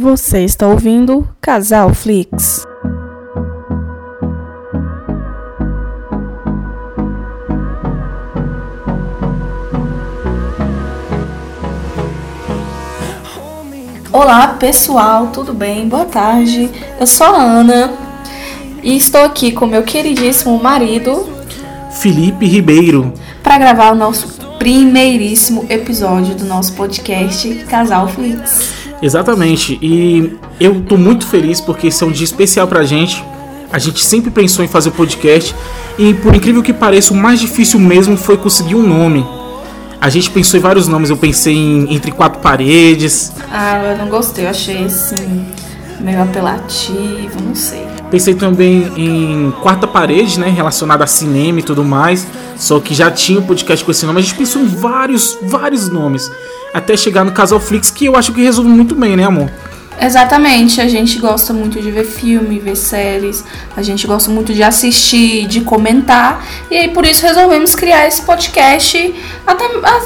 Você 0.00 0.44
está 0.44 0.66
ouvindo 0.66 1.28
Casal 1.42 1.92
Flix. 1.92 2.66
Olá 14.10 14.56
pessoal, 14.58 15.26
tudo 15.34 15.52
bem? 15.52 15.86
Boa 15.86 16.06
tarde. 16.06 16.70
Eu 16.98 17.06
sou 17.06 17.26
a 17.26 17.42
Ana 17.42 17.92
e 18.82 18.96
estou 18.96 19.22
aqui 19.22 19.52
com 19.52 19.66
meu 19.66 19.82
queridíssimo 19.82 20.58
marido 20.62 21.28
Felipe 22.00 22.46
Ribeiro 22.46 23.12
para 23.42 23.58
gravar 23.58 23.92
o 23.92 23.96
nosso 23.96 24.28
primeiríssimo 24.58 25.66
episódio 25.68 26.34
do 26.34 26.46
nosso 26.46 26.72
podcast 26.72 27.54
Casal 27.66 28.08
Flix. 28.08 28.79
Exatamente. 29.02 29.78
E 29.80 30.36
eu 30.58 30.82
tô 30.82 30.96
muito 30.96 31.26
feliz 31.26 31.60
porque 31.60 31.88
esse 31.88 32.02
é 32.02 32.06
um 32.06 32.10
dia 32.10 32.24
especial 32.24 32.66
pra 32.66 32.84
gente. 32.84 33.24
A 33.72 33.78
gente 33.78 34.04
sempre 34.04 34.30
pensou 34.30 34.64
em 34.64 34.68
fazer 34.68 34.88
o 34.88 34.92
podcast 34.92 35.54
e 35.98 36.12
por 36.14 36.34
incrível 36.34 36.62
que 36.62 36.72
pareça, 36.72 37.12
o 37.12 37.16
mais 37.16 37.40
difícil 37.40 37.78
mesmo 37.78 38.16
foi 38.16 38.36
conseguir 38.36 38.74
um 38.74 38.82
nome. 38.82 39.24
A 40.00 40.08
gente 40.08 40.30
pensou 40.30 40.58
em 40.58 40.62
vários 40.62 40.88
nomes, 40.88 41.10
eu 41.10 41.16
pensei 41.16 41.54
em 41.54 41.94
Entre 41.94 42.10
Quatro 42.10 42.40
Paredes. 42.40 43.32
Ah, 43.50 43.82
eu 43.84 43.98
não 43.98 44.08
gostei, 44.08 44.46
eu 44.46 44.50
achei 44.50 44.84
assim 44.84 45.46
meio 46.00 46.22
apelativo, 46.22 47.40
não 47.44 47.54
sei. 47.54 47.86
Pensei 48.10 48.34
também 48.34 48.90
em 48.96 49.52
Quarta 49.62 49.86
Parede, 49.86 50.40
né, 50.40 50.48
relacionada 50.48 51.04
a 51.04 51.06
cinema 51.06 51.60
e 51.60 51.62
tudo 51.62 51.84
mais, 51.84 52.26
só 52.56 52.80
que 52.80 52.92
já 52.94 53.10
tinha 53.10 53.38
o 53.38 53.42
um 53.42 53.46
podcast 53.46 53.84
com 53.84 53.90
esse 53.90 54.04
nome. 54.04 54.18
A 54.18 54.22
gente 54.22 54.34
pensou 54.34 54.62
em 54.62 54.66
vários, 54.66 55.38
vários 55.42 55.88
nomes 55.88 56.30
até 56.72 56.96
chegar 56.96 57.24
no 57.24 57.32
Casal 57.32 57.60
Flix, 57.60 57.90
que 57.90 58.06
eu 58.06 58.16
acho 58.16 58.32
que 58.32 58.42
resolve 58.42 58.70
muito 58.70 58.94
bem, 58.94 59.16
né, 59.16 59.24
amor? 59.24 59.50
Exatamente, 60.02 60.80
a 60.80 60.88
gente 60.88 61.18
gosta 61.18 61.52
muito 61.52 61.78
de 61.78 61.90
ver 61.90 62.04
filme, 62.04 62.58
ver 62.58 62.74
séries, 62.74 63.44
a 63.76 63.82
gente 63.82 64.06
gosta 64.06 64.30
muito 64.30 64.54
de 64.54 64.62
assistir, 64.62 65.46
de 65.46 65.60
comentar, 65.60 66.42
e 66.70 66.76
aí 66.76 66.88
por 66.88 67.04
isso 67.04 67.26
resolvemos 67.26 67.74
criar 67.74 68.08
esse 68.08 68.22
podcast, 68.22 69.14
até 69.46 69.64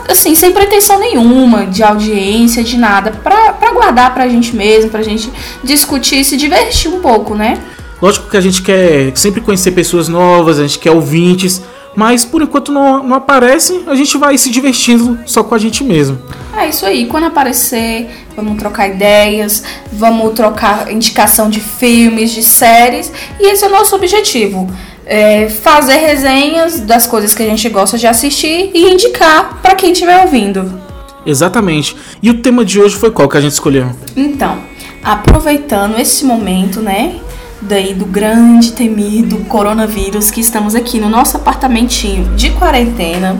assim, 0.08 0.34
sem 0.34 0.50
pretensão 0.50 0.98
nenhuma 0.98 1.66
de 1.66 1.84
audiência, 1.84 2.64
de 2.64 2.76
nada, 2.76 3.12
pra, 3.12 3.52
pra 3.52 3.72
guardar 3.72 4.12
pra 4.12 4.28
gente 4.28 4.56
mesmo, 4.56 4.90
pra 4.90 5.00
gente 5.00 5.32
discutir 5.62 6.18
e 6.20 6.24
se 6.24 6.36
divertir 6.36 6.90
um 6.90 6.98
pouco, 6.98 7.36
né? 7.36 7.62
Lógico 8.02 8.28
que 8.28 8.36
a 8.36 8.40
gente 8.40 8.62
quer 8.62 9.16
sempre 9.16 9.40
conhecer 9.40 9.70
pessoas 9.70 10.08
novas, 10.08 10.58
a 10.58 10.62
gente 10.62 10.80
quer 10.80 10.90
ouvintes, 10.90 11.62
mas 11.94 12.24
por 12.24 12.42
enquanto 12.42 12.72
não, 12.72 13.00
não 13.00 13.16
aparece, 13.16 13.84
a 13.86 13.94
gente 13.94 14.18
vai 14.18 14.36
se 14.36 14.50
divertindo 14.50 15.20
só 15.24 15.44
com 15.44 15.54
a 15.54 15.58
gente 15.58 15.84
mesmo. 15.84 16.18
É 16.56 16.68
isso 16.68 16.86
aí, 16.86 17.06
quando 17.06 17.24
aparecer, 17.24 18.08
vamos 18.34 18.56
trocar 18.58 18.88
ideias, 18.88 19.62
vamos 19.92 20.32
trocar 20.32 20.90
indicação 20.90 21.50
de 21.50 21.60
filmes, 21.60 22.30
de 22.30 22.42
séries, 22.42 23.12
e 23.38 23.52
esse 23.52 23.64
é 23.64 23.68
o 23.68 23.70
nosso 23.70 23.94
objetivo. 23.94 24.66
É 25.04 25.48
fazer 25.50 25.96
resenhas 25.96 26.80
das 26.80 27.06
coisas 27.06 27.34
que 27.34 27.42
a 27.42 27.46
gente 27.46 27.68
gosta 27.68 27.98
de 27.98 28.06
assistir 28.06 28.70
e 28.72 28.90
indicar 28.90 29.60
para 29.60 29.74
quem 29.74 29.92
estiver 29.92 30.22
ouvindo. 30.22 30.80
Exatamente. 31.26 31.94
E 32.22 32.30
o 32.30 32.40
tema 32.40 32.64
de 32.64 32.80
hoje 32.80 32.96
foi 32.96 33.10
qual 33.10 33.28
que 33.28 33.36
a 33.36 33.40
gente 33.40 33.52
escolheu? 33.52 33.90
Então, 34.16 34.58
aproveitando 35.02 35.98
esse 35.98 36.24
momento, 36.24 36.80
né, 36.80 37.16
daí 37.60 37.92
do 37.92 38.06
grande 38.06 38.72
temido 38.72 39.36
coronavírus 39.44 40.30
que 40.30 40.40
estamos 40.40 40.74
aqui 40.74 40.98
no 40.98 41.10
nosso 41.10 41.36
apartamentinho 41.36 42.24
de 42.36 42.50
quarentena, 42.50 43.36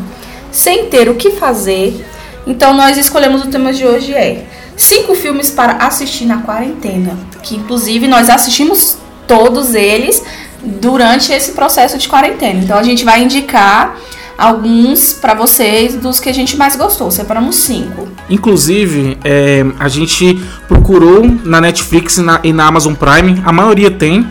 sem 0.51 0.87
ter 0.87 1.09
o 1.09 1.15
que 1.15 1.31
fazer. 1.31 2.05
Então 2.47 2.75
nós 2.75 2.97
escolhemos 2.99 3.43
o 3.43 3.47
tema 3.47 3.73
de 3.73 3.85
hoje 3.87 4.13
é 4.13 4.47
cinco 4.77 5.15
filmes 5.15 5.51
para 5.51 5.87
assistir 5.87 6.27
na 6.27 6.39
quarentena, 6.39 7.17
que 7.43 7.57
inclusive 7.57 8.07
nós 8.07 8.29
assistimos 8.29 8.99
todos 9.27 9.75
eles 9.75 10.23
durante 10.63 11.33
esse 11.33 11.53
processo 11.53 11.97
de 11.99 12.09
quarentena. 12.09 12.61
Então 12.61 12.79
a 12.79 12.83
gente 12.83 13.05
vai 13.05 13.23
indicar 13.23 13.97
alguns 14.37 15.13
para 15.13 15.35
vocês 15.35 15.95
dos 15.95 16.19
que 16.19 16.29
a 16.29 16.35
gente 16.35 16.57
mais 16.57 16.77
gostou. 16.77 17.11
Separamos 17.11 17.57
cinco. 17.57 18.09
Inclusive, 18.29 19.17
é, 19.25 19.65
a 19.79 19.89
gente 19.89 20.43
procurou 20.67 21.25
na 21.45 21.61
Netflix 21.61 22.19
e 22.19 22.23
na, 22.23 22.41
e 22.43 22.53
na 22.53 22.67
Amazon 22.67 22.95
Prime, 22.95 23.41
a 23.45 23.53
maioria 23.53 23.91
tem. 23.91 24.27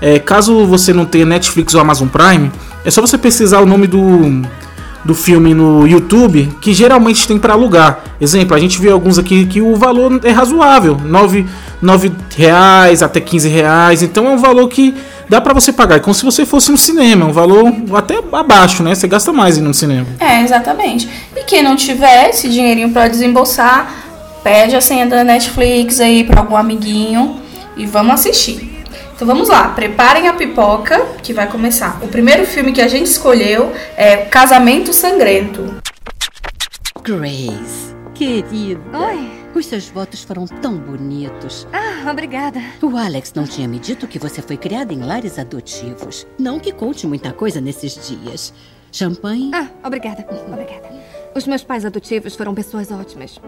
É, 0.00 0.18
caso 0.18 0.66
você 0.66 0.92
não 0.92 1.06
tenha 1.06 1.24
Netflix 1.24 1.74
ou 1.74 1.80
Amazon 1.80 2.08
Prime, 2.08 2.52
é 2.84 2.90
só 2.90 3.00
você 3.00 3.16
pesquisar 3.16 3.60
o 3.60 3.66
nome 3.66 3.86
do, 3.86 4.42
do 5.06 5.14
filme 5.14 5.54
no 5.54 5.86
YouTube, 5.86 6.52
que 6.60 6.74
geralmente 6.74 7.26
tem 7.26 7.38
para 7.38 7.52
alugar. 7.54 8.00
Exemplo, 8.20 8.56
a 8.56 8.58
gente 8.58 8.78
viu 8.80 8.92
alguns 8.92 9.18
aqui 9.18 9.46
que 9.46 9.62
o 9.62 9.76
valor 9.76 10.20
é 10.24 10.30
razoável, 10.30 10.96
9, 11.02 11.46
9 11.80 12.12
reais 12.36 13.02
até 13.02 13.20
15 13.20 13.48
reais, 13.48 14.02
então 14.02 14.26
é 14.26 14.30
um 14.30 14.38
valor 14.38 14.68
que 14.68 14.94
dá 15.28 15.40
para 15.40 15.54
você 15.54 15.72
pagar. 15.72 15.96
É 15.96 15.98
como 16.00 16.12
se 16.12 16.24
você 16.24 16.44
fosse 16.44 16.70
no 16.70 16.76
cinema, 16.76 17.24
um 17.24 17.32
valor 17.32 17.72
até 17.94 18.18
abaixo, 18.32 18.82
né? 18.82 18.94
Você 18.94 19.06
gasta 19.06 19.32
mais 19.32 19.56
no 19.58 19.72
cinema. 19.72 20.06
É, 20.18 20.42
exatamente. 20.42 21.08
E 21.36 21.44
quem 21.44 21.62
não 21.62 21.76
tiver 21.76 22.30
esse 22.30 22.48
dinheirinho 22.48 22.90
para 22.90 23.08
desembolsar, 23.08 23.94
pede 24.42 24.74
a 24.74 24.80
senha 24.80 25.06
da 25.06 25.22
Netflix 25.22 26.00
aí 26.00 26.24
para 26.24 26.40
algum 26.40 26.56
amiguinho 26.56 27.36
e 27.76 27.86
vamos 27.86 28.14
assistir. 28.14 28.75
Então 29.16 29.26
vamos 29.26 29.48
lá, 29.48 29.70
preparem 29.70 30.28
a 30.28 30.34
pipoca 30.34 31.02
que 31.22 31.32
vai 31.32 31.50
começar. 31.50 32.04
O 32.04 32.08
primeiro 32.08 32.44
filme 32.44 32.70
que 32.70 32.82
a 32.82 32.86
gente 32.86 33.06
escolheu 33.06 33.72
é 33.96 34.18
Casamento 34.26 34.92
Sangrento. 34.92 35.76
Grace, 37.02 37.96
querida. 38.14 38.78
Oi. 38.92 39.30
Os 39.54 39.64
seus 39.64 39.88
votos 39.88 40.22
foram 40.22 40.44
tão 40.46 40.76
bonitos. 40.76 41.66
Ah, 41.72 42.10
obrigada. 42.10 42.60
O 42.82 42.94
Alex 42.94 43.32
não 43.34 43.44
tinha 43.44 43.66
me 43.66 43.78
dito 43.78 44.06
que 44.06 44.18
você 44.18 44.42
foi 44.42 44.58
criada 44.58 44.92
em 44.92 45.02
lares 45.02 45.38
adotivos. 45.38 46.26
Não 46.38 46.60
que 46.60 46.70
conte 46.70 47.06
muita 47.06 47.32
coisa 47.32 47.58
nesses 47.58 48.06
dias. 48.06 48.52
Champanhe? 48.92 49.50
Ah, 49.54 49.68
obrigada. 49.82 50.26
Obrigada. 50.46 50.90
Os 51.34 51.46
meus 51.46 51.64
pais 51.64 51.86
adotivos 51.86 52.36
foram 52.36 52.54
pessoas 52.54 52.90
ótimas. 52.90 53.40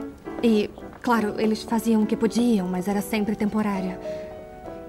E, 0.43 0.71
claro, 1.03 1.35
eles 1.39 1.63
faziam 1.63 2.05
o 2.05 2.07
que 2.07 2.17
podiam, 2.17 2.67
mas 2.67 2.89
era 2.89 3.03
sempre 3.03 3.37
temporário. 3.37 3.99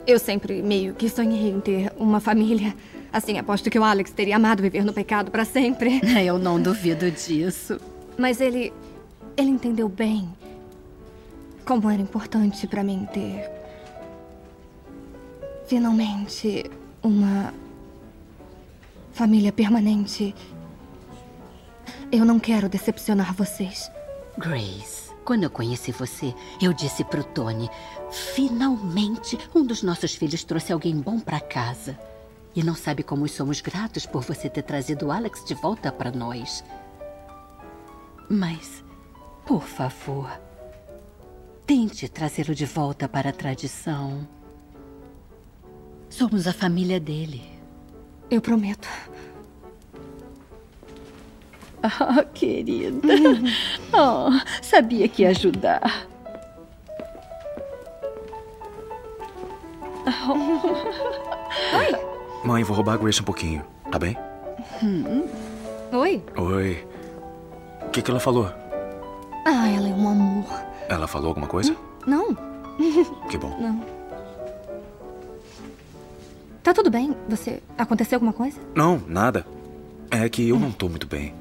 Eu 0.10 0.18
sempre 0.18 0.64
meio 0.64 0.96
que 0.96 1.08
sonhei 1.08 1.52
em 1.52 1.60
ter 1.60 1.94
uma 1.96 2.20
família. 2.20 2.76
Assim, 3.14 3.38
aposto 3.38 3.70
que 3.70 3.78
o 3.78 3.84
Alex 3.84 4.10
teria 4.10 4.38
amado 4.38 4.60
viver 4.60 4.84
no 4.84 4.92
pecado 4.92 5.30
para 5.30 5.46
sempre. 5.46 6.02
Eu 6.26 6.40
não 6.40 6.60
duvido 6.60 7.12
disso. 7.12 7.80
Mas 8.18 8.42
ele. 8.42 8.74
Ele 9.38 9.52
entendeu 9.52 9.88
bem 9.88 10.28
como 11.64 11.92
era 11.92 12.02
importante 12.02 12.66
para 12.66 12.84
mim 12.84 13.08
ter. 13.14 13.52
Finalmente, 15.68 16.66
uma. 17.04 17.54
família 19.14 19.52
permanente. 19.52 20.34
Eu 22.12 22.26
não 22.26 22.40
quero 22.40 22.68
decepcionar 22.68 23.36
vocês. 23.36 23.92
Grace, 24.40 25.09
quando 25.30 25.44
eu 25.44 25.52
conheci 25.52 25.92
você, 25.92 26.34
eu 26.60 26.74
disse 26.74 27.04
pro 27.04 27.24
Tony: 27.24 27.70
finalmente 28.10 29.38
um 29.54 29.64
dos 29.64 29.84
nossos 29.84 30.16
filhos 30.16 30.44
trouxe 30.44 30.74
alguém 30.74 31.00
bom 31.00 31.20
para 31.20 31.40
casa. 31.40 31.96
E 32.56 32.64
não 32.64 32.74
sabe 32.74 33.04
como 33.04 33.28
somos 33.28 33.62
gratos 33.62 34.08
por 34.08 34.24
você 34.24 34.50
ter 34.50 34.64
trazido 34.64 35.12
Alex 35.12 35.46
de 35.46 35.54
volta 35.54 35.92
para 35.92 36.12
nós. 36.12 36.64
Mas, 38.28 38.84
por 39.46 39.62
favor, 39.62 40.28
Tente 41.64 42.10
trazê-lo 42.10 42.56
de 42.56 42.66
volta 42.66 43.08
para 43.08 43.30
a 43.30 43.32
tradição. 43.32 44.28
Somos 46.10 46.48
a 46.48 46.54
família 46.54 47.00
dele. 47.00 47.44
Eu 48.32 48.42
prometo. 48.42 48.88
Oh, 52.02 52.24
querida. 52.34 53.08
Oh, 53.94 54.30
sabia 54.62 55.08
que 55.08 55.24
ia 55.24 55.30
ajudar. 55.30 56.08
Oh. 60.28 61.78
Oi. 61.78 61.96
Mãe, 62.44 62.64
vou 62.64 62.76
roubar 62.76 62.94
a 62.94 62.98
Grace 62.98 63.22
um 63.22 63.26
pouquinho, 63.26 63.64
tá 63.92 64.00
bem? 64.00 64.18
Hum. 64.84 65.28
Oi. 65.92 66.22
Oi. 66.38 66.88
O 67.82 67.90
que, 67.90 68.02
que 68.02 68.12
ela 68.12 68.20
falou? 68.20 68.46
Ah, 69.46 69.68
ela 69.68 69.88
é 69.90 69.94
um 69.94 70.10
amor. 70.10 70.46
Ela 70.88 71.08
falou 71.08 71.30
alguma 71.30 71.48
coisa? 71.48 71.76
Não. 72.06 72.36
Que 73.30 73.38
bom. 73.38 73.58
Não. 73.60 73.84
Tá 76.64 76.74
tudo 76.74 76.90
bem? 76.90 77.16
Você. 77.28 77.62
Aconteceu 77.78 78.18
alguma 78.18 78.34
coisa? 78.34 78.60
Não, 78.76 79.02
nada. 79.08 79.46
É 80.12 80.28
que 80.30 80.48
eu 80.48 80.60
não 80.60 80.72
tô 80.72 80.88
muito 80.88 81.08
bem. 81.08 81.34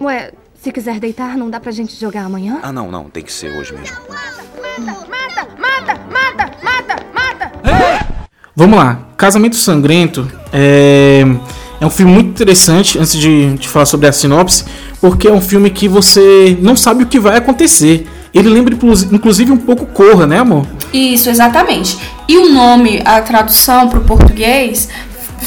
Ué, 0.00 0.32
se 0.62 0.72
quiser 0.72 0.98
deitar, 0.98 1.36
não 1.36 1.50
dá 1.50 1.60
pra 1.60 1.70
gente 1.72 1.94
jogar 1.98 2.24
amanhã? 2.24 2.58
Ah, 2.62 2.72
não, 2.72 2.90
não. 2.90 3.04
Tem 3.04 3.22
que 3.22 3.32
ser 3.32 3.56
hoje 3.56 3.72
mesmo. 3.74 3.96
Mata, 4.08 4.96
mata, 5.08 5.48
mata, 5.58 6.00
mata, 6.10 6.50
mata, 6.62 7.52
mata! 7.62 8.06
Vamos 8.56 8.78
lá. 8.78 9.08
Casamento 9.16 9.56
Sangrento 9.56 10.30
é, 10.52 11.24
é 11.80 11.86
um 11.86 11.90
filme 11.90 12.12
muito 12.12 12.30
interessante, 12.30 12.98
antes 12.98 13.14
de, 13.18 13.54
de 13.56 13.68
falar 13.68 13.86
sobre 13.86 14.06
a 14.06 14.12
sinopse, 14.12 14.64
porque 15.00 15.28
é 15.28 15.32
um 15.32 15.40
filme 15.40 15.70
que 15.70 15.88
você 15.88 16.56
não 16.60 16.76
sabe 16.76 17.04
o 17.04 17.06
que 17.06 17.18
vai 17.18 17.36
acontecer. 17.36 18.06
Ele 18.32 18.48
lembra 18.48 18.74
inclusive 19.12 19.52
um 19.52 19.56
pouco 19.56 19.86
Corra, 19.86 20.26
né, 20.26 20.38
amor? 20.38 20.66
Isso, 20.92 21.30
exatamente. 21.30 21.96
E 22.28 22.36
o 22.36 22.52
nome, 22.52 23.00
a 23.04 23.20
tradução 23.20 23.88
para 23.88 24.00
o 24.00 24.04
português, 24.04 24.88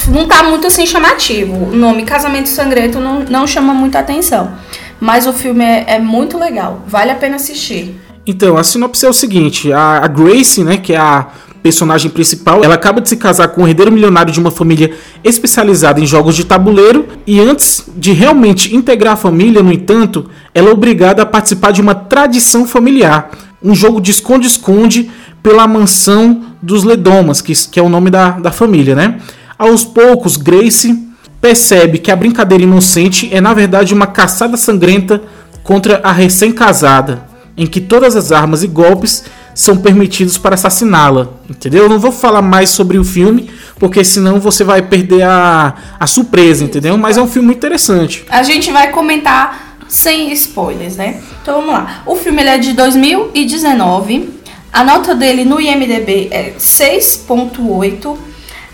não 0.10 0.28
tá 0.28 0.44
muito 0.44 0.68
assim 0.68 0.86
chamativo. 0.86 1.72
O 1.72 1.76
nome 1.76 2.04
Casamento 2.04 2.50
Sangrento 2.50 3.00
não, 3.00 3.22
não 3.22 3.48
chama 3.48 3.74
muita 3.74 4.00
atenção. 4.00 4.52
Mas 5.00 5.28
o 5.28 5.34
filme 5.34 5.64
é, 5.64 5.96
é 5.96 6.00
muito 6.00 6.38
legal, 6.38 6.84
vale 6.88 7.12
a 7.12 7.16
pena 7.16 7.36
assistir. 7.36 7.96
Então, 8.26 8.58
a 8.58 8.64
sinopse 8.64 9.06
é 9.06 9.10
o 9.10 9.14
seguinte: 9.14 9.72
a, 9.72 10.04
a 10.04 10.08
Grace, 10.08 10.64
né, 10.64 10.78
que 10.78 10.94
é 10.94 10.98
a 10.98 11.28
personagem 11.62 12.10
principal, 12.10 12.64
ela 12.64 12.76
acaba 12.76 13.02
de 13.02 13.10
se 13.10 13.18
casar 13.18 13.50
com 13.50 13.64
um 13.64 13.68
herdeiro 13.68 13.92
milionário 13.92 14.32
de 14.32 14.40
uma 14.40 14.52
família 14.52 14.94
especializada 15.24 16.00
em 16.00 16.06
jogos 16.06 16.36
de 16.36 16.46
tabuleiro 16.46 17.08
e 17.26 17.40
antes 17.40 17.84
de 17.96 18.14
realmente 18.14 18.76
integrar 18.76 19.14
a 19.14 19.18
família, 19.18 19.62
no 19.62 19.72
entanto, 19.72 20.30
ela 20.54 20.70
é 20.70 20.72
obrigada 20.72 21.22
a 21.22 21.26
participar 21.26 21.72
de 21.72 21.82
uma 21.82 21.94
tradição 21.94 22.66
familiar, 22.66 23.32
um 23.62 23.76
jogo 23.76 24.00
de 24.00 24.12
esconde-esconde 24.12 25.10
pela 25.44 25.68
mansão 25.68 26.42
dos 26.62 26.84
Ledomas, 26.84 27.42
que, 27.42 27.54
que 27.54 27.80
é 27.80 27.84
o 27.84 27.90
nome 27.90 28.10
da, 28.10 28.32
da 28.32 28.52
família, 28.52 28.96
né? 28.96 29.20
Aos 29.58 29.84
poucos, 29.84 30.38
Grace 30.38 31.08
percebe 31.42 31.98
que 31.98 32.12
a 32.12 32.16
brincadeira 32.16 32.64
inocente 32.64 33.30
é 33.34 33.42
na 33.42 33.54
verdade 33.54 33.94
uma 33.94 34.08
caçada 34.08 34.58
sangrenta 34.58 35.22
contra 35.64 36.00
a 36.04 36.12
recém-casada, 36.12 37.26
em 37.56 37.66
que 37.66 37.82
todas 37.82 38.16
as 38.16 38.32
armas 38.32 38.64
e 38.64 38.68
golpes 38.68 39.26
são 39.56 39.78
permitidos 39.78 40.38
para 40.38 40.54
assassiná-la, 40.54 41.30
entendeu? 41.50 41.84
Eu 41.84 41.90
não 41.90 41.98
vou 41.98 42.12
falar 42.12 42.44
mais 42.44 42.70
sobre 42.70 43.00
o 43.00 43.04
filme, 43.04 43.50
porque 43.80 44.04
senão 44.04 44.40
você 44.40 44.64
vai 44.64 44.84
perder 44.84 45.24
a, 45.24 45.74
a 46.00 46.06
surpresa, 46.06 46.64
entendeu? 46.64 46.96
Mas 46.96 47.18
é 47.18 47.22
um 47.22 47.28
filme 47.28 47.54
interessante. 47.54 48.24
A 48.30 48.44
gente 48.44 48.72
vai 48.72 48.92
comentar 48.92 49.80
sem 49.88 50.32
spoilers, 50.34 50.96
né? 50.96 51.22
Então 51.42 51.56
vamos 51.56 51.74
lá. 51.74 52.04
O 52.06 52.16
filme 52.16 52.44
é 52.44 52.60
de 52.60 52.74
2019. 52.74 54.30
A 54.72 54.84
nota 54.84 55.16
dele 55.16 55.44
no 55.44 55.60
IMDb 55.60 56.28
é 56.30 56.54
6.8. 56.60 58.27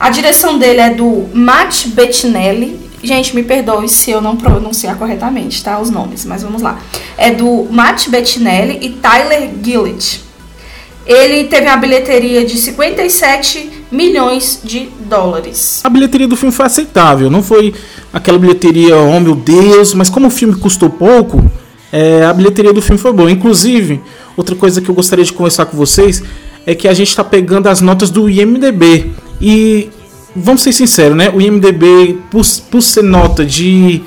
A 0.03 0.09
direção 0.09 0.57
dele 0.57 0.81
é 0.81 0.89
do 0.89 1.29
Matt 1.33 1.87
Bettinelli. 1.87 2.77
Gente, 3.01 3.33
me 3.33 3.41
perdoe 3.41 3.87
se 3.87 4.11
eu 4.11 4.19
não 4.21 4.35
pronunciar 4.35 4.97
corretamente, 4.97 5.63
tá? 5.63 5.79
Os 5.79 5.89
nomes, 5.89 6.25
mas 6.25 6.43
vamos 6.43 6.61
lá. 6.61 6.77
É 7.17 7.31
do 7.31 7.69
Matt 7.71 8.09
Bettinelli 8.09 8.79
e 8.81 8.89
Tyler 8.89 9.49
Gillett. 9.63 10.21
Ele 11.05 11.45
teve 11.45 11.67
uma 11.67 11.77
bilheteria 11.77 12.45
de 12.45 12.57
57 12.57 13.85
milhões 13.89 14.59
de 14.61 14.89
dólares. 15.07 15.79
A 15.85 15.89
bilheteria 15.89 16.27
do 16.27 16.35
filme 16.35 16.53
foi 16.53 16.65
aceitável, 16.65 17.29
não 17.29 17.41
foi 17.41 17.73
aquela 18.11 18.37
bilheteria, 18.37 18.97
oh 18.97 19.21
meu 19.21 19.35
Deus, 19.35 19.93
mas 19.93 20.09
como 20.09 20.27
o 20.27 20.29
filme 20.29 20.53
custou 20.53 20.89
pouco, 20.89 21.49
é, 21.93 22.25
a 22.25 22.33
bilheteria 22.33 22.73
do 22.73 22.81
filme 22.81 22.99
foi 22.99 23.13
boa. 23.13 23.31
Inclusive, 23.31 24.01
outra 24.35 24.53
coisa 24.53 24.81
que 24.81 24.89
eu 24.89 24.95
gostaria 24.95 25.23
de 25.23 25.31
conversar 25.31 25.65
com 25.65 25.77
vocês 25.77 26.21
é 26.65 26.75
que 26.75 26.89
a 26.89 26.93
gente 26.93 27.07
está 27.07 27.23
pegando 27.23 27.67
as 27.67 27.79
notas 27.79 28.09
do 28.09 28.29
IMDB 28.29 29.13
e 29.43 29.89
vamos 30.35 30.61
ser 30.61 30.73
sinceros, 30.73 31.15
né? 31.15 31.29
O 31.33 31.41
IMDB, 31.41 32.19
por, 32.29 32.45
por 32.69 32.81
ser 32.81 33.03
nota 33.03 33.45
de 33.45 34.01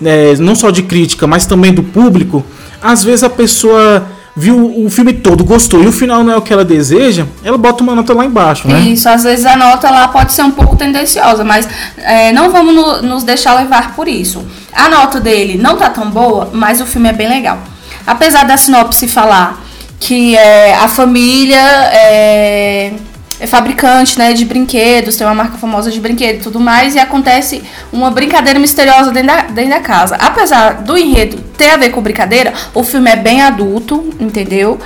né, 0.00 0.34
não 0.38 0.54
só 0.54 0.70
de 0.70 0.82
crítica, 0.82 1.26
mas 1.26 1.46
também 1.46 1.72
do 1.72 1.82
público, 1.82 2.44
às 2.82 3.02
vezes 3.02 3.22
a 3.22 3.30
pessoa 3.30 4.06
viu 4.38 4.84
o 4.84 4.90
filme 4.90 5.14
todo, 5.14 5.42
gostou 5.42 5.82
e 5.82 5.86
o 5.86 5.92
final 5.92 6.22
não 6.22 6.34
é 6.34 6.36
o 6.36 6.42
que 6.42 6.52
ela 6.52 6.64
deseja, 6.64 7.26
ela 7.42 7.56
bota 7.56 7.82
uma 7.82 7.94
nota 7.94 8.12
lá 8.12 8.26
embaixo, 8.26 8.68
né? 8.68 8.80
Isso, 8.80 9.08
às 9.08 9.24
vezes 9.24 9.46
a 9.46 9.56
nota 9.56 9.88
lá 9.90 10.08
pode 10.08 10.34
ser 10.34 10.42
um 10.42 10.50
pouco 10.50 10.76
tendenciosa, 10.76 11.42
mas 11.42 11.66
é, 11.96 12.32
não 12.32 12.50
vamos 12.50 12.74
no, 12.74 13.02
nos 13.02 13.24
deixar 13.24 13.54
levar 13.54 13.96
por 13.96 14.06
isso. 14.06 14.44
A 14.74 14.90
nota 14.90 15.18
dele 15.18 15.56
não 15.56 15.76
tá 15.76 15.88
tão 15.88 16.10
boa, 16.10 16.50
mas 16.52 16.82
o 16.82 16.86
filme 16.86 17.08
é 17.08 17.14
bem 17.14 17.28
legal. 17.28 17.58
Apesar 18.06 18.44
da 18.44 18.58
sinopse 18.58 19.08
falar 19.08 19.64
que 19.98 20.36
é, 20.36 20.74
a 20.74 20.86
família 20.86 21.58
é, 21.58 22.92
é 23.38 23.46
fabricante 23.46 24.18
né, 24.18 24.32
de 24.32 24.44
brinquedos, 24.44 25.16
tem 25.16 25.26
uma 25.26 25.34
marca 25.34 25.58
famosa 25.58 25.90
de 25.90 26.00
brinquedo 26.00 26.36
e 26.36 26.42
tudo 26.42 26.58
mais, 26.58 26.94
e 26.94 26.98
acontece 26.98 27.62
uma 27.92 28.10
brincadeira 28.10 28.58
misteriosa 28.58 29.10
dentro 29.10 29.28
da, 29.28 29.42
dentro 29.42 29.70
da 29.70 29.80
casa. 29.80 30.16
Apesar 30.16 30.82
do 30.82 30.96
enredo 30.96 31.38
ter 31.56 31.70
a 31.70 31.76
ver 31.76 31.90
com 31.90 32.00
brincadeira, 32.00 32.52
o 32.74 32.82
filme 32.82 33.10
é 33.10 33.16
bem 33.16 33.42
adulto, 33.42 34.14
entendeu? 34.18 34.78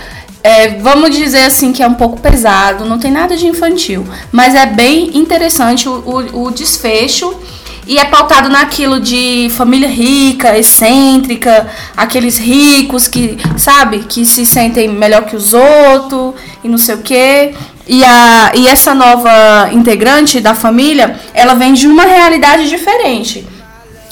É, 0.43 0.79
vamos 0.79 1.14
dizer 1.14 1.44
assim 1.44 1.70
que 1.70 1.82
é 1.82 1.87
um 1.87 1.94
pouco 1.94 2.19
pesado, 2.19 2.87
não 2.87 2.99
tem 2.99 3.11
nada 3.11 3.37
de 3.37 3.47
infantil, 3.47 4.06
mas 4.32 4.55
é 4.55 4.64
bem 4.64 5.17
interessante 5.19 5.87
o, 5.87 5.93
o, 5.93 6.47
o 6.47 6.50
desfecho 6.50 7.37
e 7.87 7.99
é 7.99 8.05
pautado 8.05 8.49
naquilo 8.49 9.00
de 9.00 9.49
família 9.50 9.88
rica, 9.88 10.56
excêntrica, 10.56 11.69
aqueles 11.97 12.38
ricos 12.38 13.08
que, 13.08 13.37
sabe, 13.56 14.00
que 14.00 14.25
se 14.25 14.47
sentem 14.47 14.88
melhor 14.88 15.25
que 15.25 15.35
os 15.35 15.52
outros 15.52 16.35
e 16.62 16.69
não 16.69 16.79
sei 16.79 16.94
o 16.94 16.99
quê. 17.02 17.52
E, 17.92 18.04
a, 18.04 18.52
e 18.54 18.69
essa 18.69 18.94
nova 18.94 19.69
integrante 19.72 20.38
da 20.38 20.54
família, 20.54 21.19
ela 21.34 21.54
vem 21.54 21.72
de 21.72 21.88
uma 21.88 22.04
realidade 22.04 22.69
diferente. 22.69 23.44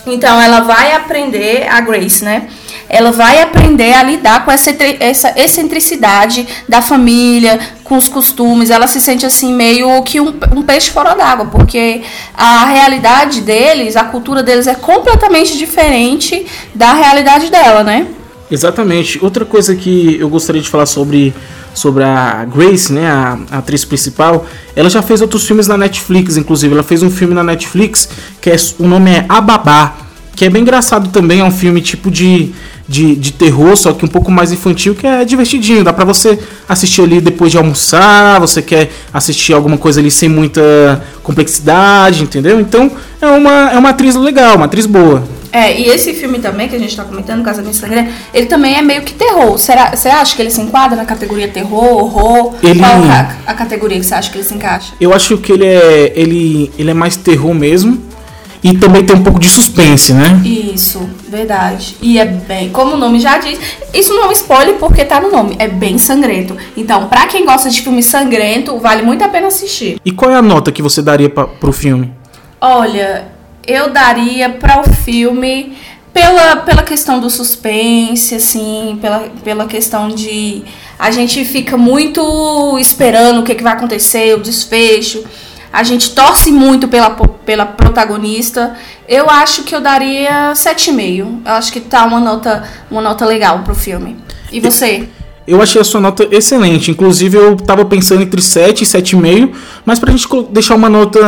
Então 0.04 0.42
ela 0.42 0.62
vai 0.62 0.90
aprender, 0.90 1.68
a 1.70 1.80
Grace, 1.80 2.24
né? 2.24 2.48
Ela 2.88 3.12
vai 3.12 3.40
aprender 3.40 3.92
a 3.92 4.02
lidar 4.02 4.44
com 4.44 4.50
essa, 4.50 4.74
essa 4.98 5.32
excentricidade 5.36 6.44
da 6.68 6.82
família, 6.82 7.60
com 7.84 7.96
os 7.96 8.08
costumes. 8.08 8.68
Ela 8.68 8.88
se 8.88 9.00
sente 9.00 9.24
assim 9.24 9.54
meio 9.54 10.02
que 10.02 10.20
um, 10.20 10.34
um 10.56 10.62
peixe 10.62 10.90
fora 10.90 11.14
d'água, 11.14 11.46
porque 11.46 12.02
a 12.34 12.64
realidade 12.64 13.42
deles, 13.42 13.94
a 13.94 14.02
cultura 14.02 14.42
deles 14.42 14.66
é 14.66 14.74
completamente 14.74 15.56
diferente 15.56 16.44
da 16.74 16.94
realidade 16.94 17.48
dela, 17.48 17.84
né? 17.84 18.08
Exatamente. 18.50 19.18
Outra 19.22 19.44
coisa 19.44 19.74
que 19.74 20.16
eu 20.18 20.28
gostaria 20.28 20.62
de 20.62 20.68
falar 20.68 20.86
sobre 20.86 21.34
sobre 21.74 22.02
a 22.02 22.44
Grace, 22.44 22.92
né, 22.92 23.08
a, 23.08 23.38
a, 23.52 23.58
atriz 23.58 23.84
principal, 23.84 24.44
ela 24.74 24.90
já 24.90 25.00
fez 25.00 25.20
outros 25.20 25.46
filmes 25.46 25.68
na 25.68 25.76
Netflix, 25.76 26.36
inclusive 26.36 26.74
ela 26.74 26.82
fez 26.82 27.02
um 27.04 27.10
filme 27.10 27.34
na 27.34 27.44
Netflix 27.44 28.08
que 28.40 28.50
é, 28.50 28.56
o 28.78 28.86
nome 28.88 29.10
é 29.10 29.24
Ababá, 29.28 29.96
que 30.34 30.44
é 30.44 30.50
bem 30.50 30.62
engraçado 30.62 31.10
também, 31.10 31.40
é 31.40 31.44
um 31.44 31.50
filme 31.50 31.80
tipo 31.80 32.10
de, 32.10 32.52
de, 32.88 33.14
de 33.14 33.32
terror, 33.32 33.76
só 33.76 33.92
que 33.92 34.04
um 34.04 34.08
pouco 34.08 34.30
mais 34.30 34.50
infantil, 34.50 34.94
que 34.94 35.06
é 35.06 35.24
divertidinho, 35.24 35.84
dá 35.84 35.92
pra 35.92 36.04
você 36.04 36.38
assistir 36.68 37.02
ali 37.02 37.20
depois 37.20 37.52
de 37.52 37.58
almoçar, 37.58 38.40
você 38.40 38.62
quer 38.62 38.90
assistir 39.12 39.52
alguma 39.52 39.76
coisa 39.76 40.00
ali 40.00 40.10
sem 40.10 40.28
muita 40.28 41.04
complexidade, 41.22 42.22
entendeu? 42.22 42.60
Então 42.60 42.90
é 43.20 43.26
uma, 43.26 43.70
é 43.70 43.78
uma 43.78 43.90
atriz 43.90 44.14
legal, 44.16 44.56
uma 44.56 44.66
atriz 44.66 44.86
boa. 44.86 45.37
É, 45.52 45.78
e 45.78 45.86
esse 45.86 46.12
filme 46.14 46.38
também, 46.38 46.68
que 46.68 46.76
a 46.76 46.78
gente 46.78 46.94
tá 46.94 47.04
comentando, 47.04 47.42
Casamento 47.42 47.76
Sangrento, 47.76 48.12
ele 48.34 48.46
também 48.46 48.76
é 48.76 48.82
meio 48.82 49.02
que 49.02 49.14
terror. 49.14 49.58
Será, 49.58 49.94
você 49.94 50.08
acha 50.08 50.36
que 50.36 50.42
ele 50.42 50.50
se 50.50 50.60
enquadra 50.60 50.96
na 50.96 51.04
categoria 51.04 51.48
terror, 51.48 51.96
horror? 51.96 52.54
Ele... 52.62 52.78
Qual 52.78 52.92
a, 52.92 53.36
a 53.46 53.54
categoria 53.54 53.98
que 53.98 54.04
você 54.04 54.14
acha 54.14 54.30
que 54.30 54.36
ele 54.36 54.44
se 54.44 54.54
encaixa? 54.54 54.92
Eu 55.00 55.12
acho 55.12 55.38
que 55.38 55.52
ele 55.52 55.66
é, 55.66 56.12
ele, 56.14 56.70
ele 56.78 56.90
é 56.90 56.94
mais 56.94 57.16
terror 57.16 57.54
mesmo. 57.54 58.08
E 58.62 58.76
também 58.76 59.04
tem 59.04 59.14
um 59.14 59.22
pouco 59.22 59.38
de 59.38 59.48
suspense, 59.48 60.12
né? 60.12 60.42
Isso, 60.44 61.08
verdade. 61.28 61.96
E 62.02 62.18
é 62.18 62.24
bem, 62.24 62.70
como 62.70 62.94
o 62.94 62.96
nome 62.98 63.20
já 63.20 63.38
diz, 63.38 63.58
isso 63.94 64.12
não 64.12 64.24
é 64.24 64.28
um 64.28 64.32
spoiler 64.32 64.74
porque 64.74 65.04
tá 65.04 65.20
no 65.20 65.30
nome, 65.30 65.54
é 65.60 65.68
bem 65.68 65.96
sangrento. 65.96 66.56
Então, 66.76 67.06
pra 67.06 67.28
quem 67.28 67.46
gosta 67.46 67.70
de 67.70 67.80
filme 67.80 68.02
sangrento, 68.02 68.76
vale 68.78 69.02
muito 69.02 69.22
a 69.22 69.28
pena 69.28 69.46
assistir. 69.46 70.00
E 70.04 70.10
qual 70.10 70.32
é 70.32 70.34
a 70.34 70.42
nota 70.42 70.72
que 70.72 70.82
você 70.82 71.00
daria 71.00 71.30
pra, 71.30 71.46
pro 71.46 71.72
filme? 71.72 72.12
Olha, 72.60 73.28
eu 73.68 73.90
daria 73.90 74.48
para 74.48 74.80
o 74.80 74.92
filme 74.94 75.76
pela, 76.12 76.56
pela 76.56 76.82
questão 76.82 77.20
do 77.20 77.28
suspense, 77.28 78.34
assim, 78.34 78.98
pela, 79.00 79.28
pela 79.44 79.66
questão 79.66 80.08
de 80.08 80.64
a 80.98 81.10
gente 81.10 81.44
fica 81.44 81.76
muito 81.76 82.76
esperando 82.80 83.40
o 83.40 83.44
que, 83.44 83.54
que 83.54 83.62
vai 83.62 83.74
acontecer, 83.74 84.34
o 84.34 84.40
desfecho. 84.40 85.22
A 85.70 85.82
gente 85.82 86.14
torce 86.14 86.50
muito 86.50 86.88
pela, 86.88 87.10
pela 87.10 87.66
protagonista. 87.66 88.74
Eu 89.06 89.28
acho 89.28 89.62
que 89.64 89.74
eu 89.76 89.80
daria 89.80 90.52
7,5. 90.54 91.42
Eu 91.44 91.52
acho 91.52 91.70
que 91.70 91.80
tá 91.80 92.04
uma 92.06 92.18
nota, 92.18 92.64
uma 92.90 93.02
nota 93.02 93.26
legal 93.26 93.60
pro 93.60 93.74
filme. 93.74 94.16
E 94.50 94.60
você? 94.60 95.08
Eu 95.48 95.62
achei 95.62 95.80
a 95.80 95.84
sua 95.84 95.98
nota 95.98 96.28
excelente. 96.30 96.90
Inclusive, 96.90 97.38
eu 97.38 97.56
tava 97.56 97.82
pensando 97.82 98.20
entre 98.20 98.42
7 98.42 98.82
e 98.82 98.86
7,5. 98.86 99.50
Mas 99.82 99.98
pra 99.98 100.12
gente 100.12 100.28
deixar 100.50 100.74
uma 100.74 100.90
nota 100.90 101.18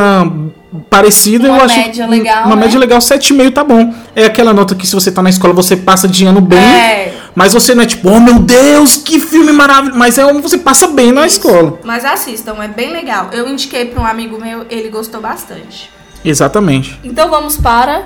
parecida, 0.91 1.49
uma 1.49 1.57
eu 1.57 1.65
acho. 1.65 1.75
Uma 1.75 1.87
média 1.87 2.07
legal. 2.07 2.45
Uma 2.45 2.57
né? 2.57 2.63
média 2.63 2.79
legal, 2.79 2.99
7,5 2.99 3.51
tá 3.51 3.65
bom. 3.65 3.95
É 4.15 4.27
aquela 4.27 4.53
nota 4.53 4.75
que 4.75 4.87
se 4.87 4.95
você 4.95 5.11
tá 5.11 5.23
na 5.23 5.31
escola, 5.31 5.55
você 5.55 5.75
passa 5.75 6.07
de 6.07 6.27
ano 6.27 6.43
bem. 6.43 6.59
É. 6.59 7.15
Mas 7.35 7.55
você 7.55 7.75
não 7.75 7.83
é 7.83 7.87
tipo, 7.87 8.11
oh 8.11 8.21
meu 8.21 8.39
Deus, 8.39 8.97
que 8.99 9.19
filme 9.19 9.53
maravilhoso. 9.53 9.99
Mas 9.99 10.19
é 10.19 10.27
onde 10.27 10.43
você 10.43 10.59
passa 10.59 10.89
bem 10.89 11.13
na 11.13 11.27
escola. 11.27 11.79
Mas 11.83 12.05
assistam, 12.05 12.55
é 12.63 12.69
bem 12.69 12.93
legal. 12.93 13.31
Eu 13.33 13.49
indiquei 13.49 13.87
para 13.87 14.03
um 14.03 14.07
amigo 14.07 14.39
meu, 14.39 14.67
ele 14.69 14.91
gostou 14.91 15.23
bastante. 15.23 15.91
Exatamente. 16.23 17.01
Então 17.03 17.31
vamos 17.31 17.57
para 17.57 18.03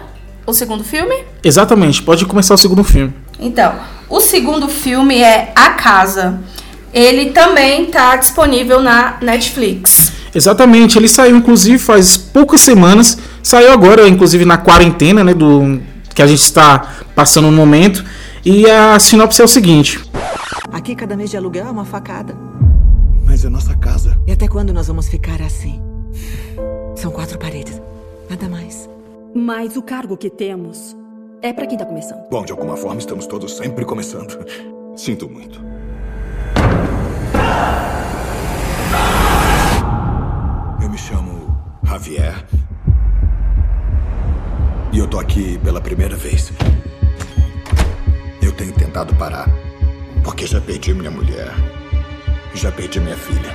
o 0.47 0.53
segundo 0.53 0.85
filme? 0.85 1.25
Exatamente, 1.43 2.03
pode 2.03 2.25
começar 2.27 2.55
o 2.55 2.59
segundo 2.59 2.85
filme. 2.85 3.13
Então, 3.45 3.75
o 4.09 4.23
segundo 4.23 4.69
filme 4.69 5.21
é 5.21 5.53
A 5.55 5.71
Casa. 5.71 6.41
Ele 6.95 7.27
também 7.27 7.85
está 7.85 8.17
disponível 8.17 8.81
na 8.81 9.19
Netflix. 9.21 10.13
Exatamente, 10.35 10.99
ele 10.99 11.09
saiu 11.09 11.37
inclusive 11.37 11.79
faz 11.79 12.17
poucas 12.17 12.63
semanas, 12.63 13.19
saiu 13.43 13.71
agora, 13.71 14.09
inclusive 14.09 14.47
na 14.47 14.57
quarentena, 14.57 15.23
né, 15.23 15.35
do 15.35 15.79
que 16.15 16.23
a 16.23 16.27
gente 16.27 16.41
está 16.41 16.95
passando 17.15 17.51
no 17.51 17.57
momento. 17.57 18.03
E 18.45 18.69
a 18.69 18.99
sinopse 18.99 19.43
é 19.43 19.45
o 19.45 19.49
seguinte: 19.49 20.01
Aqui 20.73 20.95
cada 20.95 21.15
mês 21.15 21.31
de 21.31 21.37
aluguel 21.37 21.67
é 21.67 21.71
uma 21.71 21.85
facada. 21.85 22.35
Mas 23.27 23.45
é 23.45 23.51
nossa 23.51 23.75
casa. 23.77 24.19
E 24.27 24.33
até 24.33 24.49
quando 24.49 24.73
nós 24.73 24.87
vamos 24.87 25.07
ficar 25.07 25.43
assim? 25.43 25.83
São 26.97 27.11
quatro 27.11 27.39
paredes. 27.39 27.81
Nada 28.31 28.49
mais. 28.49 28.89
Mas 29.35 29.77
o 29.77 29.83
cargo 29.83 30.17
que 30.17 30.31
temos 30.31 30.97
é 31.45 31.53
para 31.53 31.67
quem 31.67 31.77
tá 31.77 31.85
começando. 31.85 32.27
Bom, 32.31 32.43
de 32.43 32.53
alguma 32.53 32.75
forma 32.75 32.99
estamos 32.99 33.27
todos 33.27 33.55
sempre 33.55 33.85
começando. 33.85 34.47
Sinto 34.97 35.29
muito. 35.29 35.61
Eu 40.83 40.89
me 40.89 40.97
chamo 40.97 41.55
Javier. 41.85 42.47
E 44.91 44.99
eu 44.99 45.07
tô 45.07 45.19
aqui 45.19 45.59
pela 45.59 45.83
primeira 45.83 46.17
vez. 46.17 46.51
Eu 48.41 48.53
tenho 48.53 48.73
tentado 48.73 49.15
parar. 49.17 49.47
Porque 50.25 50.47
já 50.47 50.63
perdi 50.63 50.95
minha 50.95 51.11
mulher. 51.11 51.51
Já 52.55 52.73
perdi 52.73 53.01
minha 53.01 53.17
filha. 53.17 53.55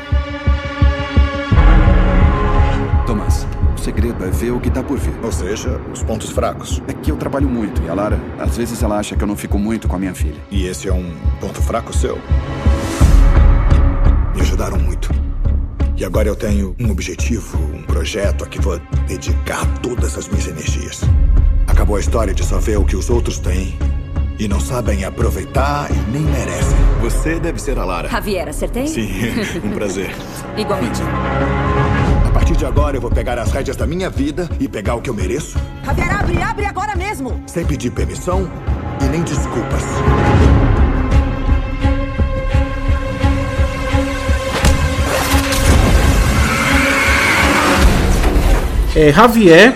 Tomás, 3.07 3.47
o 3.79 3.83
segredo 3.83 4.25
é 4.25 4.29
ver 4.29 4.51
o 4.51 4.59
que 4.59 4.69
tá 4.69 4.83
por 4.83 4.97
vir. 4.97 5.13
Ou 5.23 5.31
seja, 5.31 5.79
os 5.91 6.03
pontos 6.03 6.29
fracos. 6.29 6.81
É 6.87 6.93
que 6.93 7.11
eu 7.11 7.15
trabalho 7.15 7.47
muito 7.47 7.81
e 7.81 7.89
a 7.89 7.93
Lara, 7.93 8.19
às 8.37 8.57
vezes 8.57 8.83
ela 8.83 8.97
acha 8.97 9.15
que 9.15 9.23
eu 9.23 9.27
não 9.27 9.37
fico 9.37 9.57
muito 9.57 9.87
com 9.87 9.95
a 9.95 9.99
minha 9.99 10.13
filha. 10.13 10.39
E 10.51 10.67
esse 10.67 10.89
é 10.89 10.93
um 10.93 11.15
ponto 11.39 11.61
fraco 11.61 11.95
seu? 11.95 12.17
Me 14.35 14.41
ajudaram 14.41 14.77
muito. 14.77 15.09
E 15.95 16.05
agora 16.05 16.27
eu 16.27 16.35
tenho 16.35 16.75
um 16.79 16.91
objetivo, 16.91 17.57
um 17.73 17.83
projeto 17.83 18.43
a 18.43 18.47
que 18.47 18.59
vou 18.61 18.79
dedicar 19.07 19.65
todas 19.79 20.17
as 20.17 20.27
minhas 20.27 20.47
energias. 20.47 21.01
Acabou 21.67 21.95
a 21.95 21.99
história 21.99 22.33
de 22.33 22.43
só 22.43 22.57
ver 22.57 22.77
o 22.77 22.85
que 22.85 22.95
os 22.95 23.09
outros 23.09 23.39
têm 23.39 23.77
e 24.37 24.47
não 24.47 24.59
sabem 24.59 25.03
aproveitar 25.03 25.89
e 25.91 26.11
nem 26.11 26.21
merecem. 26.21 26.77
Você 27.01 27.39
deve 27.39 27.61
ser 27.61 27.77
a 27.77 27.85
Lara. 27.85 28.09
Javier, 28.09 28.47
acertei? 28.47 28.87
Sim, 28.87 29.09
um 29.63 29.71
prazer. 29.71 30.13
Igualmente. 30.57 31.01
A 32.49 32.51
partir 32.51 32.65
de 32.65 32.65
agora 32.65 32.97
eu 32.97 33.01
vou 33.01 33.11
pegar 33.11 33.37
as 33.37 33.51
rédeas 33.51 33.77
da 33.77 33.85
minha 33.85 34.09
vida 34.09 34.49
e 34.59 34.67
pegar 34.67 34.95
o 34.95 35.01
que 35.01 35.07
eu 35.07 35.13
mereço, 35.13 35.55
Javier, 35.85 36.19
abre, 36.19 36.41
abre 36.41 36.65
agora 36.65 36.95
mesmo! 36.95 37.43
sem 37.45 37.63
pedir 37.63 37.91
permissão 37.91 38.49
e 38.99 39.05
nem 39.05 39.21
desculpas. 39.21 39.83
É, 48.95 49.13
Javier 49.13 49.75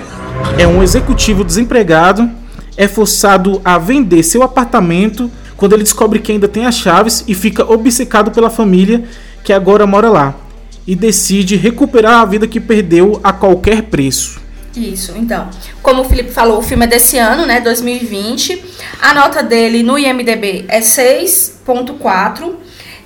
é 0.57 0.65
um 0.65 0.81
executivo 0.81 1.43
desempregado, 1.43 2.27
é 2.75 2.87
forçado 2.87 3.61
a 3.63 3.77
vender 3.77 4.23
seu 4.23 4.41
apartamento 4.41 5.29
quando 5.55 5.73
ele 5.73 5.83
descobre 5.83 6.17
que 6.17 6.31
ainda 6.31 6.47
tem 6.47 6.65
as 6.65 6.73
chaves 6.73 7.23
e 7.27 7.35
fica 7.35 7.71
obcecado 7.71 8.31
pela 8.31 8.49
família 8.49 9.03
que 9.43 9.53
agora 9.53 9.85
mora 9.85 10.09
lá 10.09 10.42
e 10.85 10.95
decide 10.95 11.55
recuperar 11.55 12.21
a 12.21 12.25
vida 12.25 12.47
que 12.47 12.59
perdeu 12.59 13.19
a 13.23 13.31
qualquer 13.31 13.83
preço. 13.83 14.41
Isso, 14.75 15.13
então. 15.15 15.49
Como 15.81 16.01
o 16.01 16.05
Felipe 16.05 16.31
falou, 16.31 16.59
o 16.59 16.63
filme 16.63 16.85
é 16.85 16.87
desse 16.87 17.17
ano, 17.17 17.45
né? 17.45 17.61
2020. 17.61 18.63
A 19.01 19.13
nota 19.13 19.43
dele 19.43 19.83
no 19.83 19.97
IMDB 19.97 20.65
é 20.67 20.79
6.4. 20.79 22.53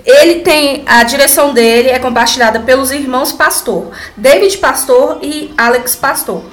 Ele 0.06 0.36
tem. 0.36 0.84
A 0.86 1.04
direção 1.04 1.54
dele 1.54 1.90
é 1.90 2.00
compartilhada 2.00 2.62
pelos 2.62 2.92
irmãos 2.92 3.34
Pastor, 3.34 3.92
David 4.16 4.58
Pastor 4.60 5.20
e 5.22 5.54
Alex 5.58 5.96
Pastor. 5.98 6.44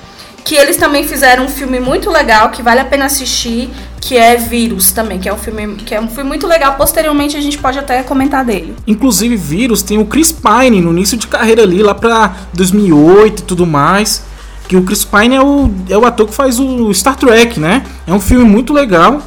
Que 0.44 0.56
eles 0.56 0.76
também 0.76 1.04
fizeram 1.04 1.44
um 1.44 1.48
filme 1.48 1.78
muito 1.78 2.10
legal 2.10 2.50
que 2.50 2.62
vale 2.62 2.80
a 2.80 2.84
pena 2.84 3.06
assistir, 3.06 3.70
que 4.06 4.18
é 4.18 4.36
Vírus 4.36 4.92
também, 4.92 5.18
que 5.18 5.26
é 5.26 5.32
um 5.32 5.38
filme 5.38 5.76
que 5.76 5.94
é 5.94 6.00
um 6.00 6.08
filme 6.08 6.28
muito 6.28 6.46
legal. 6.46 6.74
Posteriormente 6.74 7.38
a 7.38 7.40
gente 7.40 7.56
pode 7.56 7.78
até 7.78 8.02
comentar 8.02 8.44
dele. 8.44 8.76
Inclusive, 8.86 9.34
Vírus 9.34 9.82
tem 9.82 9.96
o 9.96 10.04
Chris 10.04 10.30
Pine 10.30 10.82
no 10.82 10.90
início 10.90 11.16
de 11.16 11.26
carreira 11.26 11.62
ali, 11.62 11.82
lá 11.82 11.94
pra 11.94 12.36
2008 12.52 13.40
e 13.40 13.42
tudo 13.44 13.66
mais. 13.66 14.22
Que 14.68 14.76
o 14.76 14.82
Chris 14.82 15.06
Pine 15.06 15.36
é 15.36 15.42
o, 15.42 15.70
é 15.88 15.96
o 15.96 16.04
ator 16.04 16.26
que 16.26 16.34
faz 16.34 16.60
o 16.60 16.92
Star 16.92 17.16
Trek, 17.16 17.58
né? 17.58 17.82
É 18.06 18.12
um 18.12 18.20
filme 18.20 18.44
muito 18.44 18.74
legal. 18.74 19.22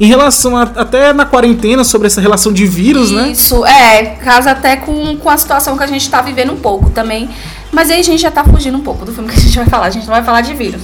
Em 0.00 0.06
relação 0.06 0.56
a, 0.56 0.62
até 0.62 1.12
na 1.12 1.26
quarentena, 1.26 1.84
sobre 1.84 2.06
essa 2.06 2.20
relação 2.20 2.54
de 2.54 2.66
vírus, 2.66 3.10
né? 3.10 3.32
Isso, 3.32 3.66
é, 3.66 4.16
casa 4.16 4.52
até 4.52 4.76
com, 4.76 5.14
com 5.18 5.28
a 5.28 5.36
situação 5.36 5.76
que 5.76 5.84
a 5.84 5.86
gente 5.86 6.08
tá 6.08 6.22
vivendo 6.22 6.54
um 6.54 6.58
pouco 6.58 6.88
também. 6.88 7.28
Mas 7.70 7.90
aí 7.90 8.00
a 8.00 8.04
gente 8.04 8.22
já 8.22 8.30
tá 8.30 8.42
fugindo 8.42 8.78
um 8.78 8.82
pouco 8.82 9.04
do 9.04 9.12
filme 9.12 9.28
que 9.30 9.38
a 9.38 9.42
gente 9.42 9.56
vai 9.56 9.66
falar. 9.66 9.86
A 9.86 9.90
gente 9.90 10.06
não 10.06 10.14
vai 10.14 10.24
falar 10.24 10.40
de 10.40 10.54
vírus. 10.54 10.80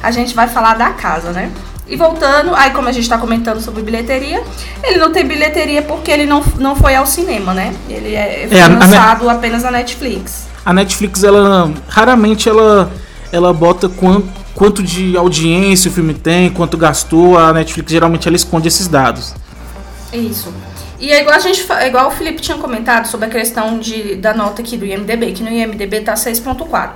A 0.00 0.12
gente 0.12 0.36
vai 0.36 0.46
falar 0.46 0.74
da 0.74 0.90
casa, 0.90 1.32
né? 1.32 1.50
E 1.92 1.96
voltando, 1.96 2.54
aí 2.54 2.70
como 2.70 2.88
a 2.88 2.92
gente 2.92 3.06
tá 3.06 3.18
comentando 3.18 3.60
sobre 3.60 3.82
bilheteria, 3.82 4.42
ele 4.82 4.98
não 4.98 5.12
tem 5.12 5.26
bilheteria 5.26 5.82
porque 5.82 6.10
ele 6.10 6.24
não, 6.24 6.42
não 6.58 6.74
foi 6.74 6.94
ao 6.94 7.04
cinema, 7.04 7.52
né? 7.52 7.74
Ele 7.86 8.14
é, 8.14 8.46
foi 8.48 8.56
É, 8.56 8.62
a- 8.62 8.66
a 8.66 8.68
lançado 8.70 9.28
apenas 9.28 9.62
na 9.62 9.70
Netflix. 9.70 10.46
A 10.64 10.72
Netflix, 10.72 11.22
ela 11.22 11.70
raramente 11.88 12.48
ela, 12.48 12.90
ela 13.30 13.52
bota 13.52 13.90
quanto, 13.90 14.26
quanto 14.54 14.82
de 14.82 15.18
audiência 15.18 15.90
o 15.90 15.92
filme 15.92 16.14
tem, 16.14 16.48
quanto 16.48 16.78
gastou. 16.78 17.36
A 17.38 17.52
Netflix 17.52 17.92
geralmente 17.92 18.26
ela 18.26 18.36
esconde 18.36 18.68
esses 18.68 18.88
dados. 18.88 19.34
Isso. 20.14 20.50
E 20.98 21.10
é 21.10 21.20
igual 21.20 21.36
a 21.36 21.40
gente, 21.40 21.70
é 21.72 21.88
igual 21.88 22.08
o 22.08 22.10
Felipe 22.10 22.40
tinha 22.40 22.56
comentado 22.56 23.06
sobre 23.06 23.26
a 23.26 23.28
questão 23.28 23.78
de, 23.78 24.14
da 24.14 24.32
nota 24.32 24.62
aqui 24.62 24.78
do 24.78 24.86
IMDB, 24.86 25.32
que 25.32 25.42
no 25.42 25.50
IMDB 25.50 26.00
tá 26.00 26.14
6.4. 26.14 26.92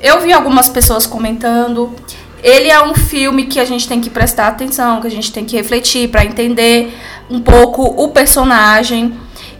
Eu 0.00 0.20
vi 0.20 0.32
algumas 0.32 0.68
pessoas 0.68 1.06
comentando. 1.06 1.94
Ele 2.42 2.68
é 2.68 2.82
um 2.82 2.94
filme 2.94 3.46
que 3.46 3.58
a 3.58 3.64
gente 3.64 3.88
tem 3.88 4.00
que 4.00 4.10
prestar 4.10 4.48
atenção, 4.48 5.00
que 5.00 5.06
a 5.06 5.10
gente 5.10 5.32
tem 5.32 5.44
que 5.44 5.56
refletir 5.56 6.08
para 6.08 6.24
entender 6.24 6.92
um 7.28 7.40
pouco 7.40 7.82
o 7.82 8.08
personagem. 8.08 9.12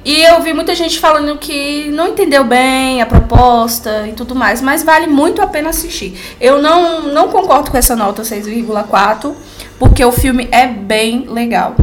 E 0.04 0.23
eu 0.23 0.40
vi 0.40 0.54
muita 0.54 0.75
gente 0.75 0.99
falando 0.99 1.37
que 1.38 1.90
não 1.90 2.08
entendeu 2.08 2.44
bem 2.44 3.02
a 3.02 3.06
proposta 3.06 4.06
e 4.08 4.12
tudo 4.12 4.35
mais, 4.35 4.62
mas 4.62 4.82
vale 4.82 5.06
muito 5.06 5.42
a 5.42 5.47
pena 5.47 5.70
assistir. 5.70 6.16
Eu 6.40 6.62
não, 6.62 7.12
não 7.12 7.28
concordo 7.28 7.70
com 7.70 7.76
essa 7.76 7.97
nota 7.97 8.23
6,4, 8.23 9.35
porque 9.78 10.04
o 10.04 10.12
filme 10.12 10.49
é 10.50 10.66
bem 10.66 11.26
legal. 11.28 11.76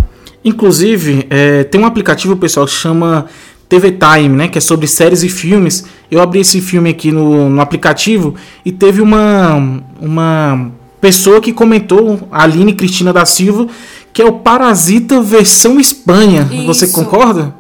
Inclusive, 0.44 1.28
é, 1.30 1.66
tem 1.66 1.82
um 1.82 1.86
aplicativo, 1.86 2.38
pessoal, 2.38 2.66
que 2.66 2.72
chama 2.72 3.26
TV 3.68 3.92
Time, 3.92 4.36
né? 4.36 4.48
Que 4.48 4.60
é 4.60 4.62
sobre 4.62 4.88
séries 4.88 5.24
e 5.24 5.30
filmes. 5.30 5.86
Eu 6.10 6.22
abri 6.22 6.40
esse 6.40 6.62
filme 6.62 6.90
aqui 6.90 7.12
no, 7.12 7.50
no 7.50 7.62
aplicativo 7.62 8.36
e 8.64 8.72
teve 8.72 9.02
uma, 9.02 9.56
uma 10.00 10.72
pessoa 11.06 11.40
que 11.40 11.54
comentou, 11.54 12.28
a 12.32 12.42
Aline 12.42 12.74
Cristina 12.74 13.14
da 13.14 13.28
Silva, 13.28 13.68
que 14.12 14.24
é 14.24 14.26
o 14.26 14.40
Parasita 14.40 15.22
versão 15.22 15.80
Espanha. 15.80 16.50
Você 16.66 16.86
Isso. 16.86 16.96
concorda? 16.96 17.54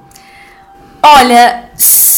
Olha, 0.99 1.69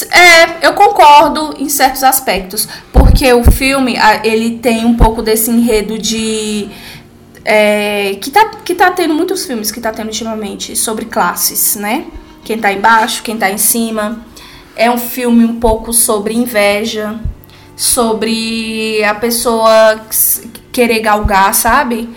é, 0.09 0.65
eu 0.65 0.71
concordo 0.71 1.53
em 1.59 1.67
certos 1.67 2.01
aspectos, 2.01 2.65
porque 2.93 3.33
o 3.33 3.43
filme 3.43 3.97
ele 4.23 4.59
tem 4.59 4.85
um 4.85 4.95
pouco 4.95 5.21
desse 5.21 5.51
enredo 5.51 5.99
de 5.99 6.69
é, 7.43 8.15
que 8.21 8.31
tá 8.31 8.45
que 8.63 8.73
tá 8.73 8.89
tendo 8.91 9.13
muitos 9.13 9.45
filmes 9.45 9.69
que 9.69 9.81
tá 9.81 9.91
tendo 9.91 10.07
ultimamente 10.07 10.77
sobre 10.77 11.03
classes, 11.03 11.75
né? 11.75 12.05
Quem 12.45 12.57
tá 12.57 12.71
embaixo, 12.71 13.21
quem 13.21 13.35
tá 13.35 13.51
em 13.51 13.57
cima. 13.57 14.25
É 14.77 14.89
um 14.89 14.97
filme 14.97 15.43
um 15.43 15.59
pouco 15.59 15.91
sobre 15.91 16.33
inveja, 16.33 17.19
sobre 17.75 19.03
a 19.03 19.13
pessoa 19.15 19.99
querer 20.77 20.99
galgar, 20.99 21.53
sabe? 21.55 22.07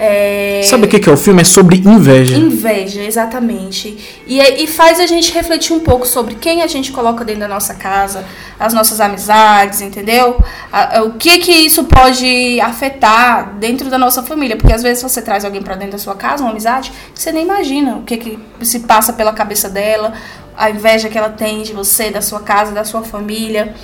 É, 0.00 0.60
Sabe 0.64 0.84
o 0.86 0.88
que, 0.88 0.98
que 1.00 1.08
é 1.08 1.12
o 1.12 1.16
filme? 1.16 1.40
É 1.42 1.44
sobre 1.44 1.76
inveja. 1.78 2.36
Inveja, 2.36 3.02
exatamente. 3.02 3.86
E, 4.28 4.40
é- 4.40 4.60
e 4.62 4.66
faz 4.68 5.00
a 5.00 5.06
gente 5.06 5.32
refletir 5.32 5.72
um 5.72 5.80
pouco 5.80 6.06
sobre 6.06 6.36
quem 6.36 6.62
a 6.62 6.68
gente 6.68 6.92
coloca 6.92 7.24
dentro 7.24 7.40
da 7.40 7.48
nossa 7.48 7.74
casa, 7.74 8.24
as 8.60 8.72
nossas 8.72 9.00
amizades, 9.00 9.80
entendeu? 9.80 10.36
A- 10.72 10.98
a- 10.98 11.02
o 11.02 11.14
que 11.14 11.38
que 11.38 11.50
isso 11.52 11.82
pode 11.84 12.60
afetar 12.60 13.54
dentro 13.58 13.90
da 13.90 13.98
nossa 13.98 14.22
família. 14.22 14.56
Porque 14.56 14.72
às 14.72 14.82
vezes 14.84 15.02
você 15.02 15.20
traz 15.20 15.44
alguém 15.44 15.62
pra 15.62 15.74
dentro 15.74 15.92
da 15.92 15.98
sua 15.98 16.14
casa, 16.14 16.44
uma 16.44 16.50
amizade, 16.52 16.92
que 17.14 17.20
você 17.20 17.32
nem 17.32 17.42
imagina 17.44 17.96
o 17.96 18.02
que 18.02 18.16
que 18.18 18.38
se 18.62 18.80
passa 18.80 19.12
pela 19.12 19.32
cabeça 19.32 19.68
dela, 19.68 20.12
a 20.56 20.70
inveja 20.70 21.08
que 21.08 21.18
ela 21.18 21.30
tem 21.30 21.62
de 21.62 21.72
você, 21.72 22.08
da 22.10 22.20
sua 22.20 22.40
casa, 22.40 22.70
da 22.72 22.84
sua 22.84 23.02
família. 23.02 23.74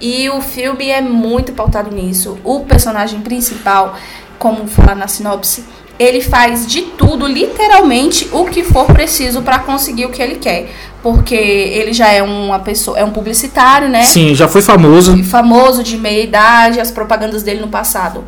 E 0.00 0.30
o 0.30 0.40
filme 0.40 0.88
é 0.88 1.00
muito 1.00 1.52
pautado 1.52 1.94
nisso. 1.94 2.38
O 2.42 2.60
personagem 2.60 3.20
principal, 3.20 3.96
como 4.38 4.66
falar 4.66 4.94
na 4.94 5.06
sinopse, 5.06 5.64
ele 5.98 6.22
faz 6.22 6.66
de 6.66 6.82
tudo, 6.82 7.26
literalmente, 7.26 8.28
o 8.32 8.46
que 8.46 8.62
for 8.64 8.86
preciso 8.86 9.42
para 9.42 9.58
conseguir 9.58 10.06
o 10.06 10.10
que 10.10 10.22
ele 10.22 10.36
quer. 10.36 10.70
Porque 11.02 11.34
ele 11.34 11.92
já 11.92 12.08
é 12.08 12.22
uma 12.22 12.58
pessoa, 12.58 12.98
é 12.98 13.04
um 13.04 13.10
publicitário, 13.10 13.88
né? 13.88 14.02
Sim, 14.02 14.34
já 14.34 14.48
foi 14.48 14.62
famoso. 14.62 15.22
famoso 15.24 15.82
de 15.82 15.98
meia 15.98 16.22
idade, 16.22 16.80
as 16.80 16.90
propagandas 16.90 17.42
dele 17.42 17.60
no 17.60 17.68
passado 17.68 18.24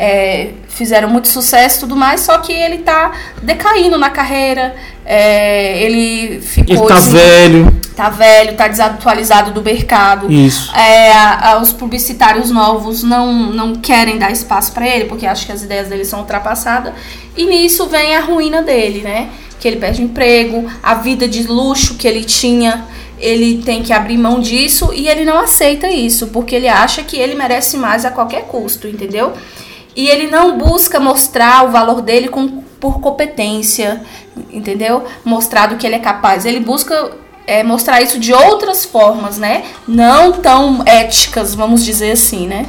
é, 0.00 0.52
fizeram 0.66 1.10
muito 1.10 1.28
sucesso 1.28 1.76
e 1.76 1.80
tudo 1.80 1.94
mais, 1.94 2.20
só 2.22 2.38
que 2.38 2.52
ele 2.52 2.78
tá 2.78 3.12
decaindo 3.42 3.98
na 3.98 4.08
carreira, 4.08 4.74
é, 5.04 5.82
ele 5.82 6.40
ficou... 6.40 6.74
Ele 6.74 6.86
tá 6.86 6.94
assim, 6.94 7.12
velho. 7.12 7.79
Tá 8.00 8.08
velho, 8.08 8.56
tá 8.56 8.66
desatualizado 8.66 9.50
do 9.50 9.60
mercado. 9.62 10.32
Isso. 10.32 10.74
É, 10.74 11.12
a- 11.12 11.50
a- 11.52 11.60
os 11.60 11.70
publicitários 11.70 12.50
novos 12.50 13.02
não, 13.02 13.30
não 13.30 13.74
querem 13.74 14.16
dar 14.18 14.32
espaço 14.32 14.72
para 14.72 14.88
ele, 14.88 15.04
porque 15.04 15.26
acham 15.26 15.44
que 15.44 15.52
as 15.52 15.62
ideias 15.62 15.88
dele 15.88 16.06
são 16.06 16.20
ultrapassadas. 16.20 16.94
E 17.36 17.44
nisso 17.44 17.86
vem 17.88 18.16
a 18.16 18.20
ruína 18.20 18.62
dele, 18.62 19.02
né? 19.02 19.28
Que 19.60 19.68
ele 19.68 19.76
perde 19.76 20.00
o 20.00 20.04
emprego, 20.06 20.66
a 20.82 20.94
vida 20.94 21.28
de 21.28 21.42
luxo 21.42 21.96
que 21.96 22.08
ele 22.08 22.24
tinha, 22.24 22.86
ele 23.18 23.62
tem 23.62 23.82
que 23.82 23.92
abrir 23.92 24.16
mão 24.16 24.40
disso 24.40 24.90
e 24.94 25.06
ele 25.06 25.26
não 25.26 25.38
aceita 25.38 25.86
isso, 25.90 26.28
porque 26.28 26.54
ele 26.54 26.68
acha 26.68 27.02
que 27.02 27.18
ele 27.18 27.34
merece 27.34 27.76
mais 27.76 28.06
a 28.06 28.10
qualquer 28.10 28.44
custo, 28.44 28.88
entendeu? 28.88 29.34
E 29.94 30.08
ele 30.08 30.26
não 30.30 30.56
busca 30.56 30.98
mostrar 30.98 31.66
o 31.66 31.70
valor 31.70 32.00
dele 32.00 32.28
com, 32.28 32.62
por 32.80 32.98
competência, 33.00 34.00
entendeu? 34.50 35.04
Mostrar 35.22 35.66
do 35.66 35.76
que 35.76 35.86
ele 35.86 35.96
é 35.96 35.98
capaz. 35.98 36.46
Ele 36.46 36.60
busca 36.60 37.10
é, 37.50 37.64
mostrar 37.64 38.00
isso 38.00 38.20
de 38.20 38.32
outras 38.32 38.84
formas, 38.84 39.36
né? 39.36 39.64
Não 39.88 40.30
tão 40.30 40.82
éticas, 40.86 41.52
vamos 41.52 41.84
dizer 41.84 42.12
assim, 42.12 42.46
né? 42.46 42.66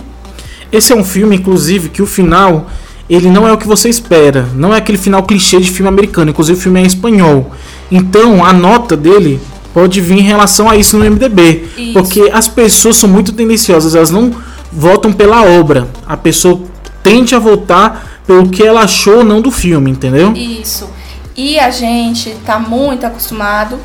Esse 0.71 0.91
é 0.91 0.95
um 0.95 1.03
filme, 1.03 1.35
inclusive, 1.35 1.89
que 1.89 2.01
o 2.01 2.07
final 2.07 2.65
ele 3.07 3.29
não 3.29 3.47
é 3.47 3.51
o 3.51 3.57
que 3.57 3.67
você 3.67 3.89
espera. 3.89 4.47
Não 4.55 4.73
é 4.73 4.77
aquele 4.77 4.97
final 4.97 5.21
clichê 5.21 5.59
de 5.59 5.69
filme 5.69 5.87
americano. 5.87 6.31
Inclusive 6.31 6.57
o 6.57 6.61
filme 6.61 6.81
é 6.81 6.85
espanhol. 6.85 7.51
Então 7.91 8.43
a 8.43 8.51
nota 8.53 8.97
dele 8.97 9.39
pode 9.71 10.01
vir 10.01 10.17
em 10.17 10.23
relação 10.23 10.67
a 10.67 10.75
isso 10.75 10.97
no 10.97 11.05
MDB. 11.05 11.67
Isso. 11.77 11.93
Porque 11.93 12.31
as 12.33 12.47
pessoas 12.47 12.95
são 12.95 13.07
muito 13.07 13.33
tendenciosas. 13.33 13.93
Elas 13.93 14.09
não 14.09 14.33
votam 14.71 15.13
pela 15.13 15.43
obra. 15.43 15.89
A 16.07 16.17
pessoa 16.17 16.59
tende 17.03 17.35
a 17.35 17.39
votar 17.39 18.21
pelo 18.25 18.49
que 18.49 18.63
ela 18.63 18.81
achou 18.81 19.17
ou 19.17 19.23
não 19.23 19.41
do 19.41 19.51
filme, 19.51 19.91
entendeu? 19.91 20.33
Isso. 20.33 20.89
E 21.35 21.59
a 21.59 21.69
gente 21.69 22.35
tá 22.45 22.57
muito 22.57 23.05
acostumado 23.05 23.77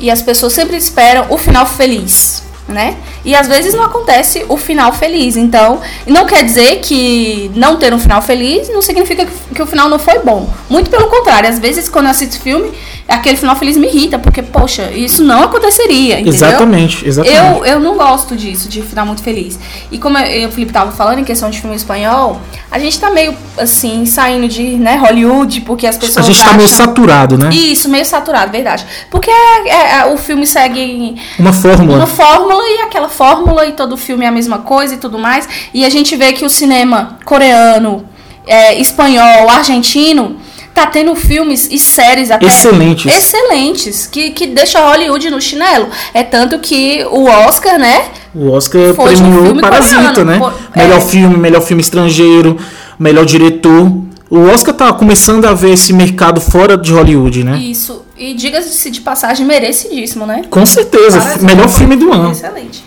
e 0.00 0.10
as 0.10 0.22
pessoas 0.22 0.52
sempre 0.52 0.76
esperam 0.76 1.26
o 1.30 1.36
final 1.38 1.66
feliz 1.66 2.42
né? 2.70 2.96
E 3.24 3.34
às 3.34 3.48
vezes 3.48 3.74
não 3.74 3.84
acontece 3.84 4.44
o 4.48 4.56
final 4.56 4.92
feliz. 4.92 5.36
Então, 5.36 5.80
não 6.06 6.26
quer 6.26 6.44
dizer 6.44 6.80
que 6.80 7.50
não 7.54 7.76
ter 7.76 7.92
um 7.92 7.98
final 7.98 8.22
feliz 8.22 8.68
não 8.68 8.82
significa 8.82 9.26
que 9.54 9.62
o 9.62 9.66
final 9.66 9.88
não 9.88 9.98
foi 9.98 10.18
bom. 10.20 10.48
Muito 10.68 10.90
pelo 10.90 11.08
contrário, 11.08 11.48
às 11.48 11.58
vezes 11.58 11.88
quando 11.88 12.06
eu 12.06 12.10
assisto 12.10 12.40
filme, 12.40 12.72
aquele 13.10 13.36
final 13.36 13.56
feliz 13.56 13.76
me 13.76 13.88
irrita, 13.88 14.18
porque, 14.18 14.42
poxa, 14.42 14.90
isso 14.92 15.22
não 15.22 15.42
aconteceria, 15.42 16.20
entendeu? 16.20 16.32
Exatamente, 16.32 17.06
exatamente. 17.06 17.38
Eu, 17.38 17.64
eu 17.64 17.80
não 17.80 17.96
gosto 17.96 18.36
disso, 18.36 18.68
de 18.68 18.82
final 18.82 19.04
muito 19.04 19.22
feliz. 19.22 19.58
E 19.90 19.98
como 19.98 20.16
eu, 20.18 20.48
o 20.48 20.52
Felipe 20.52 20.72
tava 20.72 20.92
falando 20.92 21.18
em 21.18 21.24
questão 21.24 21.50
de 21.50 21.60
filme 21.60 21.74
espanhol, 21.74 22.40
a 22.70 22.78
gente 22.78 22.98
tá 22.98 23.10
meio, 23.10 23.34
assim, 23.58 24.06
saindo 24.06 24.48
de 24.48 24.62
né, 24.76 24.96
Hollywood, 24.96 25.62
porque 25.62 25.86
as 25.86 25.96
pessoas 25.96 26.18
A 26.18 26.30
gente 26.30 26.42
tá 26.42 26.52
meio 26.54 26.68
saturado, 26.68 27.36
né? 27.36 27.50
Isso, 27.52 27.88
meio 27.88 28.06
saturado, 28.06 28.52
verdade. 28.52 28.86
Porque 29.10 29.30
é, 29.30 29.68
é, 29.68 29.98
é 29.98 30.06
o 30.06 30.16
filme 30.16 30.46
segue... 30.46 31.16
Uma 31.38 31.52
fórmula. 31.52 31.98
Uma 31.98 32.06
fórmula 32.06 32.59
e 32.66 32.82
aquela 32.82 33.08
fórmula 33.08 33.66
e 33.66 33.72
todo 33.72 33.96
filme 33.96 34.24
é 34.24 34.28
a 34.28 34.32
mesma 34.32 34.58
coisa 34.58 34.94
e 34.94 34.98
tudo 34.98 35.18
mais. 35.18 35.48
E 35.72 35.84
a 35.84 35.88
gente 35.88 36.16
vê 36.16 36.32
que 36.32 36.44
o 36.44 36.50
cinema 36.50 37.18
coreano, 37.24 38.04
é, 38.46 38.78
espanhol, 38.80 39.48
argentino 39.48 40.36
tá 40.74 40.86
tendo 40.86 41.14
filmes 41.14 41.68
e 41.70 41.78
séries 41.78 42.30
até 42.30 42.46
excelentes, 42.46 43.12
excelentes 43.12 44.06
que, 44.06 44.30
que 44.30 44.46
deixa 44.46 44.80
Hollywood 44.80 45.30
no 45.30 45.40
chinelo. 45.40 45.88
É 46.14 46.22
tanto 46.22 46.58
que 46.58 47.04
o 47.10 47.24
Oscar, 47.24 47.78
né? 47.78 48.04
O 48.34 48.50
Oscar 48.50 48.94
premiou 48.94 49.52
um 49.52 49.58
Parasita, 49.58 50.14
coreano. 50.14 50.24
né? 50.24 50.38
Por, 50.38 50.54
melhor 50.76 50.98
é. 50.98 51.00
filme, 51.00 51.36
melhor 51.36 51.62
filme 51.62 51.82
estrangeiro, 51.82 52.56
melhor 52.98 53.24
diretor. 53.24 53.92
O 54.30 54.38
Oscar 54.46 54.72
tá 54.72 54.92
começando 54.92 55.44
a 55.44 55.52
ver 55.52 55.72
esse 55.72 55.92
mercado 55.92 56.40
fora 56.40 56.78
de 56.78 56.92
Hollywood, 56.92 57.42
né? 57.42 57.58
Isso. 57.58 58.04
E 58.20 58.34
diga-se 58.34 58.90
de 58.90 59.00
passagem, 59.00 59.46
merecidíssimo, 59.46 60.26
né? 60.26 60.44
Com 60.50 60.66
certeza. 60.66 61.18
Parasita 61.18 61.46
melhor 61.46 61.70
filme 61.70 61.96
do 61.96 62.12
ano. 62.12 62.32
Excelente. 62.32 62.84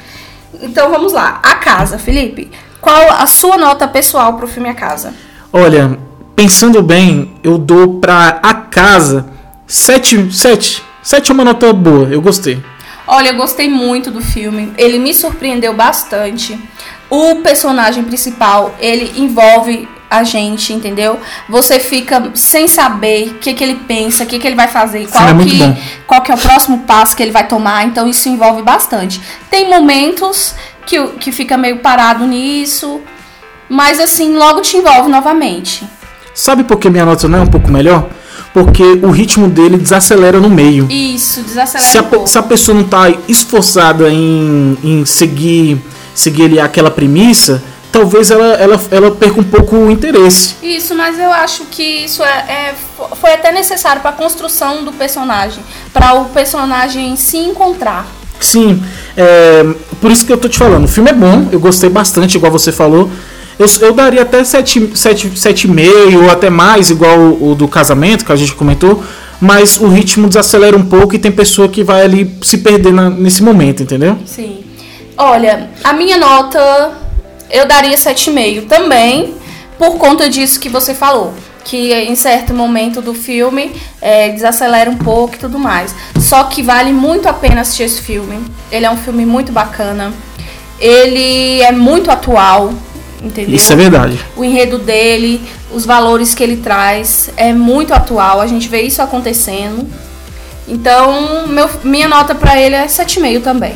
Então 0.62 0.92
vamos 0.92 1.12
lá. 1.12 1.40
A 1.42 1.56
Casa, 1.56 1.98
Felipe. 1.98 2.52
Qual 2.80 3.12
a 3.12 3.26
sua 3.26 3.58
nota 3.58 3.88
pessoal 3.88 4.34
pro 4.34 4.48
filme 4.48 4.70
A 4.70 4.76
Casa? 4.76 5.12
Olha, 5.52 5.98
pensando 6.36 6.84
bem, 6.84 7.34
eu 7.44 7.58
dou 7.58 8.00
pra 8.00 8.40
A 8.44 8.54
Casa 8.54 9.26
7. 9.66 10.32
7. 10.32 10.84
7 11.02 11.32
é 11.32 11.34
uma 11.34 11.44
nota 11.44 11.74
boa, 11.74 12.08
eu 12.10 12.22
gostei. 12.22 12.64
Olha, 13.08 13.30
eu 13.30 13.36
gostei 13.36 13.68
muito 13.68 14.12
do 14.12 14.22
filme. 14.22 14.72
Ele 14.78 15.00
me 15.00 15.16
surpreendeu 15.16 15.74
bastante. 15.74 16.60
O 17.10 17.38
personagem 17.38 18.04
principal, 18.04 18.76
ele 18.80 19.20
envolve 19.20 19.90
a 20.14 20.24
gente, 20.24 20.74
entendeu? 20.74 21.20
Você 21.50 21.80
fica 21.80 22.32
sem 22.34 22.68
saber 22.68 23.30
o 23.30 23.34
que, 23.36 23.54
que 23.54 23.64
ele 23.64 23.76
pensa, 23.88 24.24
o 24.24 24.28
que, 24.28 24.40
que 24.40 24.48
ele 24.48 24.56
vai 24.56 24.68
fazer, 24.68 25.08
qual, 25.08 25.28
Sim, 25.28 25.42
é 25.42 25.46
que, 25.46 25.82
qual 26.06 26.22
que 26.22 26.32
é 26.32 26.36
o 26.36 26.38
próximo 26.38 26.80
passo 26.80 27.16
que 27.16 27.24
ele 27.24 27.32
vai 27.32 27.48
tomar, 27.48 27.86
então 27.86 28.08
isso 28.08 28.30
envolve 28.30 28.62
bastante. 28.62 29.22
Tem 29.50 29.70
momentos 29.70 30.56
que, 30.86 31.02
que 31.20 31.32
fica 31.32 31.58
meio 31.58 31.80
parado 31.80 32.26
nisso, 32.26 33.02
mas 33.68 34.00
assim, 34.00 34.36
logo 34.36 34.62
te 34.62 34.78
envolve 34.78 35.10
novamente. 35.10 35.88
Sabe 36.34 36.64
por 36.64 36.78
que 36.78 36.90
minha 36.90 37.06
nota 37.06 37.28
não 37.28 37.40
é 37.40 37.42
um 37.42 37.48
pouco 37.48 37.72
melhor? 37.72 38.10
Porque 38.54 38.84
o 38.84 39.10
ritmo 39.10 39.48
dele 39.48 39.78
desacelera 39.78 40.40
no 40.40 40.50
meio. 40.50 40.88
Isso, 40.90 41.42
desacelera 41.42 41.90
se 41.90 41.98
a, 41.98 42.04
um. 42.04 42.28
Se 42.28 42.38
a 42.38 42.44
pessoa 42.44 42.78
não 42.78 42.84
tá 42.84 43.12
esforçada 43.28 44.12
em, 44.12 44.78
em 44.84 45.06
seguir, 45.06 45.82
seguir 46.14 46.46
ali 46.46 46.60
aquela 46.60 46.92
premissa, 46.92 47.64
talvez 47.94 48.32
ela, 48.32 48.56
ela, 48.56 48.82
ela 48.90 49.12
perca 49.12 49.40
um 49.40 49.44
pouco 49.44 49.76
o 49.76 49.92
interesse. 49.92 50.56
Isso, 50.64 50.96
mas 50.96 51.20
eu 51.20 51.32
acho 51.32 51.66
que 51.66 51.84
isso 51.84 52.24
é, 52.24 52.28
é 52.28 52.76
foi 53.16 53.34
até 53.34 53.52
necessário 53.52 54.02
para 54.02 54.10
a 54.10 54.14
construção 54.14 54.84
do 54.84 54.92
personagem, 54.92 55.64
para 55.94 56.16
o 56.16 56.26
personagem 56.26 57.16
se 57.16 57.38
encontrar. 57.38 58.08
Sim, 58.40 58.84
é, 59.16 59.64
por 60.02 60.12
isso 60.12 60.26
que 60.26 60.34
eu 60.34 60.38
tô 60.38 60.50
te 60.50 60.58
falando. 60.58 60.86
O 60.86 60.88
filme 60.88 61.12
é 61.12 61.14
bom, 61.14 61.48
eu 61.52 61.60
gostei 61.60 61.90
bastante, 61.90 62.36
igual 62.36 62.52
você 62.52 62.72
falou. 62.72 63.10
Eu, 63.60 63.68
eu 63.82 63.94
daria 63.94 64.24
até 64.24 64.42
7,5 64.42 64.96
sete, 64.96 65.40
sete 65.40 65.68
ou 66.18 66.30
até 66.32 66.50
mais, 66.50 66.90
igual 66.90 67.18
o, 67.18 67.52
o 67.52 67.56
do 67.56 67.68
casamento 67.68 68.26
que 68.26 68.32
a 68.32 68.36
gente 68.36 68.56
comentou. 68.56 69.04
Mas 69.40 69.78
o 69.78 69.88
ritmo 69.88 70.28
desacelera 70.28 70.76
um 70.76 70.86
pouco 70.86 71.14
e 71.14 71.20
tem 71.20 71.32
pessoa 71.32 71.68
que 71.68 71.84
vai 71.84 72.02
ali 72.02 72.36
se 72.42 72.58
perder 72.58 72.92
na, 72.92 73.10
nesse 73.10 73.44
momento, 73.44 73.84
entendeu? 73.84 74.18
Sim. 74.26 74.64
Olha, 75.18 75.70
a 75.84 75.94
minha 75.94 76.18
nota 76.18 77.03
eu 77.54 77.68
daria 77.68 77.96
7,5 77.96 78.68
também, 78.68 79.36
por 79.78 80.00
conta 80.00 80.28
disso 80.28 80.60
que 80.60 80.68
você 80.68 80.96
falou. 80.96 81.36
Que 81.64 81.94
em 81.94 82.16
certo 82.16 82.52
momento 82.54 83.00
do 83.00 83.14
filme 83.14 83.72
é, 84.02 84.30
desacelera 84.30 84.90
um 84.90 84.98
pouco 84.98 85.36
e 85.36 85.38
tudo 85.38 85.60
mais. 85.60 85.96
Só 86.20 86.46
que 86.46 86.64
vale 86.64 86.92
muito 86.92 87.30
a 87.30 87.34
pena 87.34 87.62
assistir 87.62 87.84
esse 87.84 88.02
filme. 88.02 88.44
Ele 88.72 88.86
é 88.86 88.92
um 88.92 88.98
filme 88.98 89.24
muito 89.24 89.52
bacana. 89.52 90.12
Ele 90.80 91.62
é 91.62 91.72
muito 91.72 92.10
atual, 92.10 92.74
entendeu? 93.22 93.56
Isso 93.56 93.72
é 93.72 93.76
verdade. 93.76 94.20
O 94.36 94.44
enredo 94.44 94.80
dele, 94.80 95.40
os 95.72 95.86
valores 95.86 96.34
que 96.34 96.44
ele 96.44 96.58
traz, 96.58 97.30
é 97.38 97.54
muito 97.54 97.94
atual. 97.94 98.42
A 98.42 98.48
gente 98.48 98.68
vê 98.68 98.82
isso 98.82 99.02
acontecendo. 99.02 99.88
Então, 100.68 101.48
meu, 101.48 101.70
minha 101.84 102.08
nota 102.08 102.34
para 102.34 102.60
ele 102.60 102.76
é 102.76 102.88
7,5 102.88 103.42
também. 103.44 103.76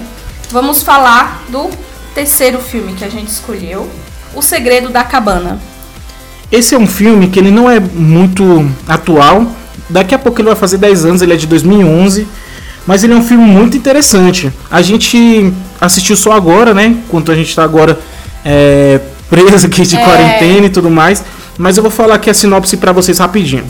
Vamos 0.49 0.81
falar 0.81 1.43
do 1.49 1.69
terceiro 2.17 2.57
filme 2.57 2.93
que 2.93 3.05
a 3.05 3.09
gente 3.09 3.27
escolheu, 3.27 3.87
O 4.33 4.41
Segredo 4.41 4.89
da 4.89 5.03
Cabana. 5.03 5.59
Esse 6.51 6.73
é 6.73 6.77
um 6.77 6.87
filme 6.87 7.27
que 7.27 7.37
ele 7.37 7.51
não 7.51 7.69
é 7.69 7.79
muito 7.79 8.67
atual. 8.87 9.45
Daqui 9.87 10.15
a 10.15 10.17
pouco 10.17 10.41
ele 10.41 10.47
vai 10.47 10.57
fazer 10.57 10.79
10 10.79 11.05
anos, 11.05 11.21
ele 11.21 11.33
é 11.33 11.35
de 11.35 11.45
2011. 11.45 12.27
Mas 12.87 13.03
ele 13.03 13.13
é 13.13 13.15
um 13.15 13.23
filme 13.23 13.45
muito 13.45 13.77
interessante. 13.77 14.51
A 14.71 14.81
gente 14.81 15.53
assistiu 15.79 16.15
só 16.15 16.31
agora, 16.31 16.73
né? 16.73 16.87
Enquanto 16.87 17.31
a 17.31 17.35
gente 17.35 17.49
está 17.49 17.63
agora 17.63 17.99
é, 18.43 18.99
preso 19.29 19.67
aqui 19.67 19.83
de 19.83 19.95
é... 19.95 20.03
quarentena 20.03 20.65
e 20.65 20.69
tudo 20.71 20.89
mais. 20.89 21.23
Mas 21.55 21.77
eu 21.77 21.83
vou 21.83 21.91
falar 21.91 22.15
aqui 22.15 22.31
a 22.31 22.33
sinopse 22.33 22.77
para 22.77 22.91
vocês 22.91 23.19
rapidinho. 23.19 23.65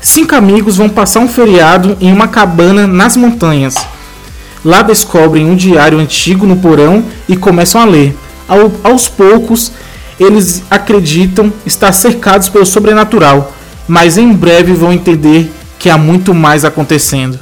Cinco 0.00 0.36
amigos 0.36 0.76
vão 0.76 0.88
passar 0.88 1.18
um 1.18 1.28
feriado 1.28 1.96
em 2.00 2.12
uma 2.12 2.28
cabana 2.28 2.86
nas 2.86 3.16
montanhas. 3.16 3.74
Lá 4.64 4.82
descobrem 4.82 5.46
um 5.48 5.56
diário 5.56 5.98
antigo 5.98 6.46
no 6.46 6.56
porão 6.56 7.04
e 7.28 7.36
começam 7.36 7.80
a 7.80 7.84
ler. 7.84 8.16
Ao, 8.48 8.70
aos 8.82 9.08
poucos, 9.08 9.72
eles 10.18 10.62
acreditam 10.70 11.52
estar 11.64 11.92
cercados 11.92 12.48
pelo 12.48 12.66
sobrenatural, 12.66 13.52
mas 13.86 14.16
em 14.16 14.32
breve 14.32 14.72
vão 14.72 14.92
entender 14.92 15.50
que 15.78 15.90
há 15.90 15.98
muito 15.98 16.34
mais 16.34 16.64
acontecendo. 16.64 17.38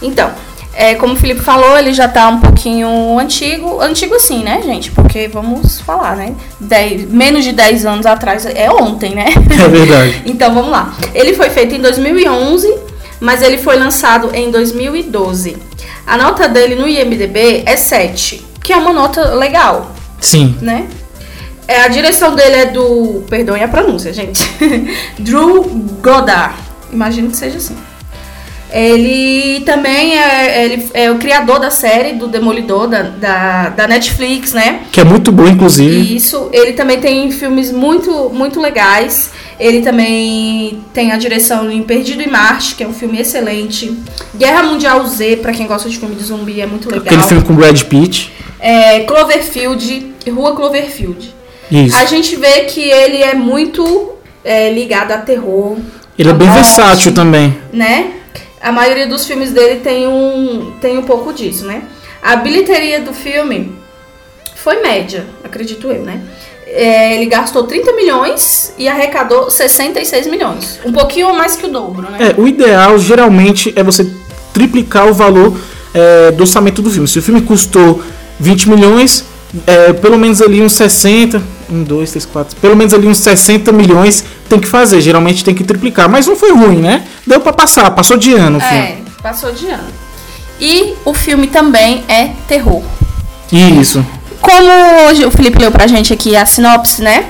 Então, 0.00 0.30
é, 0.76 0.94
como 0.96 1.12
o 1.12 1.16
Felipe 1.16 1.40
falou, 1.40 1.78
ele 1.78 1.92
já 1.92 2.06
está 2.06 2.28
um 2.28 2.40
pouquinho 2.40 3.18
antigo. 3.18 3.80
Antigo 3.80 4.18
sim, 4.18 4.42
né, 4.42 4.60
gente? 4.62 4.90
Porque 4.90 5.28
vamos 5.28 5.80
falar, 5.80 6.16
né? 6.16 6.34
Dez, 6.58 7.08
menos 7.08 7.44
de 7.44 7.52
10 7.52 7.86
anos 7.86 8.06
atrás 8.06 8.44
é 8.44 8.70
ontem, 8.70 9.14
né? 9.14 9.26
É 9.64 9.68
verdade. 9.68 10.22
então 10.26 10.52
vamos 10.52 10.70
lá. 10.70 10.92
Ele 11.14 11.34
foi 11.34 11.48
feito 11.50 11.74
em 11.74 11.80
2011, 11.80 12.74
mas 13.20 13.40
ele 13.40 13.58
foi 13.58 13.76
lançado 13.76 14.30
em 14.34 14.50
2012. 14.50 15.56
A 16.06 16.16
nota 16.16 16.48
dele 16.48 16.74
no 16.74 16.86
IMDB 16.86 17.62
é 17.66 17.76
7, 17.76 18.44
que 18.62 18.72
é 18.72 18.76
uma 18.76 18.92
nota 18.92 19.34
legal. 19.34 19.92
Sim. 20.20 20.56
Né? 20.60 20.88
É, 21.66 21.80
a 21.82 21.88
direção 21.88 22.34
dele 22.34 22.56
é 22.56 22.66
do. 22.66 23.24
Perdoem 23.28 23.62
a 23.62 23.68
pronúncia, 23.68 24.12
gente. 24.12 24.42
Drew 25.18 25.64
Goddard. 26.02 26.54
Imagino 26.92 27.30
que 27.30 27.36
seja 27.36 27.56
assim. 27.56 27.76
Ele 28.72 29.60
também 29.60 30.18
é, 30.18 30.64
ele 30.64 30.88
é 30.94 31.10
o 31.10 31.16
criador 31.16 31.60
da 31.60 31.70
série 31.70 32.14
do 32.14 32.26
Demolidor 32.26 32.88
da, 32.88 33.02
da, 33.02 33.68
da 33.68 33.86
Netflix, 33.86 34.52
né? 34.52 34.80
Que 34.90 35.00
é 35.00 35.04
muito 35.04 35.30
bom, 35.30 35.46
inclusive. 35.46 36.16
Isso, 36.16 36.48
ele 36.52 36.72
também 36.72 37.00
tem 37.00 37.30
filmes 37.30 37.70
muito, 37.70 38.30
muito 38.30 38.60
legais. 38.60 39.30
Ele 39.60 39.80
também 39.80 40.80
tem 40.92 41.12
a 41.12 41.16
direção 41.16 41.70
em 41.70 41.82
Perdido 41.82 42.22
em 42.22 42.28
Marte, 42.28 42.74
que 42.74 42.82
é 42.82 42.88
um 42.88 42.92
filme 42.92 43.20
excelente. 43.20 43.96
Guerra 44.36 44.64
Mundial 44.64 45.06
Z, 45.06 45.36
pra 45.36 45.52
quem 45.52 45.66
gosta 45.66 45.88
de 45.88 45.96
filme 45.96 46.16
de 46.16 46.24
zumbi, 46.24 46.60
é 46.60 46.66
muito 46.66 46.88
legal. 46.88 47.06
Aquele 47.06 47.22
filme 47.22 47.44
com 47.44 47.54
Brad 47.54 47.80
Pitt. 47.82 48.32
É, 48.58 49.00
Cloverfield, 49.00 50.14
Rua 50.28 50.56
Cloverfield. 50.56 51.32
Isso. 51.70 51.96
A 51.96 52.04
gente 52.06 52.34
vê 52.36 52.60
que 52.62 52.80
ele 52.80 53.22
é 53.22 53.34
muito 53.34 54.12
é, 54.44 54.72
ligado 54.72 55.12
a 55.12 55.18
terror. 55.18 55.76
Ele 56.18 56.28
é 56.28 56.32
a 56.32 56.34
bem 56.34 56.48
morte, 56.48 56.62
versátil 56.62 57.12
também. 57.12 57.56
Né? 57.72 58.12
A 58.64 58.72
maioria 58.72 59.06
dos 59.06 59.26
filmes 59.26 59.52
dele 59.52 59.80
tem 59.80 60.08
um, 60.08 60.72
tem 60.80 60.96
um 60.96 61.02
pouco 61.02 61.34
disso, 61.34 61.66
né? 61.66 61.82
A 62.22 62.34
bilheteria 62.36 62.98
do 62.98 63.12
filme 63.12 63.74
foi 64.56 64.80
média, 64.80 65.26
acredito 65.44 65.92
eu, 65.92 66.02
né? 66.02 66.22
É, 66.66 67.14
ele 67.14 67.26
gastou 67.26 67.64
30 67.64 67.92
milhões 67.92 68.72
e 68.78 68.88
arrecadou 68.88 69.50
66 69.50 70.26
milhões. 70.28 70.80
Um 70.82 70.92
pouquinho 70.92 71.34
mais 71.34 71.56
que 71.56 71.66
o 71.66 71.68
dobro, 71.68 72.10
né? 72.10 72.18
É, 72.30 72.40
o 72.40 72.48
ideal 72.48 72.98
geralmente 72.98 73.70
é 73.76 73.82
você 73.82 74.10
triplicar 74.54 75.08
o 75.08 75.12
valor 75.12 75.54
é, 75.92 76.30
do 76.30 76.40
orçamento 76.40 76.80
do 76.80 76.90
filme. 76.90 77.06
Se 77.06 77.18
o 77.18 77.22
filme 77.22 77.42
custou 77.42 78.02
20 78.40 78.70
milhões, 78.70 79.26
é, 79.66 79.92
pelo 79.92 80.18
menos 80.18 80.40
ali 80.40 80.62
uns 80.62 80.72
60, 80.72 81.42
1, 81.70 81.82
2, 81.84 82.10
3, 82.10 82.26
4, 82.26 82.56
pelo 82.56 82.76
menos 82.76 82.92
ali 82.94 83.06
uns 83.06 83.18
60 83.18 83.72
milhões 83.72 84.24
tem 84.48 84.58
que 84.60 84.66
fazer. 84.68 85.00
Geralmente 85.00 85.44
tem 85.44 85.54
que 85.54 85.64
triplicar. 85.64 86.08
Mas 86.08 86.26
não 86.26 86.36
foi 86.36 86.52
ruim, 86.52 86.76
né? 86.78 87.04
Deu 87.26 87.40
pra 87.40 87.52
passar, 87.52 87.90
passou 87.92 88.16
de 88.16 88.32
ano 88.34 88.58
o 88.58 88.60
filme. 88.60 88.76
É, 88.76 88.98
passou 89.22 89.52
de 89.52 89.66
ano. 89.68 89.84
E 90.60 90.94
o 91.04 91.12
filme 91.14 91.46
também 91.48 92.04
é 92.08 92.30
terror. 92.46 92.82
Isso. 93.52 94.04
Como 94.40 95.06
hoje 95.08 95.24
o 95.24 95.30
Felipe 95.30 95.58
leu 95.58 95.70
pra 95.70 95.86
gente 95.86 96.12
aqui 96.12 96.36
a 96.36 96.44
sinopse, 96.46 97.02
né? 97.02 97.26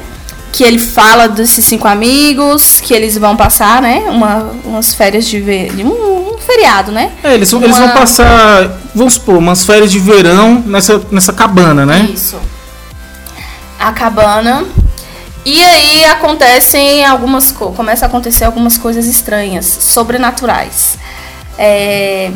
Que 0.53 0.63
ele 0.65 0.79
fala 0.79 1.29
desses 1.29 1.65
cinco 1.65 1.89
amigos, 1.89 2.81
que 2.81 2.95
eles 2.95 3.17
vão 3.19 3.37
passar, 3.37 3.83
né? 3.83 4.05
Uma, 4.09 4.51
umas 4.65 4.95
férias 4.95 5.27
de, 5.27 5.41
ver, 5.41 5.73
de 5.75 5.83
um, 5.85 6.35
um 6.35 6.39
feriado, 6.39 6.93
né? 6.93 7.11
É, 7.25 7.35
eles, 7.35 7.51
vão- 7.51 7.63
eles 7.63 7.77
vão 7.77 7.87
Uma- 7.87 7.95
passar, 7.95 8.79
vamos 8.95 9.15
supor, 9.15 9.37
umas 9.39 9.65
férias 9.65 9.91
de 9.91 9.99
verão 9.99 10.63
nessa, 10.67 11.01
nessa 11.11 11.33
cabana, 11.33 11.85
né? 11.85 12.09
Isso. 12.13 12.37
A 13.79 13.93
cabana. 13.93 14.65
E 15.45 15.63
aí 15.63 16.05
acontecem 16.07 17.05
algumas. 17.05 17.53
Começa 17.53 18.07
a 18.07 18.09
acontecer 18.09 18.45
algumas 18.45 18.79
coisas 18.79 19.07
estranhas, 19.07 19.67
sobrenaturais. 19.67 20.99
É, 21.59 22.31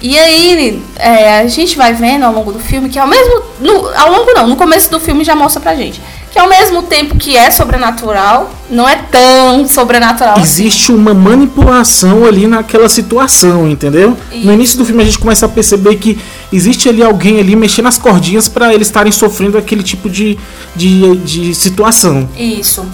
e 0.00 0.18
aí 0.18 0.82
é, 0.96 1.38
a 1.40 1.46
gente 1.48 1.76
vai 1.76 1.92
vendo 1.92 2.24
ao 2.24 2.32
longo 2.32 2.52
do 2.52 2.60
filme 2.60 2.88
que 2.88 2.98
ao 2.98 3.06
mesmo. 3.06 3.42
no- 3.60 3.88
ao 3.96 4.10
longo 4.12 4.32
não, 4.32 4.46
no 4.46 4.56
começo 4.56 4.90
do 4.90 5.00
filme 5.00 5.24
já 5.24 5.34
mostra 5.34 5.60
pra 5.60 5.74
gente. 5.74 6.00
Que 6.32 6.38
ao 6.38 6.48
mesmo 6.48 6.82
tempo 6.84 7.16
que 7.18 7.36
é 7.36 7.50
sobrenatural, 7.50 8.50
não 8.70 8.88
é 8.88 8.96
tão 8.96 9.68
sobrenatural 9.68 10.34
assim. 10.38 10.42
Existe 10.64 10.90
uma 10.90 11.12
manipulação 11.12 12.24
ali 12.24 12.46
naquela 12.46 12.88
situação, 12.88 13.68
entendeu? 13.68 14.16
No 14.32 14.52
início 14.52 14.78
do 14.78 14.84
filme 14.84 15.02
a 15.02 15.04
gente 15.04 15.18
começa 15.18 15.44
a 15.44 15.48
perceber 15.48 15.96
que 15.96 16.18
existe 16.50 16.88
ali 16.88 17.02
alguém 17.02 17.38
ali 17.38 17.54
mexendo 17.54 17.88
as 17.88 17.98
cordinhas 17.98 18.48
para 18.48 18.72
eles 18.72 18.86
estarem 18.88 19.12
sofrendo 19.12 19.58
aquele 19.58 19.82
tipo 19.82 20.08
de, 20.08 20.38
de, 20.74 21.16
de 21.18 21.54
situação. 21.54 22.26
Isso. 22.38 22.86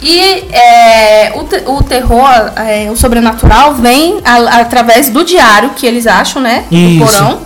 E 0.00 0.20
é, 0.52 1.32
o, 1.34 1.74
o 1.78 1.82
terror, 1.82 2.28
é, 2.56 2.88
o 2.92 2.96
sobrenatural, 2.96 3.74
vem 3.74 4.20
a- 4.24 4.60
através 4.60 5.08
do 5.10 5.24
diário 5.24 5.70
que 5.70 5.84
eles 5.86 6.06
acham, 6.06 6.40
né? 6.40 6.64
Isso. 6.70 6.98
Do 6.98 7.04
porão, 7.04 7.40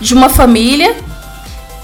de 0.00 0.14
uma 0.14 0.28
família. 0.28 0.94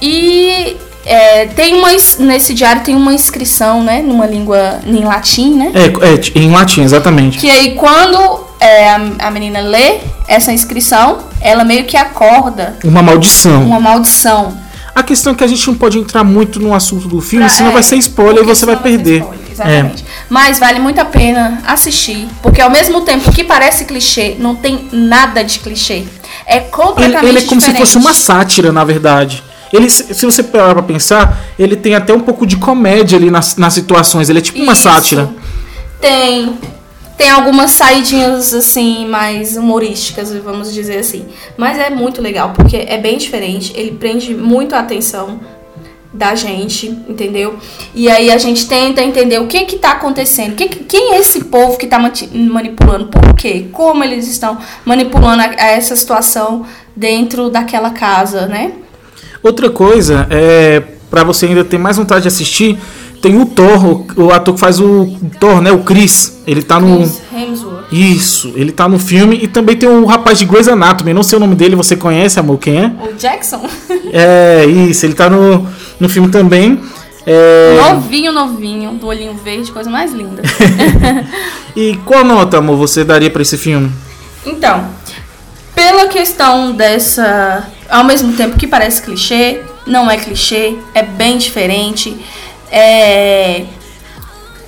E 0.01 0.77
é, 1.07 1.47
tem 1.47 1.75
uma, 1.75 1.89
nesse 2.19 2.53
diário 2.53 2.83
tem 2.83 2.95
uma 2.97 3.13
inscrição, 3.15 3.83
né? 3.83 4.03
Numa 4.03 4.27
língua 4.27 4.81
em 4.85 5.05
latim, 5.05 5.55
né? 5.55 5.71
É, 5.75 5.87
é, 5.87 6.43
em 6.43 6.51
latim, 6.51 6.83
exatamente. 6.83 7.39
Que 7.39 7.49
aí 7.49 7.75
quando 7.77 8.45
é, 8.61 8.91
a, 8.91 9.01
a 9.21 9.31
menina 9.31 9.61
lê 9.61 9.99
essa 10.27 10.53
inscrição, 10.53 11.19
ela 11.41 11.65
meio 11.65 11.85
que 11.85 11.97
acorda 11.97 12.77
Uma 12.85 13.03
maldição. 13.03 13.63
uma 13.65 13.79
maldição. 13.81 14.59
A 14.95 15.03
questão 15.03 15.35
é 15.35 15.37
que 15.37 15.45
a 15.45 15.47
gente 15.47 15.65
não 15.67 15.75
pode 15.75 15.99
entrar 15.99 16.25
muito 16.25 16.59
no 16.59 16.75
assunto 16.75 17.07
do 17.07 17.21
filme, 17.21 17.45
Pra- 17.47 17.55
senão 17.55 17.71
é, 17.71 17.75
vai 17.75 17.83
ser 17.83 17.97
spoiler 17.99 18.43
e 18.43 18.47
você 18.47 18.65
vai 18.67 18.75
senão 18.77 18.83
vai 18.83 18.93
perder. 18.97 19.19
spoiler, 19.21 19.47
Exatamente. 19.53 20.05
Mas 20.29 20.59
vale 20.59 20.79
muito 20.81 20.99
a 21.01 21.05
pena 21.05 21.63
assistir, 21.67 22.27
porque 22.43 22.61
ao 22.61 22.71
mesmo 22.71 23.03
tempo 23.03 23.31
que 23.31 23.45
parece 23.45 23.85
clichê, 23.85 24.37
não 24.39 24.55
tem 24.57 24.89
nada 24.93 25.45
de 25.45 25.59
clichê. 25.61 26.05
É 26.47 26.57
Ele, 26.57 26.67
completamente 26.71 27.27
ele 27.29 27.39
é 27.39 27.43
como 27.43 27.61
se 27.61 27.67
diferente. 27.69 27.79
fosse 27.79 27.97
uma 27.99 28.13
sátira, 28.15 28.73
na 28.73 28.85
verdade. 28.85 29.43
Ele, 29.73 29.91
se 29.91 30.25
você 30.25 30.43
parar 30.43 30.75
pra 30.75 30.83
pensar, 30.83 31.39
ele 31.59 31.77
tem 31.77 31.95
até 31.95 32.13
um 32.15 32.21
pouco 32.21 32.47
de 32.47 32.57
comédia 32.57 33.19
ali 33.19 33.31
nas, 33.31 33.57
nas 33.57 33.73
situações. 33.75 34.29
Ele 34.31 34.39
é 34.39 34.43
tipo 34.43 34.61
uma 34.63 34.73
Isso. 34.73 34.83
sátira. 34.83 35.29
Tem. 36.01 36.57
Tem 37.17 37.31
algumas 37.31 37.71
saidinhas 37.71 38.53
assim, 38.53 39.07
mais 39.09 39.57
humorísticas, 39.57 40.31
vamos 40.45 40.73
dizer 40.73 40.99
assim. 40.99 41.25
Mas 41.57 41.79
é 41.79 41.89
muito 41.89 42.21
legal, 42.21 42.53
porque 42.55 42.77
é 42.77 42.99
bem 42.99 43.17
diferente. 43.17 43.73
Ele 43.75 43.93
prende 43.93 44.35
muito 44.35 44.75
a 44.75 44.81
atenção 44.81 45.41
da 46.13 46.35
gente, 46.35 46.87
entendeu? 47.09 47.57
E 47.95 48.11
aí 48.11 48.31
a 48.31 48.37
gente 48.39 48.67
tenta 48.69 49.03
entender 49.03 49.39
o 49.41 49.47
que 49.47 49.65
que 49.65 49.77
tá 49.79 49.93
acontecendo. 49.93 50.55
Que, 50.55 50.69
que- 50.69 50.85
quem 50.85 51.15
é 51.15 51.19
esse 51.19 51.45
povo 51.45 51.79
que 51.79 51.87
tá 51.87 51.99
manipulando? 51.99 53.07
Por 53.07 53.35
quê? 53.35 53.67
Como 53.73 54.05
eles 54.05 54.29
estão 54.29 54.59
manipulando 54.85 55.43
a, 55.43 55.47
a 55.47 55.67
essa 55.71 55.97
situação 55.97 56.67
dentro 56.95 57.49
daquela 57.49 57.91
casa, 57.91 58.47
né? 58.47 58.73
Outra 59.47 59.71
coisa, 59.71 60.27
é 60.29 60.83
para 61.09 61.23
você 61.23 61.47
ainda 61.47 61.65
ter 61.65 61.79
mais 61.79 61.97
vontade 61.97 62.23
de 62.23 62.29
assistir, 62.29 62.77
tem 63.23 63.41
o 63.41 63.47
Thor, 63.47 64.05
o, 64.17 64.33
ator 64.33 64.55
que 64.55 64.61
faz 64.61 64.81
o 64.81 65.17
Thor, 65.39 65.61
né? 65.61 65.71
O 65.71 65.85
Chris. 65.85 66.43
Ele 66.45 66.63
tá 66.63 66.81
no. 66.81 67.09
Isso, 67.93 68.53
ele 68.57 68.73
tá 68.73 68.89
no 68.89 68.99
filme. 68.99 69.39
E 69.41 69.47
também 69.47 69.77
tem 69.77 69.89
o 69.89 70.05
rapaz 70.05 70.41
de 70.41 70.45
Grey's 70.45 70.67
Anatomy. 70.67 71.15
Não 71.15 71.23
sei 71.23 71.37
o 71.37 71.41
nome 71.41 71.55
dele, 71.55 71.77
você 71.77 71.95
conhece, 71.95 72.41
amor? 72.41 72.59
Quem 72.59 72.77
é? 72.77 72.93
O 73.09 73.15
Jackson. 73.15 73.65
É, 74.13 74.67
isso, 74.67 75.07
ele 75.07 75.15
tá 75.15 75.31
no, 75.31 75.65
no 76.01 76.09
filme 76.09 76.29
também. 76.29 76.81
É, 77.25 77.77
Novinho, 77.93 78.33
novinho, 78.33 78.93
do 78.95 79.07
olhinho 79.07 79.35
verde, 79.35 79.71
coisa 79.71 79.89
mais 79.89 80.13
linda. 80.13 80.43
e 81.77 81.97
qual 82.05 82.25
nota, 82.25 82.59
amor, 82.59 82.77
você 82.77 83.05
daria 83.05 83.31
pra 83.31 83.43
esse 83.43 83.57
filme? 83.57 83.93
Então, 84.45 84.85
pela 85.87 86.09
questão 86.09 86.73
dessa. 86.73 87.69
Ao 87.89 88.03
mesmo 88.03 88.33
tempo 88.33 88.59
que 88.59 88.67
parece 88.67 89.01
clichê, 89.01 89.61
não 89.87 90.11
é 90.11 90.17
clichê, 90.17 90.77
é 90.93 91.03
bem 91.03 91.39
diferente. 91.39 92.17
É. 92.71 93.65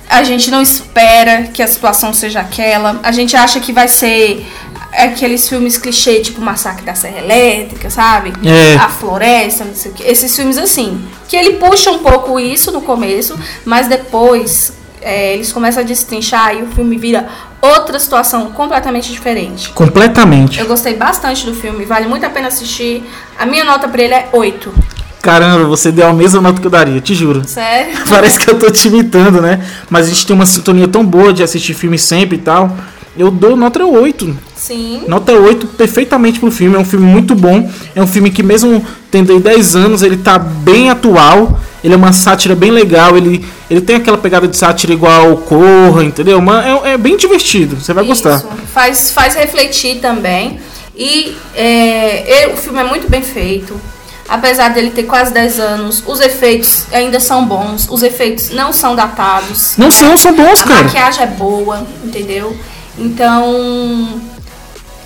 A 0.09 0.23
gente 0.23 0.49
não 0.49 0.61
espera 0.61 1.43
que 1.53 1.61
a 1.61 1.67
situação 1.67 2.13
seja 2.13 2.39
aquela. 2.39 3.01
A 3.03 3.11
gente 3.11 3.35
acha 3.35 3.59
que 3.59 3.73
vai 3.73 3.89
ser 3.89 4.47
aqueles 4.93 5.47
filmes 5.47 5.77
clichê, 5.77 6.21
tipo 6.21 6.39
Massacre 6.39 6.85
da 6.85 6.95
Serra 6.95 7.19
Elétrica, 7.19 7.89
sabe? 7.89 8.31
É. 8.47 8.77
A 8.77 8.87
Floresta, 8.87 9.65
não 9.65 9.75
sei 9.75 9.91
o 9.91 9.93
quê. 9.93 10.03
Esses 10.07 10.33
filmes 10.33 10.57
assim. 10.57 11.05
Que 11.27 11.35
ele 11.35 11.57
puxa 11.57 11.91
um 11.91 11.99
pouco 11.99 12.39
isso 12.39 12.71
no 12.71 12.81
começo, 12.81 13.37
mas 13.65 13.87
depois 13.87 14.73
é, 15.01 15.33
eles 15.33 15.51
começam 15.51 15.81
a 15.81 15.85
destrinchar 15.85 16.55
e 16.55 16.63
o 16.63 16.67
filme 16.67 16.97
vira 16.97 17.27
outra 17.61 17.99
situação 17.99 18.51
completamente 18.51 19.11
diferente. 19.11 19.69
Completamente. 19.69 20.59
Eu 20.59 20.67
gostei 20.67 20.95
bastante 20.95 21.45
do 21.45 21.53
filme, 21.53 21.85
vale 21.85 22.07
muito 22.07 22.25
a 22.25 22.29
pena 22.29 22.47
assistir. 22.47 23.03
A 23.37 23.45
minha 23.45 23.63
nota 23.63 23.87
pra 23.87 24.01
ele 24.01 24.13
é 24.13 24.29
8. 24.31 24.73
Caramba, 25.21 25.65
você 25.65 25.91
deu 25.91 26.07
a 26.07 26.13
mesma 26.13 26.39
nota 26.41 26.61
que 26.61 26.67
eu 26.67 26.71
daria, 26.71 27.01
te 27.01 27.13
juro. 27.13 27.45
Sério? 27.45 27.97
Parece 28.07 28.39
que 28.39 28.49
eu 28.49 28.57
tô 28.57 28.69
te 28.71 28.87
imitando, 28.87 29.41
né? 29.41 29.61
Mas 29.89 30.05
a 30.05 30.09
gente 30.09 30.25
tem 30.25 30.35
uma 30.35 30.45
sintonia 30.45 30.87
tão 30.87 31.05
boa 31.05 31.33
de 31.33 31.43
assistir 31.43 31.73
filme 31.73 31.99
sempre 31.99 32.37
e 32.37 32.41
tal. 32.41 32.75
Eu 33.17 33.29
dou 33.31 33.55
nota 33.55 33.83
8. 33.85 34.37
Sim. 34.55 35.03
Nota 35.07 35.33
8 35.33 35.67
perfeitamente 35.67 36.39
pro 36.39 36.51
filme. 36.51 36.75
É 36.75 36.79
um 36.79 36.85
filme 36.85 37.05
muito 37.05 37.35
bom. 37.35 37.69
É 37.95 38.01
um 38.01 38.07
filme 38.07 38.29
que, 38.29 38.41
mesmo 38.43 38.85
tendo 39.11 39.31
aí 39.33 39.39
10 39.39 39.75
anos, 39.75 40.01
ele 40.03 40.17
tá 40.17 40.37
bem 40.39 40.89
atual. 40.89 41.59
Ele 41.83 41.93
é 41.93 41.97
uma 41.97 42.13
sátira 42.13 42.55
bem 42.55 42.71
legal. 42.71 43.17
Ele, 43.17 43.45
ele 43.69 43.81
tem 43.81 43.95
aquela 43.97 44.17
pegada 44.17 44.47
de 44.47 44.55
sátira 44.55 44.93
igual 44.93 45.37
Corra, 45.37 46.03
entendeu? 46.03 46.39
Mas 46.41 46.65
é, 46.65 46.91
é 46.93 46.97
bem 46.97 47.17
divertido. 47.17 47.77
Você 47.77 47.93
vai 47.93 48.05
gostar. 48.05 48.37
Isso. 48.37 48.47
Faz, 48.73 49.11
faz 49.11 49.35
refletir 49.35 49.99
também. 49.99 50.59
E 50.95 51.35
é, 51.55 52.43
ele- 52.43 52.53
o 52.53 52.57
filme 52.57 52.79
é 52.79 52.83
muito 52.83 53.09
bem 53.09 53.21
feito. 53.21 53.79
Apesar 54.27 54.69
dele 54.69 54.91
ter 54.91 55.03
quase 55.03 55.33
10 55.33 55.59
anos, 55.59 56.03
os 56.05 56.19
efeitos 56.19 56.85
ainda 56.93 57.19
são 57.19 57.45
bons. 57.45 57.87
Os 57.89 58.03
efeitos 58.03 58.51
não 58.51 58.71
são 58.71 58.95
datados. 58.95 59.73
Não 59.77 59.89
são, 59.89 60.15
são 60.15 60.33
bons, 60.35 60.61
a 60.61 60.65
cara. 60.67 60.83
maquiagem 60.83 61.23
é 61.23 61.27
boa, 61.27 61.87
entendeu? 62.03 62.55
Então, 62.99 64.21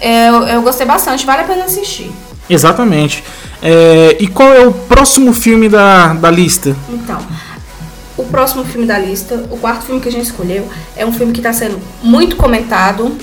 eu, 0.02 0.48
eu 0.48 0.62
gostei 0.62 0.86
bastante. 0.86 1.26
Vale 1.26 1.42
a 1.42 1.46
pena 1.46 1.66
assistir. 1.66 2.12
Exatamente. 2.50 3.24
É, 3.62 4.18
e 4.20 4.28
qual 4.28 4.54
é 4.54 4.66
o 4.68 4.74
próximo 4.74 5.34
filme 5.34 5.70
da, 5.70 6.14
da 6.14 6.30
lista? 6.30 6.76
Então, 6.90 7.20
o 8.18 8.26
próximo 8.26 8.66
filme 8.66 8.86
da 8.86 9.00
lista, 9.00 9.46
o 9.50 9.58
quarto 9.58 9.86
filme 9.86 10.02
que 10.02 10.10
a 10.10 10.12
gente 10.12 10.26
escolheu, 10.26 10.68
é 10.96 11.06
um 11.06 11.14
filme 11.14 11.32
que 11.32 11.40
está 11.40 11.54
sendo 11.54 11.80
muito 12.02 12.36
comentado. 12.36 13.16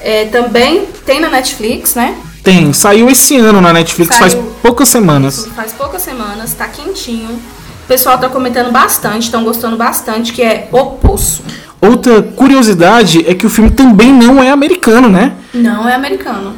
É, 0.00 0.26
também 0.26 0.86
tem 1.04 1.20
na 1.20 1.28
Netflix, 1.28 1.94
né? 1.94 2.16
Tem, 2.42 2.72
saiu 2.72 3.08
esse 3.08 3.36
ano 3.36 3.60
na 3.60 3.72
Netflix 3.72 4.16
Saiu. 4.16 4.30
faz 4.30 4.34
poucas 4.62 4.88
semanas. 4.88 5.46
Faz 5.56 5.72
poucas 5.72 6.02
semanas, 6.02 6.54
tá 6.54 6.68
quentinho. 6.68 7.30
O 7.30 7.86
pessoal 7.88 8.18
tá 8.18 8.28
comentando 8.28 8.70
bastante, 8.70 9.24
estão 9.24 9.42
gostando 9.42 9.76
bastante, 9.76 10.32
que 10.32 10.42
é 10.42 10.68
O 10.70 10.84
Poço. 10.92 11.42
Outra 11.80 12.22
curiosidade 12.22 13.24
é 13.26 13.34
que 13.34 13.46
o 13.46 13.50
filme 13.50 13.70
também 13.70 14.12
não 14.12 14.42
é 14.42 14.50
americano, 14.50 15.08
né? 15.08 15.36
Não 15.54 15.88
é 15.88 15.94
americano. 15.94 16.54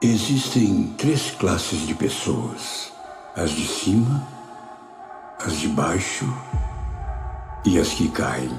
Existem 0.00 0.94
três 0.96 1.30
classes 1.32 1.86
de 1.86 1.94
pessoas: 1.94 2.90
as 3.36 3.50
de 3.50 3.66
cima, 3.66 4.26
as 5.44 5.58
de 5.58 5.68
baixo 5.68 6.26
e 7.64 7.78
as 7.78 7.88
que 7.88 8.08
caem. 8.08 8.50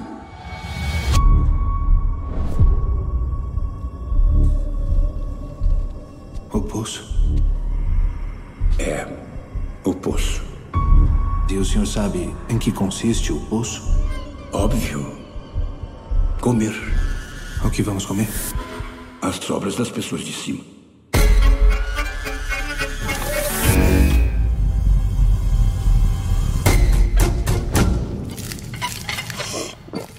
O 6.52 6.60
poço? 6.60 7.04
É, 8.78 9.06
o 9.84 9.92
poço. 9.92 10.42
E 11.48 11.56
o 11.56 11.64
senhor 11.64 11.86
sabe 11.86 12.32
em 12.48 12.58
que 12.58 12.70
consiste 12.70 13.32
o 13.32 13.40
poço? 13.40 13.82
Óbvio. 14.52 15.19
Comer. 16.40 16.72
O 17.62 17.70
que 17.70 17.82
vamos 17.82 18.06
comer? 18.06 18.26
As 19.20 19.36
sobras 19.36 19.76
das 19.76 19.90
pessoas 19.90 20.22
de 20.22 20.32
cima. 20.32 20.64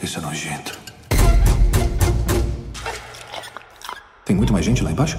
Isso 0.04 0.20
é 0.20 0.22
nojento. 0.22 0.78
Tem 4.24 4.36
muito 4.36 4.54
mais 4.54 4.64
gente 4.64 4.84
lá 4.84 4.92
embaixo? 4.92 5.18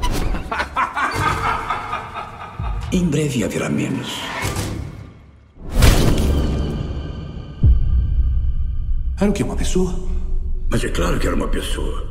Em 2.90 3.04
breve 3.04 3.44
haverá 3.44 3.68
menos. 3.68 4.08
Era 9.20 9.30
o 9.30 9.32
que? 9.34 9.42
Uma 9.42 9.56
pessoa? 9.56 9.92
Mas 10.70 10.84
é 10.84 10.88
claro 10.90 11.18
que 11.18 11.26
era 11.26 11.34
uma 11.34 11.48
pessoa. 11.48 12.06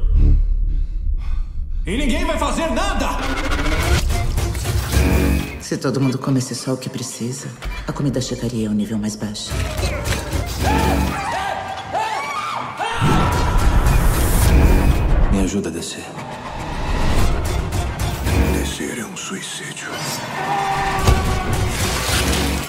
E 1.86 1.98
ninguém 1.98 2.26
vai 2.26 2.38
fazer 2.38 2.67
nada! 2.72 3.08
Se 5.62 5.78
todo 5.78 6.02
mundo 6.02 6.17
comesse 6.17 6.54
só 6.54 6.74
o 6.74 6.78
que 6.78 6.89
precisa, 6.89 7.48
a 7.88 7.93
comida 7.93 8.20
chegaria 8.20 8.67
a 8.67 8.72
um 8.72 8.74
nível 8.74 8.98
mais 8.98 9.15
baixo. 9.15 9.52
Me 15.32 15.39
ajuda 15.39 15.70
a 15.70 15.72
descer. 15.72 16.04
Descer 18.54 19.00
é 19.00 19.06
um 19.06 19.15
suicídio. 19.15 19.88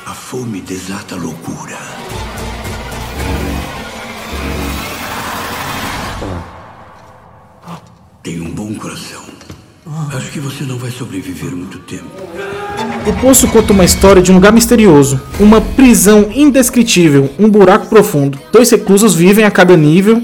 A 0.07 0.15
fome 0.15 0.61
desata 0.61 1.17
a 1.17 1.19
loucura. 1.19 1.79
Tem 8.29 8.43
um 8.43 8.51
bom 8.51 8.75
coração. 8.75 9.23
Acho 10.15 10.31
que 10.31 10.39
você 10.39 10.63
não 10.63 10.77
vai 10.77 10.91
sobreviver 10.91 11.51
muito 11.57 11.79
tempo. 11.79 12.05
O 13.07 13.13
Poço 13.23 13.49
conta 13.49 13.73
uma 13.73 13.87
história 13.87 14.21
de 14.21 14.31
um 14.31 14.35
lugar 14.35 14.53
misterioso, 14.53 15.19
uma 15.41 15.63
prisão 15.63 16.29
indescritível, 16.35 17.31
um 17.39 17.49
buraco 17.49 17.87
profundo. 17.87 18.39
Dois 18.53 18.69
reclusos 18.69 19.15
vivem 19.15 19.47
a 19.47 19.51
cada 19.51 19.75
nível, 19.79 20.23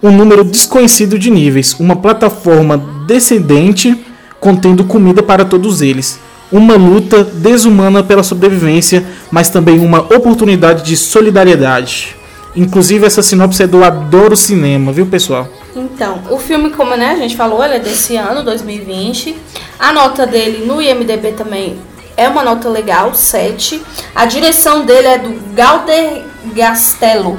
um 0.00 0.12
número 0.12 0.44
desconhecido 0.44 1.18
de 1.18 1.28
níveis, 1.28 1.74
uma 1.80 1.96
plataforma 1.96 2.76
descendente 3.08 4.00
contendo 4.38 4.84
comida 4.84 5.20
para 5.20 5.44
todos 5.44 5.82
eles. 5.82 6.20
Uma 6.52 6.76
luta 6.76 7.24
desumana 7.24 8.00
pela 8.00 8.22
sobrevivência, 8.22 9.04
mas 9.28 9.50
também 9.50 9.80
uma 9.80 10.02
oportunidade 10.02 10.84
de 10.84 10.96
solidariedade. 10.96 12.19
Inclusive 12.54 13.06
essa 13.06 13.22
sinopse 13.22 13.62
é 13.62 13.66
do 13.66 13.84
Adoro 13.84 14.36
Cinema, 14.36 14.92
viu 14.92 15.06
pessoal? 15.06 15.48
Então, 15.74 16.20
o 16.30 16.38
filme, 16.38 16.70
como 16.70 16.96
né, 16.96 17.10
a 17.10 17.16
gente 17.16 17.36
falou, 17.36 17.64
ele 17.64 17.74
é 17.74 17.78
desse 17.78 18.16
ano, 18.16 18.42
2020. 18.42 19.36
A 19.78 19.92
nota 19.92 20.26
dele 20.26 20.66
no 20.66 20.82
IMDB 20.82 21.32
também 21.32 21.78
é 22.16 22.28
uma 22.28 22.42
nota 22.42 22.68
legal, 22.68 23.14
7. 23.14 23.80
A 24.14 24.26
direção 24.26 24.84
dele 24.84 25.06
é 25.06 25.18
do 25.18 25.54
Galder 25.54 26.24
Gastello. 26.54 27.38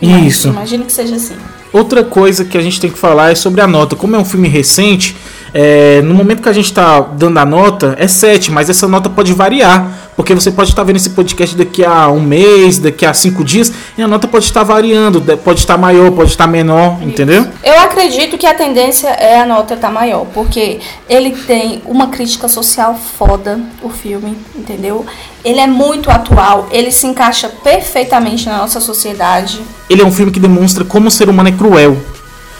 Isso. 0.00 0.48
Imagino 0.48 0.84
que 0.84 0.92
seja 0.92 1.14
assim. 1.14 1.36
Outra 1.72 2.04
coisa 2.04 2.44
que 2.44 2.58
a 2.58 2.60
gente 2.60 2.80
tem 2.80 2.90
que 2.90 2.98
falar 2.98 3.30
é 3.30 3.34
sobre 3.34 3.60
a 3.60 3.66
nota. 3.66 3.96
Como 3.96 4.14
é 4.14 4.18
um 4.18 4.24
filme 4.24 4.48
recente, 4.48 5.16
é, 5.54 6.02
no 6.02 6.14
momento 6.14 6.42
que 6.42 6.48
a 6.48 6.52
gente 6.52 6.66
está 6.66 7.00
dando 7.00 7.38
a 7.38 7.46
nota, 7.46 7.94
é 7.98 8.06
7, 8.06 8.50
mas 8.50 8.68
essa 8.68 8.86
nota 8.88 9.08
pode 9.08 9.32
variar. 9.32 10.01
Porque 10.14 10.34
você 10.34 10.50
pode 10.50 10.68
estar 10.68 10.82
vendo 10.84 10.96
esse 10.96 11.10
podcast 11.10 11.56
daqui 11.56 11.82
a 11.82 12.08
um 12.08 12.20
mês, 12.20 12.78
daqui 12.78 13.06
a 13.06 13.14
cinco 13.14 13.42
dias, 13.42 13.72
e 13.96 14.02
a 14.02 14.06
nota 14.06 14.28
pode 14.28 14.44
estar 14.44 14.62
variando, 14.62 15.18
de- 15.20 15.36
pode 15.38 15.60
estar 15.60 15.78
maior, 15.78 16.10
pode 16.12 16.30
estar 16.30 16.46
menor, 16.46 16.98
entendeu? 17.02 17.46
Eu 17.64 17.80
acredito 17.80 18.36
que 18.36 18.46
a 18.46 18.52
tendência 18.52 19.08
é 19.08 19.40
a 19.40 19.46
nota 19.46 19.72
estar 19.72 19.90
maior, 19.90 20.26
porque 20.34 20.80
ele 21.08 21.30
tem 21.30 21.80
uma 21.86 22.08
crítica 22.08 22.46
social 22.46 22.94
foda, 23.18 23.58
o 23.82 23.88
filme, 23.88 24.36
entendeu? 24.54 25.06
Ele 25.42 25.60
é 25.60 25.66
muito 25.66 26.10
atual, 26.10 26.68
ele 26.70 26.92
se 26.92 27.06
encaixa 27.06 27.48
perfeitamente 27.48 28.44
na 28.46 28.58
nossa 28.58 28.80
sociedade. 28.80 29.60
Ele 29.88 30.02
é 30.02 30.04
um 30.04 30.12
filme 30.12 30.30
que 30.30 30.38
demonstra 30.38 30.84
como 30.84 31.08
o 31.08 31.10
ser 31.10 31.30
humano 31.30 31.48
é 31.48 31.52
cruel. 31.52 31.96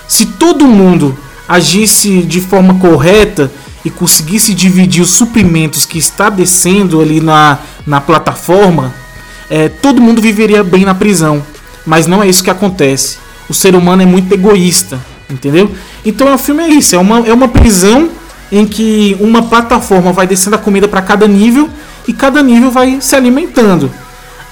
Se 0.08 0.24
todo 0.24 0.66
mundo 0.66 1.16
agisse 1.46 2.22
de 2.22 2.40
forma 2.40 2.78
correta 2.78 3.50
e 3.84 3.90
conseguisse 3.90 4.54
dividir 4.54 5.02
os 5.02 5.10
suprimentos 5.10 5.84
que 5.84 5.98
está 5.98 6.28
descendo 6.28 7.00
ali 7.00 7.20
na, 7.20 7.58
na 7.86 8.00
plataforma, 8.00 8.94
é, 9.50 9.68
todo 9.68 10.00
mundo 10.00 10.20
viveria 10.20 10.62
bem 10.62 10.84
na 10.84 10.94
prisão. 10.94 11.42
Mas 11.84 12.06
não 12.06 12.22
é 12.22 12.28
isso 12.28 12.44
que 12.44 12.50
acontece. 12.50 13.18
O 13.48 13.54
ser 13.54 13.74
humano 13.74 14.02
é 14.02 14.06
muito 14.06 14.32
egoísta, 14.32 15.00
entendeu? 15.28 15.70
Então 16.04 16.32
o 16.32 16.38
filme 16.38 16.62
é 16.62 16.68
isso, 16.68 16.94
é 16.94 16.98
uma, 16.98 17.26
é 17.26 17.32
uma 17.32 17.48
prisão 17.48 18.08
em 18.50 18.66
que 18.66 19.16
uma 19.18 19.42
plataforma 19.42 20.12
vai 20.12 20.26
descendo 20.26 20.56
a 20.56 20.58
comida 20.58 20.86
para 20.86 21.02
cada 21.02 21.26
nível 21.26 21.68
e 22.06 22.12
cada 22.12 22.42
nível 22.42 22.70
vai 22.70 22.98
se 23.00 23.16
alimentando. 23.16 23.90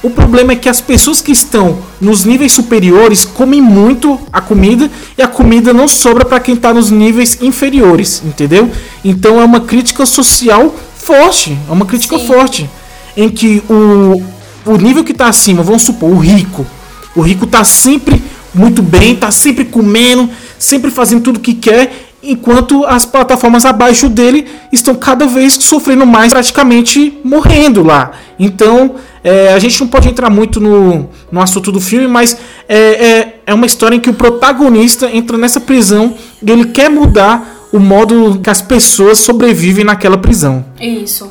O 0.02 0.08
problema 0.08 0.52
é 0.52 0.56
que 0.56 0.68
as 0.68 0.80
pessoas 0.80 1.20
que 1.20 1.30
estão 1.30 1.78
nos 2.00 2.24
níveis 2.24 2.52
superiores 2.52 3.24
comem 3.24 3.60
muito 3.60 4.18
a 4.32 4.40
comida 4.40 4.90
e 5.16 5.22
a 5.22 5.28
comida 5.28 5.74
não 5.74 5.86
sobra 5.86 6.24
para 6.24 6.40
quem 6.40 6.54
está 6.54 6.72
nos 6.72 6.90
níveis 6.90 7.42
inferiores, 7.42 8.22
entendeu? 8.24 8.70
Então 9.04 9.38
é 9.38 9.44
uma 9.44 9.60
crítica 9.60 10.06
social 10.06 10.74
forte, 10.96 11.56
é 11.68 11.72
uma 11.72 11.84
crítica 11.84 12.18
forte, 12.18 12.68
em 13.14 13.28
que 13.28 13.62
o, 13.68 14.22
o 14.64 14.76
nível 14.78 15.04
que 15.04 15.12
está 15.12 15.28
acima, 15.28 15.62
vamos 15.62 15.82
supor, 15.82 16.10
o 16.10 16.18
rico, 16.18 16.66
o 17.14 17.20
rico 17.20 17.46
tá 17.46 17.62
sempre 17.62 18.22
muito 18.54 18.82
bem, 18.82 19.14
tá 19.14 19.30
sempre 19.30 19.66
comendo, 19.66 20.30
sempre 20.58 20.90
fazendo 20.90 21.22
tudo 21.22 21.40
que 21.40 21.52
quer, 21.54 22.09
enquanto 22.22 22.84
as 22.84 23.06
plataformas 23.06 23.64
abaixo 23.64 24.08
dele 24.08 24.46
estão 24.72 24.94
cada 24.94 25.26
vez 25.26 25.54
sofrendo 25.54 26.06
mais, 26.06 26.32
praticamente 26.32 27.18
morrendo 27.24 27.82
lá. 27.82 28.12
Então, 28.38 28.96
é, 29.22 29.52
a 29.52 29.58
gente 29.58 29.80
não 29.80 29.88
pode 29.88 30.08
entrar 30.08 30.30
muito 30.30 30.60
no, 30.60 31.08
no 31.30 31.40
assunto 31.40 31.70
do 31.72 31.80
filme, 31.80 32.06
mas 32.06 32.36
é, 32.68 32.78
é, 32.78 33.40
é 33.46 33.54
uma 33.54 33.66
história 33.66 33.96
em 33.96 34.00
que 34.00 34.10
o 34.10 34.14
protagonista 34.14 35.10
entra 35.14 35.36
nessa 35.36 35.60
prisão 35.60 36.14
e 36.42 36.50
ele 36.50 36.66
quer 36.66 36.90
mudar 36.90 37.68
o 37.72 37.78
modo 37.78 38.40
que 38.42 38.50
as 38.50 38.60
pessoas 38.60 39.18
sobrevivem 39.18 39.84
naquela 39.84 40.18
prisão. 40.18 40.64
Isso. 40.80 41.30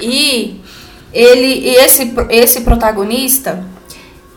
E 0.00 0.60
ele 1.12 1.68
esse 1.76 2.12
esse 2.30 2.62
protagonista, 2.62 3.64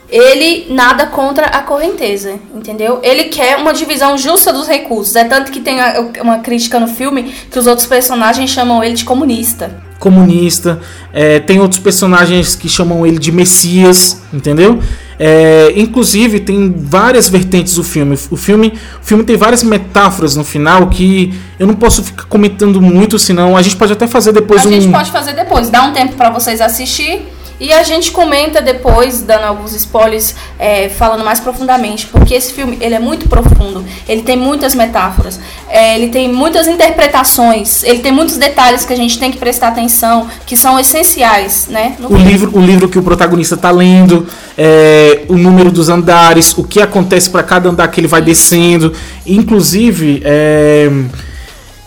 ele 0.10 0.68
nada 0.70 1.08
contra 1.08 1.48
a 1.48 1.62
correnteza, 1.62 2.36
entendeu? 2.54 3.00
Ele 3.04 3.26
quer 3.26 3.58
uma 3.58 3.74
divisão 3.74 4.18
justa 4.18 4.54
dos 4.54 4.68
recursos. 4.68 5.16
É 5.16 5.24
tanto 5.24 5.52
que 5.52 5.60
tem 5.60 5.82
a- 5.82 6.06
uma 6.22 6.40
crítica 6.40 6.80
no 6.80 6.88
filme 6.88 7.24
que 7.52 7.58
os 7.58 7.68
outros 7.68 7.88
personagens 7.88 8.50
chamam 8.50 8.84
ele 8.84 8.94
de 8.96 9.04
comunista. 9.04 9.84
comunista. 9.98 10.80
É, 11.14 11.40
tem 11.40 11.60
outros 11.60 11.80
personagens 11.80 12.54
que 12.56 12.68
chamam 12.70 13.08
ele 13.08 13.18
de 13.18 13.32
Messias, 13.32 14.22
entendeu? 14.32 14.80
É, 15.18 15.72
inclusive 15.76 16.42
tem 16.42 16.72
várias 16.78 17.30
vertentes 17.30 17.76
do 17.76 17.84
filme. 17.84 18.18
O 18.30 18.36
filme, 18.36 18.74
o 19.02 19.06
filme 19.06 19.24
tem 19.24 19.36
várias 19.38 19.64
metáforas 19.64 20.36
no 20.36 20.44
final 20.44 20.88
que 20.90 21.34
eu 21.58 21.66
não 21.66 21.74
posso 21.74 22.04
ficar 22.04 22.26
comentando 22.26 22.82
muito, 22.82 23.18
senão 23.18 23.56
a 23.56 23.62
gente 23.62 23.78
pode 23.78 23.94
até 23.94 24.06
fazer 24.06 24.34
depois 24.34 24.66
a 24.66 24.68
um. 24.70 24.72
gente 24.74 24.92
pode 24.92 25.10
fazer 25.12 25.34
depois, 25.34 25.70
dá 25.70 25.84
um 25.84 25.94
tempo 25.94 26.14
pra 26.16 26.30
vocês 26.30 26.60
assistir 26.62 27.26
E 27.60 27.72
a 27.72 27.84
gente 27.84 28.12
comenta 28.12 28.62
depois, 28.62 29.22
dando 29.22 29.44
alguns 29.44 29.74
spoilers, 29.74 30.36
é, 30.60 30.90
falando 30.90 31.24
mais 31.24 31.40
profundamente, 31.40 32.06
porque 32.08 32.34
esse 32.34 32.52
filme 32.52 32.78
ele 32.82 32.96
é 32.96 33.00
muito 33.00 33.30
profundo, 33.30 33.84
ele 34.08 34.24
tem 34.24 34.36
muitas 34.36 34.76
metáforas, 34.76 35.40
é, 35.70 35.96
ele 35.96 36.10
tem 36.10 36.32
muitas 36.32 36.68
interpretações, 36.68 37.84
ele 37.84 38.00
tem 38.00 38.12
muitos 38.12 38.38
detalhes 38.38 38.84
que 38.84 38.92
a 38.92 38.96
gente 38.96 39.18
tem 39.18 39.32
que 39.32 39.38
prestar 39.38 39.70
atenção, 39.70 40.28
que 40.46 40.58
são 40.58 40.78
essenciais, 40.78 41.68
né? 41.70 41.96
O 42.10 42.18
livro, 42.18 42.58
o 42.58 42.62
livro 42.62 42.90
que 42.90 43.00
o 43.00 43.04
protagonista 43.04 43.56
está 43.56 43.72
lendo, 43.72 44.28
é, 44.58 45.24
o 45.30 45.38
número 45.38 45.72
dos 45.72 45.88
andares, 45.88 46.58
o 46.58 46.64
que 46.64 46.82
acontece 46.82 47.30
para 47.30 47.42
cada 47.42 47.70
andar 47.70 47.88
que 47.88 48.02
ele 48.02 48.08
vai 48.08 48.22
descendo, 48.22 48.92
inclusive, 49.26 50.22
é, 50.26 50.90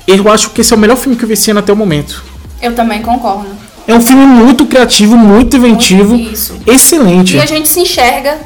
eu 0.06 0.30
acho 0.32 0.50
que 0.50 0.62
esse 0.62 0.72
é 0.72 0.76
o 0.76 0.78
melhor 0.78 0.96
filme 0.96 1.14
que 1.14 1.24
eu 1.24 1.28
vi 1.28 1.34
esse 1.34 1.50
ano 1.50 1.60
até 1.60 1.70
o 1.70 1.76
momento. 1.76 2.24
Eu 2.62 2.74
também 2.74 3.02
concordo. 3.02 3.67
É 3.88 3.94
um 3.94 4.02
filme 4.02 4.26
muito 4.26 4.66
criativo, 4.66 5.16
muito 5.16 5.56
inventivo, 5.56 6.14
Isso. 6.14 6.60
excelente. 6.66 7.38
E 7.38 7.40
a 7.40 7.46
gente 7.46 7.70
se 7.70 7.80
enxerga 7.80 8.38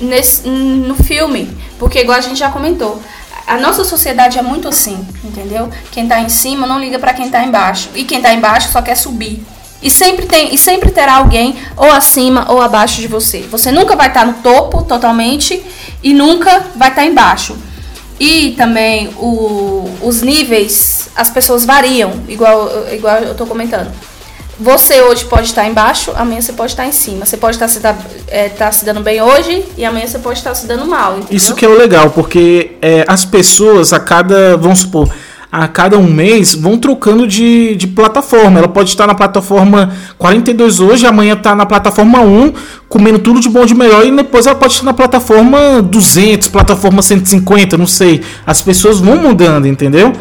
nesse, 0.00 0.48
no 0.48 0.96
filme, 0.96 1.48
porque 1.78 2.00
igual 2.00 2.18
a 2.18 2.20
gente 2.20 2.40
já 2.40 2.50
comentou, 2.50 3.00
a 3.46 3.56
nossa 3.58 3.84
sociedade 3.84 4.40
é 4.40 4.42
muito 4.42 4.66
assim, 4.66 4.98
entendeu? 5.22 5.70
Quem 5.92 6.08
tá 6.08 6.20
em 6.20 6.28
cima 6.28 6.66
não 6.66 6.80
liga 6.80 6.98
para 6.98 7.14
quem 7.14 7.30
tá 7.30 7.44
embaixo, 7.44 7.90
e 7.94 8.02
quem 8.02 8.20
tá 8.20 8.34
embaixo 8.34 8.72
só 8.72 8.82
quer 8.82 8.96
subir. 8.96 9.40
E 9.80 9.88
sempre 9.88 10.26
tem, 10.26 10.52
e 10.52 10.58
sempre 10.58 10.90
terá 10.90 11.18
alguém 11.18 11.54
ou 11.76 11.88
acima 11.92 12.46
ou 12.50 12.60
abaixo 12.60 13.00
de 13.00 13.06
você. 13.06 13.42
Você 13.42 13.70
nunca 13.70 13.94
vai 13.94 14.08
estar 14.08 14.26
no 14.26 14.32
topo 14.34 14.82
totalmente 14.82 15.62
e 16.02 16.12
nunca 16.12 16.66
vai 16.74 16.88
estar 16.88 17.06
embaixo. 17.06 17.56
E 18.18 18.56
também 18.58 19.10
o, 19.16 19.88
os 20.02 20.22
níveis, 20.22 21.08
as 21.14 21.30
pessoas 21.30 21.64
variam, 21.64 22.12
igual, 22.26 22.68
igual 22.92 23.18
eu 23.18 23.36
tô 23.36 23.46
comentando. 23.46 23.92
Você 24.60 25.00
hoje 25.02 25.24
pode 25.24 25.46
estar 25.46 25.66
embaixo, 25.68 26.12
amanhã 26.16 26.40
você 26.40 26.52
pode 26.52 26.72
estar 26.72 26.84
em 26.84 26.90
cima. 26.90 27.24
Você 27.24 27.36
pode 27.36 27.54
estar 27.54 27.68
se, 27.68 27.78
dar, 27.78 27.96
é, 28.26 28.48
tá 28.48 28.72
se 28.72 28.84
dando 28.84 29.00
bem 29.00 29.22
hoje 29.22 29.64
e 29.76 29.84
amanhã 29.84 30.06
você 30.06 30.18
pode 30.18 30.38
estar 30.38 30.54
se 30.54 30.66
dando 30.66 30.84
mal. 30.84 31.12
Entendeu? 31.12 31.36
Isso 31.36 31.54
que 31.54 31.64
é 31.64 31.68
o 31.68 31.78
legal, 31.78 32.10
porque 32.10 32.72
é, 32.82 33.04
as 33.06 33.24
pessoas 33.24 33.92
a 33.92 34.00
cada, 34.00 34.56
vamos 34.56 34.80
supor, 34.80 35.08
a 35.50 35.68
cada 35.68 35.96
um 35.96 36.12
mês 36.12 36.54
vão 36.54 36.76
trocando 36.76 37.24
de, 37.24 37.76
de 37.76 37.86
plataforma. 37.86 38.58
Ela 38.58 38.68
pode 38.68 38.90
estar 38.90 39.06
na 39.06 39.14
plataforma 39.14 39.94
42 40.18 40.80
hoje, 40.80 41.06
amanhã 41.06 41.34
está 41.34 41.54
na 41.54 41.64
plataforma 41.64 42.20
1, 42.20 42.52
comendo 42.88 43.20
tudo 43.20 43.38
de 43.38 43.48
bom 43.48 43.64
de 43.64 43.76
melhor, 43.76 44.04
e 44.04 44.10
depois 44.10 44.46
ela 44.46 44.56
pode 44.56 44.72
estar 44.72 44.84
na 44.84 44.92
plataforma 44.92 45.80
200, 45.82 46.48
plataforma 46.48 47.00
150, 47.00 47.78
não 47.78 47.86
sei. 47.86 48.22
As 48.44 48.60
pessoas 48.60 48.98
vão 48.98 49.16
mudando, 49.16 49.66
entendeu? 49.66 50.12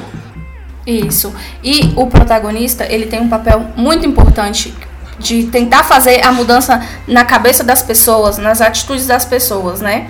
Isso. 0.88 1.34
E 1.62 1.92
o 1.98 2.08
protagonista, 2.08 2.86
ele 2.90 3.08
tem 3.08 3.20
um 3.20 3.28
papel 3.28 3.66
muito 3.76 4.06
importante 4.06 4.74
de 5.20 5.44
tentar 5.46 5.84
fazer 5.84 6.26
a 6.26 6.32
mudança 6.32 6.82
na 7.06 7.26
cabeça 7.26 7.62
das 7.64 7.84
pessoas, 7.84 8.38
nas 8.38 8.62
atitudes 8.62 9.06
das 9.06 9.26
pessoas, 9.26 9.82
né? 9.82 10.08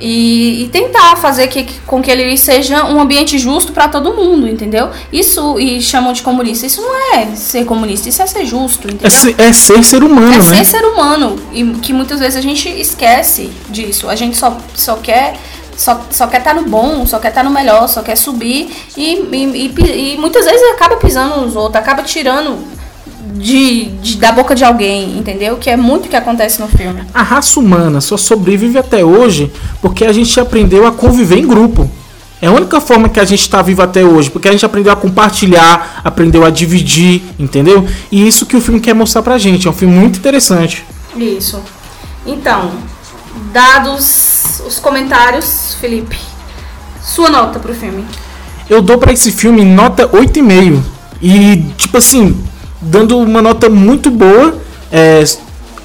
E, 0.00 0.62
e 0.62 0.68
tentar 0.68 1.16
fazer 1.16 1.48
que, 1.48 1.66
com 1.84 2.00
que 2.00 2.08
ele 2.08 2.36
seja 2.36 2.84
um 2.84 3.00
ambiente 3.00 3.36
justo 3.36 3.72
para 3.72 3.88
todo 3.88 4.14
mundo, 4.14 4.46
entendeu? 4.46 4.90
Isso, 5.12 5.58
e 5.58 5.82
chamam 5.82 6.12
de 6.12 6.22
comunista. 6.22 6.66
Isso 6.66 6.80
não 6.80 7.14
é 7.14 7.26
ser 7.34 7.64
comunista, 7.64 8.08
isso 8.08 8.22
é 8.22 8.26
ser 8.28 8.44
justo, 8.44 8.86
entendeu? 8.86 9.08
É 9.08 9.10
ser, 9.10 9.34
é 9.36 9.52
ser 9.52 9.82
ser 9.82 10.04
humano, 10.04 10.34
é 10.34 10.38
né? 10.38 10.42
ser 10.42 10.64
ser 10.64 10.84
humano. 10.84 11.36
E 11.52 11.64
que 11.80 11.92
muitas 11.92 12.20
vezes 12.20 12.36
a 12.36 12.40
gente 12.40 12.68
esquece 12.68 13.50
disso. 13.68 14.08
A 14.08 14.14
gente 14.14 14.36
só, 14.36 14.56
só 14.72 14.94
quer 14.96 15.34
só, 15.78 16.00
só 16.10 16.26
quer 16.26 16.38
estar 16.38 16.54
tá 16.54 16.60
no 16.60 16.68
bom, 16.68 17.06
só 17.06 17.20
quer 17.20 17.28
estar 17.28 17.42
tá 17.42 17.48
no 17.48 17.54
melhor, 17.54 17.88
só 17.88 18.02
quer 18.02 18.16
subir 18.16 18.68
e, 18.96 19.28
e, 19.30 19.72
e, 19.78 20.14
e, 20.14 20.18
muitas 20.18 20.44
vezes 20.44 20.60
acaba 20.72 20.96
pisando 20.96 21.40
nos 21.40 21.54
outros, 21.54 21.76
acaba 21.76 22.02
tirando 22.02 22.58
de, 23.36 23.84
de, 24.02 24.16
da 24.16 24.32
boca 24.32 24.56
de 24.56 24.64
alguém, 24.64 25.16
entendeu? 25.16 25.56
Que 25.56 25.70
é 25.70 25.76
muito 25.76 26.06
o 26.06 26.08
que 26.08 26.16
acontece 26.16 26.60
no 26.60 26.66
filme. 26.66 27.04
A 27.14 27.22
raça 27.22 27.60
humana 27.60 28.00
só 28.00 28.16
sobrevive 28.16 28.76
até 28.76 29.04
hoje 29.04 29.52
porque 29.80 30.04
a 30.04 30.12
gente 30.12 30.38
aprendeu 30.40 30.84
a 30.84 30.90
conviver 30.90 31.38
em 31.38 31.46
grupo. 31.46 31.88
É 32.42 32.48
a 32.48 32.52
única 32.52 32.80
forma 32.80 33.08
que 33.08 33.20
a 33.20 33.24
gente 33.24 33.42
está 33.42 33.62
vivo 33.62 33.82
até 33.82 34.04
hoje, 34.04 34.30
porque 34.30 34.48
a 34.48 34.52
gente 34.52 34.66
aprendeu 34.66 34.92
a 34.92 34.96
compartilhar, 34.96 36.00
aprendeu 36.04 36.44
a 36.44 36.50
dividir, 36.50 37.22
entendeu? 37.38 37.86
E 38.10 38.26
isso 38.26 38.46
que 38.46 38.56
o 38.56 38.60
filme 38.60 38.80
quer 38.80 38.94
mostrar 38.94 39.22
pra 39.22 39.38
gente. 39.38 39.66
É 39.66 39.70
um 39.70 39.74
filme 39.74 39.94
muito 39.94 40.18
interessante. 40.18 40.84
Isso. 41.16 41.60
Então, 42.24 42.70
dados 43.52 44.38
os 44.66 44.78
comentários, 44.78 45.67
Felipe, 45.78 46.16
sua 47.02 47.30
nota 47.30 47.58
pro 47.58 47.74
filme. 47.74 48.04
Eu 48.68 48.82
dou 48.82 48.98
para 48.98 49.12
esse 49.12 49.32
filme 49.32 49.64
nota 49.64 50.06
8,5. 50.08 50.82
E, 51.22 51.64
tipo 51.76 51.96
assim, 51.96 52.38
dando 52.80 53.18
uma 53.18 53.40
nota 53.40 53.68
muito 53.68 54.10
boa. 54.10 54.58
É, 54.92 55.24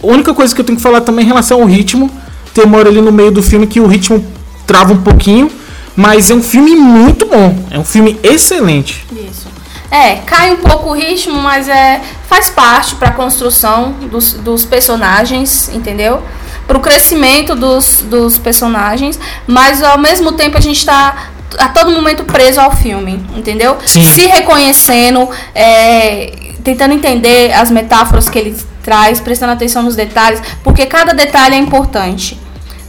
a 0.01 0.07
única 0.07 0.33
coisa 0.33 0.53
que 0.53 0.59
eu 0.59 0.65
tenho 0.65 0.77
que 0.77 0.83
falar 0.83 1.01
também 1.01 1.23
em 1.23 1.27
relação 1.27 1.61
ao 1.61 1.67
ritmo. 1.67 2.11
Tem 2.53 2.65
uma 2.65 2.77
hora 2.77 2.89
ali 2.89 3.01
no 3.01 3.11
meio 3.11 3.31
do 3.31 3.41
filme 3.41 3.65
que 3.65 3.79
o 3.79 3.87
ritmo 3.87 4.25
trava 4.67 4.93
um 4.93 5.01
pouquinho. 5.01 5.49
Mas 5.95 6.29
é 6.29 6.33
um 6.33 6.43
filme 6.43 6.75
muito 6.75 7.25
bom. 7.25 7.57
É 7.71 7.79
um 7.79 7.85
filme 7.85 8.19
excelente. 8.23 9.05
Isso. 9.11 9.47
É, 9.89 10.15
cai 10.25 10.51
um 10.51 10.57
pouco 10.57 10.89
o 10.89 10.93
ritmo, 10.93 11.39
mas 11.39 11.69
é 11.69 12.01
faz 12.27 12.49
parte 12.49 12.95
para 12.95 13.09
a 13.09 13.11
construção 13.11 13.91
dos, 14.09 14.33
dos 14.33 14.65
personagens, 14.65 15.69
entendeu? 15.71 16.23
Para 16.67 16.77
o 16.77 16.81
crescimento 16.81 17.55
dos, 17.55 18.01
dos 18.01 18.37
personagens, 18.37 19.19
mas 19.45 19.83
ao 19.83 19.97
mesmo 19.97 20.31
tempo 20.31 20.57
a 20.57 20.61
gente 20.61 20.77
está 20.77 21.31
a 21.59 21.69
todo 21.69 21.91
momento 21.91 22.23
preso 22.23 22.59
ao 22.59 22.75
filme, 22.75 23.23
entendeu? 23.35 23.77
Sim. 23.85 24.03
Se 24.03 24.25
reconhecendo, 24.25 25.29
é, 25.53 26.53
tentando 26.63 26.93
entender 26.93 27.51
as 27.53 27.69
metáforas 27.69 28.29
que 28.29 28.39
ele 28.39 28.55
traz, 28.81 29.19
prestando 29.19 29.53
atenção 29.53 29.83
nos 29.83 29.95
detalhes, 29.95 30.41
porque 30.63 30.85
cada 30.85 31.13
detalhe 31.13 31.55
é 31.55 31.57
importante. 31.57 32.39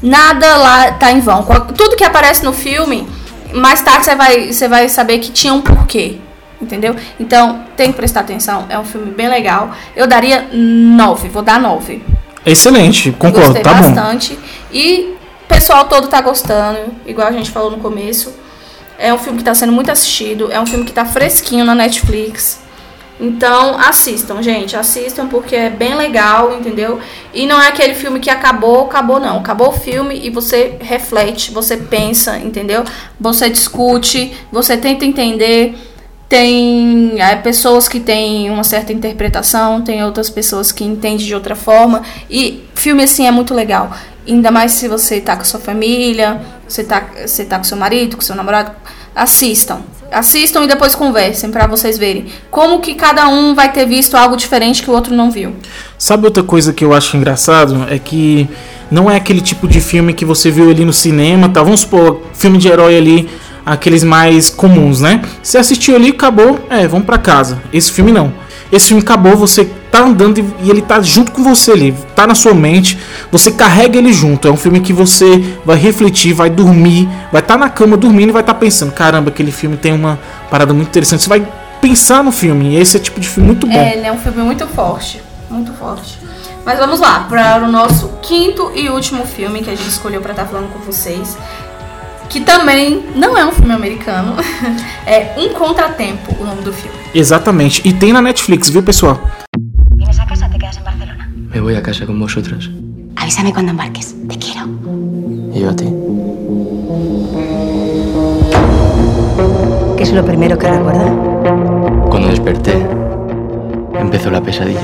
Nada 0.03 0.57
lá 0.57 0.93
tá 0.93 1.11
em 1.13 1.21
vão. 1.21 1.45
Tudo 1.77 1.97
que 1.97 2.05
aparece 2.05 2.45
no 2.45 2.53
filme, 2.53 3.09
mais 3.55 3.81
tarde 3.81 4.05
você 4.05 4.15
vai, 4.15 4.53
você 4.53 4.69
vai 4.69 4.89
saber 4.89 5.19
que 5.19 5.31
tinha 5.31 5.53
um 5.55 5.61
porquê. 5.61 6.19
Entendeu? 6.61 6.97
Então, 7.19 7.65
tem 7.77 7.91
que 7.91 7.97
prestar 7.97 8.21
atenção. 8.21 8.67
É 8.69 8.79
um 8.79 8.85
filme 8.85 9.13
bem 9.13 9.29
legal. 9.29 9.71
Eu 9.95 10.07
daria 10.07 10.49
9, 10.53 11.29
vou 11.29 11.43
dar 11.43 11.61
9. 11.61 12.03
Excelente, 12.47 13.13
concordo, 13.13 13.55
Gostei 13.55 13.63
tá 13.63 13.75
bastante. 13.75 14.39
E 14.73 15.15
o 15.45 15.47
pessoal 15.49 15.87
todo 15.87 16.09
tá 16.09 16.21
gostando, 16.21 16.79
igual 17.07 17.29
a 17.29 17.33
gente 17.33 17.51
falou 17.51 17.71
no 17.71 17.79
começo. 17.79 18.35
É 18.99 19.13
um 19.13 19.19
filme 19.19 19.39
que 19.39 19.43
está 19.43 19.55
sendo 19.55 19.73
muito 19.73 19.91
assistido, 19.91 20.51
é 20.53 20.61
um 20.61 20.67
filme 20.67 20.85
que 20.85 20.91
está 20.91 21.05
fresquinho 21.05 21.65
na 21.65 21.75
Netflix. 21.75 22.63
Então, 23.21 23.79
assistam, 23.79 24.43
gente, 24.43 24.77
assistam 24.77 25.29
porque 25.29 25.55
é 25.55 25.71
bem 25.71 25.95
legal, 25.95 26.53
entendeu? 26.53 26.99
E 27.33 27.47
não 27.47 27.61
é 27.63 27.69
aquele 27.69 27.95
filme 27.95 28.19
que 28.19 28.29
acabou, 28.29 28.87
acabou 28.87 29.21
não. 29.21 29.39
Acabou 29.39 29.69
o 29.69 29.73
filme 29.73 30.21
e 30.23 30.31
você 30.31 30.77
reflete, 30.81 31.53
você 31.53 31.77
pensa, 31.77 32.39
entendeu? 32.39 32.85
Você 33.21 33.49
discute, 33.49 34.37
você 34.51 34.77
tenta 34.77 35.05
entender. 35.05 35.77
Tem 36.29 37.21
é, 37.21 37.37
pessoas 37.37 37.87
que 37.87 38.01
têm 38.01 38.51
uma 38.51 38.65
certa 38.65 38.93
interpretação, 38.93 39.83
tem 39.83 40.03
outras 40.05 40.31
pessoas 40.31 40.73
que 40.73 40.83
entendem 40.83 41.19
de 41.19 41.35
outra 41.35 41.55
forma. 41.55 42.03
E 42.31 42.65
filme 42.75 43.03
assim 43.03 43.27
é 43.27 43.31
muito 43.31 43.55
legal. 43.55 43.91
Ainda 44.27 44.51
mais 44.51 44.73
se 44.73 44.89
você 44.89 45.21
tá 45.21 45.37
com 45.37 45.45
sua 45.45 45.61
família, 45.61 46.41
você 46.67 46.83
tá, 46.83 47.07
você 47.27 47.45
tá 47.45 47.59
com 47.59 47.65
seu 47.65 47.77
marido, 47.77 48.17
com 48.17 48.23
seu 48.23 48.35
namorado. 48.35 48.73
Assistam. 49.15 49.81
Assistam 50.11 50.65
e 50.65 50.67
depois 50.67 50.95
conversem 50.95 51.51
para 51.51 51.67
vocês 51.67 51.99
verem 51.99 52.27
como 52.51 52.81
que 52.81 52.95
cada 52.95 53.29
um 53.29 53.55
vai 53.55 53.71
ter 53.73 53.85
visto 53.85 54.17
algo 54.17 54.37
diferente 54.37 54.83
que 54.83 54.91
o 54.91 54.95
outro 54.95 55.15
não 55.15 55.31
viu. 55.31 55.55
Sabe 55.99 56.25
outra 56.25 56.43
coisa 56.43 56.73
que 56.73 56.85
eu 56.85 56.93
acho 56.95 57.17
engraçado? 57.17 57.87
É 57.91 57.99
que 57.99 58.49
não 58.91 59.11
é 59.11 59.17
aquele 59.17 59.41
tipo 59.41 59.67
de 59.67 59.81
filme 59.81 60.15
que 60.15 60.25
você 60.25 60.51
viu 60.51 60.71
ali 60.71 60.85
no 60.85 60.93
cinema, 60.93 61.49
tá? 61.49 61.63
Vamos 61.63 61.81
supor, 61.81 62.23
filme 62.33 62.59
de 62.59 62.69
herói 62.69 62.97
ali, 62.97 63.29
aqueles 63.65 64.05
mais 64.05 64.51
comuns, 64.51 65.01
né? 65.01 65.23
Você 65.43 65.59
assistiu 65.59 65.97
ali, 65.97 66.11
acabou, 66.11 66.67
é, 66.69 66.87
vamos 66.87 67.07
para 67.07 67.19
casa. 67.19 67.61
Esse 67.73 67.91
filme 67.91 68.13
não. 68.13 68.33
Esse 68.71 68.89
filme 68.89 69.03
acabou, 69.03 69.37
você 69.37 69.65
tá 69.91 70.01
andando 70.01 70.39
e, 70.39 70.69
ele 70.69 70.83
tá 70.83 71.01
junto 71.01 71.31
com 71.31 71.45
você 71.45 71.71
ali, 71.71 71.95
tá 72.17 72.27
na 72.27 72.35
sua 72.35 72.53
mente, 72.53 72.99
você 73.31 73.53
carrega 73.53 73.97
ele 73.97 74.13
junto. 74.13 74.49
É 74.49 74.51
um 74.51 74.57
filme 74.57 74.81
que 74.81 74.93
você 74.93 75.57
vai 75.65 75.77
refletir, 75.77 76.33
vai 76.33 76.51
dormir, 76.51 77.09
vai 77.31 77.41
estar 77.41 77.55
tá 77.55 77.59
na 77.59 77.71
cama 77.71 77.97
dormindo 77.97 78.31
e 78.31 78.33
vai 78.33 78.43
estar 78.43 78.55
tá 78.55 78.59
pensando: 78.59 78.93
caramba, 78.93 79.31
aquele 79.31 79.53
filme 79.53 79.77
tem 79.77 79.93
uma 79.93 80.19
parada 80.51 80.75
muito 80.75 80.89
interessante. 80.89 81.23
Você 81.23 81.29
vai 81.29 81.47
pensar 81.81 82.25
no 82.25 82.33
filme, 82.33 82.71
e 82.71 82.77
esse 82.77 82.97
é 82.97 83.01
tipo 83.01 83.21
de 83.21 83.29
filme 83.29 83.47
muito 83.47 83.67
bom. 83.67 83.79
É, 83.79 83.97
ele 83.97 84.07
é 84.07 84.13
um 84.13 84.19
filme 84.19 84.43
muito 84.43 84.67
forte, 84.67 85.23
muito 85.49 85.73
forte. 85.75 86.19
Mas 86.65 86.79
vamos 86.79 86.99
lá, 86.99 87.27
para 87.29 87.63
o 87.63 87.71
nosso 87.71 88.09
quinto 88.23 88.73
e 88.75 88.89
último 88.89 89.27
filme 89.27 89.63
que 89.63 89.71
a 89.71 89.75
gente 89.75 89.87
escolheu 89.87 90.23
para 90.23 90.31
estar 90.31 90.45
tá 90.45 90.49
falando 90.49 90.73
com 90.73 90.79
vocês, 90.79 91.37
que 92.29 92.41
também 92.41 93.05
não 93.15 93.37
é 93.37 93.45
um 93.45 93.53
filme 93.53 93.73
americano, 93.73 94.35
é 95.07 95.35
Um 95.37 95.51
Contratempo, 95.51 96.35
o 96.41 96.45
nome 96.45 96.63
do 96.63 96.73
filme. 96.73 96.97
Exatamente, 97.15 97.87
e 97.87 97.93
tem 97.93 98.13
na 98.13 98.21
Netflix, 98.21 98.71
viu, 98.71 98.83
pessoal? 98.83 99.21
¿Vienes 99.97 100.19
a 100.19 100.27
casa 100.27 100.47
o 100.47 100.51
te 100.51 100.59
quedas 100.59 100.77
en 100.79 100.85
Barcelona? 100.85 101.31
Me 101.53 101.61
voy 101.61 101.77
a 101.77 101.83
casa 101.83 102.07
con 102.07 102.19
vosotras. 102.19 102.69
Avísame 103.17 103.53
cuando 103.53 103.71
embarques. 103.71 104.15
Te 104.29 104.37
quiero. 104.37 104.67
Y 105.55 105.61
yo 105.61 105.71
a 105.71 105.77
ti. 105.77 105.87
¿Qué 109.97 110.03
es 110.03 110.13
lo 110.13 110.25
primero 110.25 110.59
que 110.59 110.69
recuerda? 110.69 111.07
Cuando 112.11 112.29
desperté, 112.29 112.87
empezó 113.99 114.31
la 114.31 114.43
pesadilla. 114.43 114.81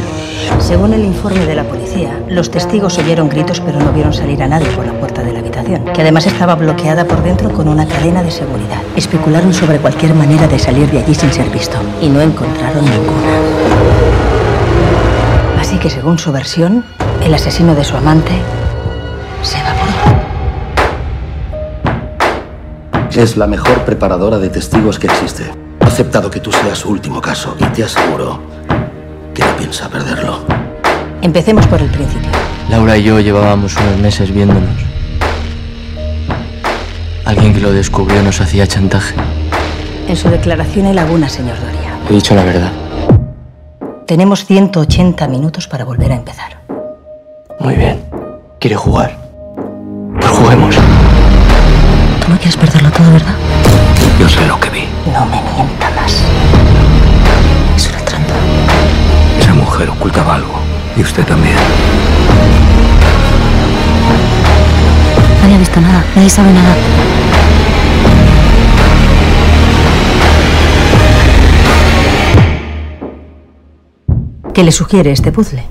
Según 0.58 0.92
el 0.94 1.04
informe 1.04 1.46
de 1.46 1.54
la 1.54 1.64
policía, 1.64 2.20
los 2.28 2.50
testigos 2.50 2.98
oyeron 2.98 3.28
gritos 3.28 3.61
pero 3.61 3.78
no 3.80 3.92
vieron 3.92 4.12
salir 4.12 4.42
a 4.42 4.48
nadie 4.48 4.68
por 4.68 4.86
la 4.86 4.92
puerta 4.92 5.22
de 5.22 5.32
la 5.32 5.40
habitación, 5.40 5.84
que 5.84 6.02
además 6.02 6.26
estaba 6.26 6.54
bloqueada 6.54 7.04
por 7.04 7.22
dentro 7.22 7.50
con 7.50 7.68
una 7.68 7.86
cadena 7.86 8.22
de 8.22 8.30
seguridad. 8.30 8.80
Especularon 8.96 9.52
sobre 9.52 9.78
cualquier 9.78 10.14
manera 10.14 10.46
de 10.46 10.58
salir 10.58 10.90
de 10.90 10.98
allí 10.98 11.14
sin 11.14 11.32
ser 11.32 11.48
visto 11.50 11.76
y 12.00 12.08
no 12.08 12.20
encontraron 12.20 12.84
ninguna. 12.84 13.28
Así 15.61 15.78
que 15.78 15.90
según 15.90 16.18
su 16.18 16.32
versión, 16.32 16.84
el 17.22 17.34
asesino 17.34 17.74
de 17.74 17.84
su 17.84 17.96
amante 17.96 18.32
se 19.42 19.58
evaporó. 19.58 19.80
Es 23.12 23.36
la 23.36 23.46
mejor 23.46 23.84
preparadora 23.84 24.38
de 24.38 24.48
testigos 24.48 24.98
que 24.98 25.06
existe. 25.06 25.44
Ha 25.80 25.86
aceptado 25.86 26.30
que 26.30 26.40
tú 26.40 26.52
seas 26.52 26.78
su 26.78 26.90
último 26.90 27.20
caso 27.20 27.56
y 27.58 27.64
te 27.64 27.84
aseguro 27.84 28.59
piensa 29.61 29.90
perderlo. 29.90 30.40
Empecemos 31.20 31.66
por 31.66 31.82
el 31.82 31.88
principio. 31.90 32.30
Laura 32.70 32.96
y 32.96 33.02
yo 33.02 33.20
llevábamos 33.20 33.76
unos 33.76 33.98
meses 33.98 34.32
viéndonos. 34.32 34.80
Alguien 37.26 37.52
que 37.52 37.61
lo 37.61 37.70
descubrió 37.70 38.22
nos 38.22 38.40
hacía 38.40 38.66
chantaje. 38.66 39.14
En 40.08 40.16
su 40.16 40.30
declaración 40.30 40.86
hay 40.86 40.94
laguna, 40.94 41.28
señor 41.28 41.56
Doria. 41.61 41.94
He 42.08 42.14
dicho 42.14 42.34
la 42.34 42.42
verdad. 42.42 42.72
Tenemos 44.06 44.46
180 44.46 45.28
minutos 45.28 45.68
para 45.68 45.84
volver 45.84 46.12
a 46.12 46.16
empezar. 46.16 46.62
Muy 47.61 47.74
bien. 47.74 48.02
Quiere 48.58 48.76
jugar. 48.76 49.14
Pues 50.18 50.26
juguemos. 50.26 50.74
Tú 50.76 52.30
no 52.30 52.36
quieres 52.36 52.56
perderlo 52.56 52.90
todo, 52.92 53.12
¿verdad? 53.12 53.34
Yo 54.18 54.26
sé 54.26 54.46
lo 54.46 54.58
que 54.58 54.70
vi. 54.70 54.84
No 55.12 55.26
me 55.26 55.42
mienta 55.42 55.90
más. 55.90 56.24
Mujer 59.80 59.90
ocultaba 59.90 60.34
algo. 60.34 60.54
Y 60.96 61.02
usted 61.02 61.24
también. 61.24 61.54
Nadie 65.42 65.54
ha 65.54 65.58
visto 65.58 65.80
nada. 65.80 66.04
Nadie 66.14 66.30
sabe 66.30 66.52
nada. 66.52 66.76
¿Qué 74.52 74.64
le 74.64 74.72
sugiere 74.72 75.12
este 75.12 75.32
puzzle? 75.32 75.62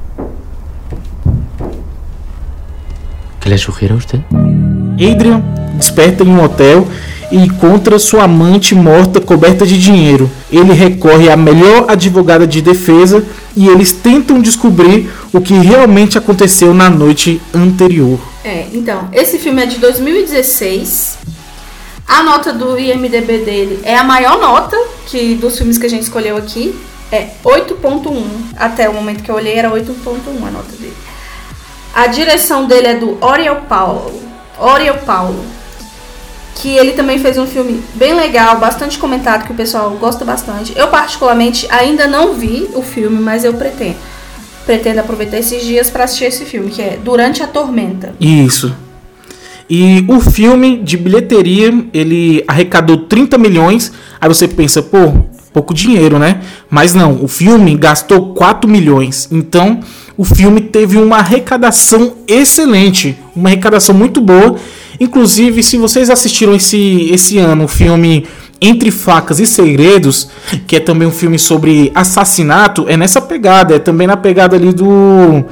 ¿Qué 3.40 3.50
le 3.50 3.58
sugiere 3.58 3.94
a 3.94 3.98
usted? 3.98 4.20
Adrian 4.96 5.44
desperta 5.76 6.24
em 6.24 6.30
um 6.30 6.44
hotel 6.44 6.88
e 7.32 7.38
encontra 7.38 8.00
sua 8.00 8.24
amante 8.24 8.74
morta 8.74 9.22
coberta 9.22 9.66
de 9.66 9.78
dinheiro. 9.78 10.30
Ele 10.52 10.74
recorre 10.74 11.30
à 11.30 11.38
melhor 11.38 11.86
advogada 11.88 12.48
de 12.48 12.62
defesa 12.62 13.24
e 13.56 13.68
eles 13.68 13.92
tentam 13.92 14.42
descobrir 14.42 15.12
o 15.34 15.42
que 15.42 15.54
realmente 15.54 16.18
aconteceu 16.18 16.74
na 16.74 16.90
noite 16.90 17.42
anterior. 17.54 18.20
É, 18.44 18.68
então, 18.74 19.10
esse 19.14 19.38
filme 19.38 19.62
é 19.62 19.66
de 19.66 19.78
2016. 19.78 21.18
A 22.08 22.24
nota 22.24 22.52
do 22.52 22.80
IMDB 22.80 23.40
dele 23.40 23.80
é 23.84 23.96
a 23.96 24.04
maior 24.04 24.40
nota 24.40 24.76
que 25.08 25.36
dos 25.36 25.58
filmes 25.58 25.78
que 25.78 25.86
a 25.86 25.90
gente 25.90 26.04
escolheu 26.04 26.38
aqui. 26.38 26.74
É 27.12 27.30
8.1. 27.44 28.24
Até 28.56 28.88
o 28.88 28.94
momento 28.94 29.24
que 29.24 29.32
eu 29.32 29.36
olhei 29.36 29.56
era 29.56 29.72
8.1 29.72 30.48
a 30.48 30.52
nota 30.52 30.72
dele. 30.80 30.94
A 31.94 32.06
direção 32.08 32.66
dele 32.68 32.88
é 32.88 32.96
do 32.96 33.18
Oriel 33.24 33.64
Paulo. 33.68 34.22
Oriel 34.60 34.98
Paulo. 35.00 35.44
Que 36.62 36.76
ele 36.76 36.92
também 36.92 37.18
fez 37.18 37.38
um 37.38 37.48
filme 37.48 37.82
bem 37.96 38.14
legal, 38.14 38.60
bastante 38.60 38.98
comentado, 38.98 39.46
que 39.46 39.52
o 39.52 39.56
pessoal 39.56 39.92
gosta 39.92 40.26
bastante. 40.26 40.74
Eu, 40.76 40.88
particularmente, 40.88 41.66
ainda 41.70 42.06
não 42.06 42.34
vi 42.34 42.70
o 42.74 42.82
filme, 42.82 43.20
mas 43.20 43.44
eu 43.44 43.54
pretendo. 43.54 43.96
Pretendo 44.66 45.00
aproveitar 45.00 45.38
esses 45.38 45.64
dias 45.64 45.90
para 45.90 46.04
assistir 46.04 46.26
esse 46.26 46.46
filme, 46.46 46.70
que 46.70 46.82
é 46.82 47.00
Durante 47.04 47.42
a 47.42 47.48
Tormenta. 47.48 48.14
Isso. 48.20 48.76
E 49.70 50.04
o 50.08 50.20
filme 50.20 50.80
de 50.80 50.98
bilheteria, 50.98 51.72
ele 51.94 52.44
arrecadou 52.48 52.98
30 53.06 53.38
milhões. 53.38 53.92
Aí 54.20 54.28
você 54.28 54.48
pensa, 54.48 54.82
pô, 54.82 55.29
pouco 55.54 55.74
dinheiro, 55.74 56.20
né? 56.20 56.42
Mas 56.70 56.94
não, 56.94 57.24
o 57.24 57.28
filme 57.28 57.76
gastou 57.76 58.34
4 58.34 58.70
milhões. 58.70 59.28
Então, 59.32 59.80
o 60.18 60.24
filme 60.24 60.62
teve 60.62 60.98
uma 60.98 61.18
arrecadação 61.18 62.14
excelente, 62.28 63.18
uma 63.36 63.50
arrecadação 63.50 63.96
muito 63.96 64.22
boa. 64.22 64.56
Inclusive, 65.00 65.64
se 65.64 65.78
vocês 65.78 66.10
assistiram 66.10 66.56
esse, 66.56 67.10
esse 67.12 67.38
ano 67.38 67.64
o 67.64 67.68
filme 67.68 68.28
Entre 68.62 68.92
Facas 68.92 69.40
e 69.40 69.46
Segredos, 69.46 70.30
que 70.68 70.76
é 70.76 70.80
também 70.80 71.08
um 71.08 71.12
filme 71.12 71.40
sobre 71.40 71.92
assassinato, 71.96 72.86
é 72.88 72.98
nessa 72.98 73.22
pegada, 73.22 73.76
é 73.76 73.80
também 73.80 74.08
na 74.08 74.18
pegada 74.18 74.56
ali 74.56 74.74
do 74.74 75.46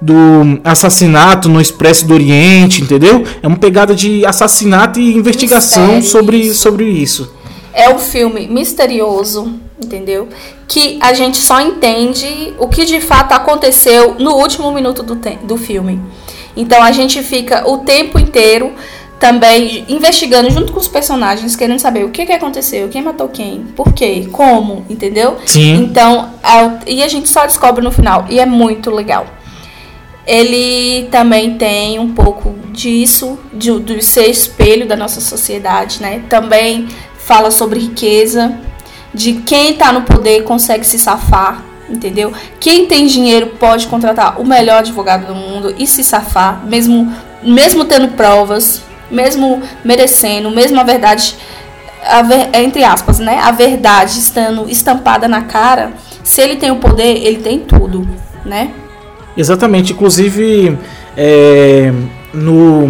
do 0.00 0.60
assassinato 0.62 1.48
no 1.48 1.58
Expresso 1.58 2.06
do 2.06 2.12
Oriente, 2.12 2.82
entendeu? 2.82 3.24
É 3.42 3.46
uma 3.46 3.56
pegada 3.56 3.94
de 3.94 4.26
assassinato 4.26 5.00
e 5.00 5.16
investigação 5.16 5.96
Mistério, 5.96 6.08
sobre, 6.10 6.54
sobre 6.54 6.84
isso. 6.84 7.32
É 7.78 7.90
um 7.94 7.98
filme 7.98 8.46
misterioso, 8.48 9.60
entendeu? 9.82 10.28
Que 10.66 10.98
a 11.02 11.12
gente 11.12 11.36
só 11.36 11.60
entende 11.60 12.54
o 12.58 12.68
que 12.68 12.84
de 12.86 13.00
fato 13.00 13.32
aconteceu 13.32 14.14
no 14.18 14.32
último 14.36 14.72
minuto 14.72 15.02
do, 15.02 15.14
do 15.14 15.56
filme. 15.58 16.00
Então 16.56 16.82
a 16.82 16.90
gente 16.90 17.22
fica 17.22 17.68
o 17.68 17.78
tempo 17.78 18.18
inteiro 18.18 18.72
também 19.20 19.84
investigando 19.88 20.50
junto 20.50 20.72
com 20.72 20.78
os 20.80 20.88
personagens, 20.88 21.54
querendo 21.54 21.78
saber 21.78 22.04
o 22.04 22.10
que, 22.10 22.24
que 22.26 22.32
aconteceu, 22.32 22.88
quem 22.88 23.02
matou 23.02 23.28
quem, 23.28 23.60
por 23.76 23.92
quê, 23.92 24.26
como, 24.32 24.84
entendeu? 24.90 25.36
Sim. 25.46 25.74
Então, 25.84 26.30
a- 26.42 26.78
e 26.86 27.02
a 27.02 27.08
gente 27.08 27.28
só 27.28 27.44
descobre 27.46 27.82
no 27.84 27.90
final, 27.90 28.26
e 28.30 28.38
é 28.40 28.46
muito 28.46 28.90
legal. 28.90 29.26
Ele 30.26 31.06
também 31.10 31.56
tem 31.56 31.98
um 31.98 32.12
pouco 32.12 32.54
disso, 32.72 33.38
de, 33.52 33.78
de 33.80 34.02
ser 34.02 34.26
espelho 34.28 34.86
da 34.86 34.96
nossa 34.96 35.20
sociedade, 35.20 36.02
né? 36.02 36.22
Também 36.28 36.88
fala 37.26 37.50
sobre 37.50 37.80
riqueza, 37.80 38.54
de 39.12 39.34
quem 39.34 39.74
tá 39.74 39.92
no 39.92 40.02
poder 40.02 40.44
consegue 40.44 40.86
se 40.86 40.98
safar, 40.98 41.62
entendeu? 41.88 42.32
Quem 42.60 42.86
tem 42.86 43.06
dinheiro 43.06 43.48
pode 43.58 43.88
contratar 43.88 44.40
o 44.40 44.44
melhor 44.44 44.78
advogado 44.78 45.26
do 45.26 45.34
mundo 45.34 45.74
e 45.76 45.86
se 45.86 46.04
safar, 46.04 46.64
mesmo, 46.64 47.12
mesmo 47.42 47.84
tendo 47.84 48.08
provas, 48.08 48.82
mesmo 49.10 49.60
merecendo, 49.84 50.50
mesmo 50.50 50.78
a 50.80 50.84
verdade, 50.84 51.34
a 52.04 52.22
ver- 52.22 52.48
entre 52.54 52.84
aspas, 52.84 53.18
né? 53.18 53.40
A 53.42 53.50
verdade 53.50 54.18
estando 54.20 54.68
estampada 54.68 55.26
na 55.26 55.42
cara, 55.42 55.92
se 56.22 56.40
ele 56.40 56.56
tem 56.56 56.70
o 56.70 56.76
poder, 56.76 57.16
ele 57.24 57.38
tem 57.38 57.58
tudo, 57.58 58.06
né? 58.44 58.70
Exatamente, 59.36 59.92
inclusive 59.92 60.78
é, 61.16 61.92
no, 62.32 62.88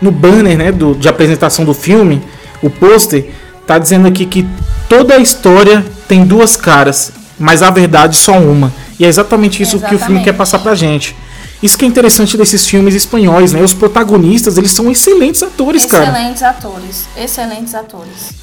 no 0.00 0.10
banner 0.10 0.58
né, 0.58 0.72
do, 0.72 0.94
de 0.94 1.08
apresentação 1.08 1.64
do 1.64 1.72
filme, 1.72 2.22
o 2.62 2.70
pôster, 2.70 3.28
tá 3.66 3.78
dizendo 3.78 4.06
aqui 4.08 4.24
que 4.24 4.46
toda 4.88 5.14
a 5.14 5.18
história 5.18 5.84
tem 6.08 6.24
duas 6.24 6.56
caras, 6.56 7.12
mas 7.38 7.62
a 7.62 7.70
verdade 7.70 8.16
só 8.16 8.38
uma. 8.38 8.72
E 8.98 9.04
é 9.04 9.08
exatamente 9.08 9.62
isso 9.62 9.78
que 9.78 9.84
o 9.84 9.88
filme 9.88 9.96
Exatamente. 9.96 10.24
quer 10.24 10.32
passar 10.32 10.60
pra 10.60 10.74
gente. 10.74 11.16
Isso 11.62 11.78
que 11.78 11.84
é 11.84 11.88
interessante 11.88 12.36
desses 12.36 12.66
filmes 12.66 12.94
espanhóis, 12.94 13.52
né? 13.52 13.62
Os 13.62 13.72
protagonistas, 13.72 14.58
eles 14.58 14.72
são 14.72 14.90
excelentes 14.90 15.42
atores, 15.42 15.86
cara. 15.86 16.04
Excelentes 16.04 16.42
atores, 16.42 17.08
excelentes 17.16 17.74
atores. 17.74 18.34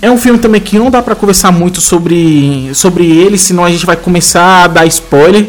É 0.00 0.10
um 0.10 0.18
filme 0.18 0.38
também 0.38 0.60
que 0.60 0.78
não 0.78 0.90
dá 0.90 1.00
pra 1.00 1.14
conversar 1.14 1.50
muito 1.50 1.80
sobre, 1.80 2.70
sobre 2.74 3.06
ele, 3.10 3.38
senão 3.38 3.64
a 3.64 3.70
gente 3.70 3.86
vai 3.86 3.96
começar 3.96 4.64
a 4.64 4.66
dar 4.66 4.86
spoiler 4.86 5.48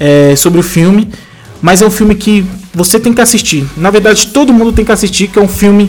é, 0.00 0.34
sobre 0.34 0.58
o 0.58 0.62
filme. 0.62 1.08
Mas 1.60 1.80
é 1.80 1.86
um 1.86 1.90
filme 1.90 2.16
que 2.16 2.44
você 2.74 2.98
tem 2.98 3.14
que 3.14 3.20
assistir. 3.20 3.64
Na 3.76 3.90
verdade, 3.90 4.28
todo 4.28 4.52
mundo 4.52 4.72
tem 4.72 4.84
que 4.84 4.90
assistir, 4.90 5.28
que 5.28 5.38
é 5.38 5.42
um 5.42 5.46
filme 5.46 5.88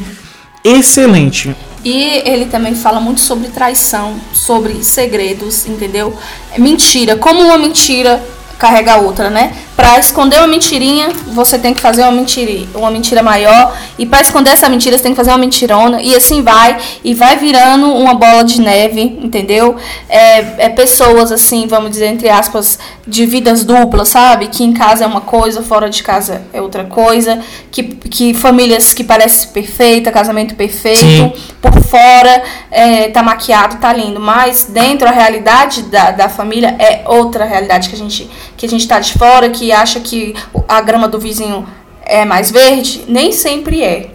excelente. 0.64 1.55
E 1.84 2.22
ele 2.26 2.45
também 2.45 2.74
fala 2.76 2.99
muito 2.99 3.20
sobre 3.20 3.49
traição, 3.49 4.16
sobre 4.34 4.84
segredos, 4.84 5.66
entendeu? 5.68 6.18
É 6.51 6.59
Mentira, 6.59 7.18
como 7.18 7.41
uma 7.41 7.57
mentira 7.57 8.24
carrega 8.57 8.93
a 8.93 8.97
outra, 8.97 9.30
né? 9.30 9.53
Pra 9.76 9.97
esconder 9.97 10.38
uma 10.38 10.47
mentirinha, 10.47 11.09
você 11.28 11.57
tem 11.57 11.74
que 11.74 11.82
fazer 11.82 12.03
uma 12.03 12.11
mentira, 12.11 12.67
uma 12.76 12.91
mentira 12.91 13.24
maior, 13.24 13.76
e 13.97 14.05
pra 14.05 14.21
esconder 14.21 14.51
essa 14.51 14.69
mentira, 14.69 14.97
você 14.97 15.03
tem 15.03 15.13
que 15.13 15.17
fazer 15.17 15.32
uma 15.32 15.39
mentirona, 15.39 16.01
e 16.01 16.15
assim 16.15 16.43
vai, 16.43 16.78
e 17.03 17.13
vai 17.15 17.38
virando 17.38 17.91
uma 17.91 18.13
bola 18.13 18.43
de 18.43 18.61
neve, 18.61 19.01
entendeu? 19.01 19.76
É, 20.07 20.65
é 20.65 20.69
pessoas 20.69 21.32
assim, 21.32 21.65
vamos 21.67 21.91
dizer 21.91 22.05
entre 22.05 22.30
aspas, 22.30 22.78
de 23.07 23.26
vidas 23.26 23.63
duplas, 23.63 24.09
sabe? 24.09 24.47
Que 24.47 24.63
em 24.63 24.74
casa 24.74 25.05
é 25.05 25.07
uma 25.07 25.21
coisa, 25.21 25.63
fora 25.63 25.89
de 25.89 26.03
casa 26.03 26.43
é 26.53 26.61
outra 26.61 26.84
coisa, 26.84 27.39
que, 27.71 27.84
que 27.84 28.34
famílias 28.34 28.93
que 28.93 29.03
parecem 29.03 29.49
perfeita, 29.49 30.11
casamento 30.11 30.55
perfeito, 30.55 30.99
Sim. 30.99 31.34
por 31.61 31.74
fora 31.82 32.43
é, 32.69 33.09
tá 33.09 33.24
maquiado, 33.24 33.78
tá 33.78 33.91
lindo, 33.91 34.19
mas 34.19 34.65
dentro 34.65 35.07
a 35.07 35.11
realidade 35.11 35.84
da, 35.84 36.11
da 36.11 36.30
família 36.30 36.76
é 36.80 37.03
outra 37.05 37.45
realidade 37.45 37.89
que 37.89 37.95
a 37.95 37.97
gente 37.97 38.30
que 38.55 38.65
a 38.65 38.69
gente 38.69 38.88
tá 38.88 38.99
de 38.99 39.13
fora, 39.13 39.49
que 39.49 39.62
acha 39.72 39.99
que 39.99 40.34
a 40.68 40.82
grama 40.82 41.07
do 41.07 41.20
vizinho 41.20 41.66
é 42.01 42.26
mais 42.26 42.51
verde, 42.51 43.05
nem 43.07 43.32
sempre 43.32 43.82
é. 43.82 44.11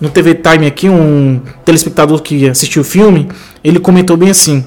No 0.00 0.10
TV 0.10 0.34
Time 0.34 0.66
aqui, 0.66 0.88
um 0.88 1.40
telespectador 1.64 2.20
que 2.22 2.48
assistiu 2.48 2.82
o 2.82 2.84
filme, 2.84 3.28
ele 3.62 3.78
comentou 3.78 4.16
bem 4.16 4.30
assim: 4.30 4.64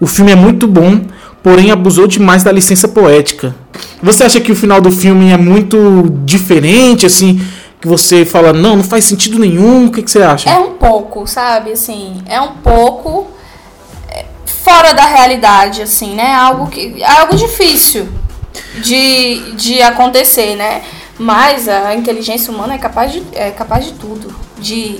o 0.00 0.06
filme 0.06 0.32
é 0.32 0.36
muito 0.36 0.66
bom 0.66 1.00
porém 1.46 1.70
abusou 1.70 2.08
demais 2.08 2.42
da 2.42 2.50
licença 2.50 2.88
poética. 2.88 3.54
Você 4.02 4.24
acha 4.24 4.40
que 4.40 4.50
o 4.50 4.56
final 4.56 4.80
do 4.80 4.90
filme 4.90 5.30
é 5.30 5.36
muito 5.36 6.10
diferente, 6.24 7.06
assim, 7.06 7.40
que 7.80 7.86
você 7.86 8.24
fala, 8.24 8.52
não, 8.52 8.74
não 8.74 8.82
faz 8.82 9.04
sentido 9.04 9.38
nenhum? 9.38 9.86
O 9.86 9.92
que, 9.92 10.02
que 10.02 10.10
você 10.10 10.22
acha? 10.22 10.50
É 10.50 10.58
um 10.58 10.72
pouco, 10.72 11.24
sabe? 11.24 11.70
Assim, 11.70 12.20
é 12.26 12.40
um 12.40 12.54
pouco 12.54 13.28
é, 14.08 14.24
fora 14.44 14.92
da 14.92 15.06
realidade, 15.06 15.82
assim, 15.82 16.16
né? 16.16 16.34
Algo 16.34 16.66
que 16.66 17.00
é 17.00 17.20
algo 17.20 17.36
difícil 17.36 18.08
de, 18.82 19.52
de 19.52 19.82
acontecer, 19.82 20.56
né? 20.56 20.82
Mas 21.18 21.68
a 21.68 21.94
inteligência 21.94 22.52
humana 22.52 22.74
é 22.74 22.78
capaz 22.78 23.12
de, 23.12 23.22
é 23.32 23.50
capaz 23.50 23.86
de 23.86 23.92
tudo, 23.92 24.34
de, 24.58 24.98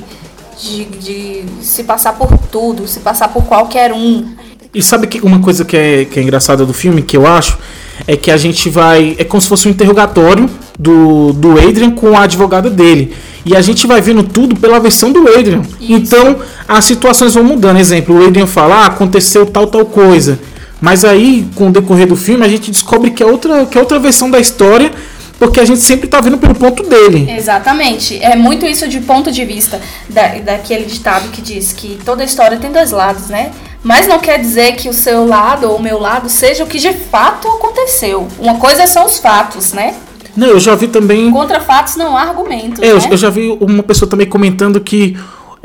de, 0.58 0.84
de 0.84 1.44
se 1.62 1.84
passar 1.84 2.14
por 2.14 2.36
tudo, 2.50 2.88
se 2.88 3.00
passar 3.00 3.28
por 3.28 3.44
qualquer 3.44 3.92
um. 3.92 4.34
E 4.74 4.82
sabe 4.82 5.06
que 5.06 5.20
uma 5.20 5.40
coisa 5.40 5.64
que 5.64 5.76
é, 5.76 6.04
que 6.04 6.18
é 6.18 6.22
engraçada 6.22 6.64
do 6.64 6.72
filme, 6.72 7.02
que 7.02 7.16
eu 7.16 7.26
acho, 7.26 7.58
é 8.06 8.16
que 8.16 8.30
a 8.30 8.36
gente 8.36 8.68
vai. 8.68 9.14
É 9.18 9.24
como 9.24 9.40
se 9.40 9.48
fosse 9.48 9.68
um 9.68 9.70
interrogatório 9.70 10.48
do, 10.78 11.32
do 11.32 11.52
Adrian 11.52 11.90
com 11.90 12.16
a 12.16 12.22
advogada 12.22 12.70
dele. 12.70 13.14
E 13.44 13.54
a 13.54 13.60
gente 13.60 13.86
vai 13.86 14.00
vendo 14.00 14.22
tudo 14.22 14.56
pela 14.56 14.80
versão 14.80 15.12
do 15.12 15.28
Adrian. 15.28 15.62
Isso. 15.80 15.92
Então 15.92 16.36
as 16.66 16.84
situações 16.84 17.34
vão 17.34 17.44
mudando. 17.44 17.78
Exemplo, 17.78 18.18
o 18.18 18.26
Adrian 18.26 18.46
fala, 18.46 18.82
ah, 18.82 18.86
aconteceu 18.86 19.46
tal, 19.46 19.66
tal 19.66 19.84
coisa. 19.86 20.38
Mas 20.80 21.04
aí, 21.04 21.48
com 21.54 21.68
o 21.68 21.72
decorrer 21.72 22.06
do 22.06 22.16
filme, 22.16 22.44
a 22.44 22.48
gente 22.48 22.70
descobre 22.70 23.10
que 23.10 23.22
é 23.22 23.26
outra, 23.26 23.64
que 23.66 23.78
é 23.78 23.80
outra 23.80 23.98
versão 23.98 24.30
da 24.30 24.38
história 24.38 24.92
porque 25.38 25.60
a 25.60 25.64
gente 25.64 25.80
sempre 25.80 26.06
está 26.06 26.20
vendo 26.20 26.38
pelo 26.38 26.54
ponto 26.54 26.82
dele. 26.82 27.30
Exatamente. 27.30 28.22
É 28.22 28.34
muito 28.36 28.64
isso 28.64 28.88
de 28.88 29.00
ponto 29.00 29.30
de 29.30 29.44
vista 29.44 29.80
da, 30.08 30.28
daquele 30.38 30.84
ditado 30.84 31.30
que 31.30 31.42
diz 31.42 31.72
que 31.72 31.98
toda 32.04 32.24
história 32.24 32.56
tem 32.56 32.72
dois 32.72 32.90
lados, 32.90 33.28
né? 33.28 33.52
Mas 33.82 34.08
não 34.08 34.18
quer 34.18 34.38
dizer 34.38 34.72
que 34.76 34.88
o 34.88 34.92
seu 34.92 35.26
lado 35.26 35.68
ou 35.68 35.76
o 35.76 35.82
meu 35.82 36.00
lado 36.00 36.28
seja 36.28 36.64
o 36.64 36.66
que 36.66 36.78
de 36.78 36.92
fato 36.92 37.46
aconteceu. 37.48 38.26
Uma 38.38 38.56
coisa 38.56 38.86
são 38.86 39.06
os 39.06 39.18
fatos, 39.18 39.72
né? 39.72 39.94
Não, 40.36 40.48
eu 40.48 40.60
já 40.60 40.74
vi 40.74 40.88
também. 40.88 41.30
Contra 41.30 41.60
fatos 41.60 41.96
não 41.96 42.16
há 42.16 42.22
argumentos. 42.22 42.82
É, 42.82 42.92
né? 42.92 43.00
eu 43.10 43.16
já 43.16 43.30
vi 43.30 43.56
uma 43.60 43.82
pessoa 43.82 44.08
também 44.08 44.26
comentando 44.26 44.80
que 44.80 45.16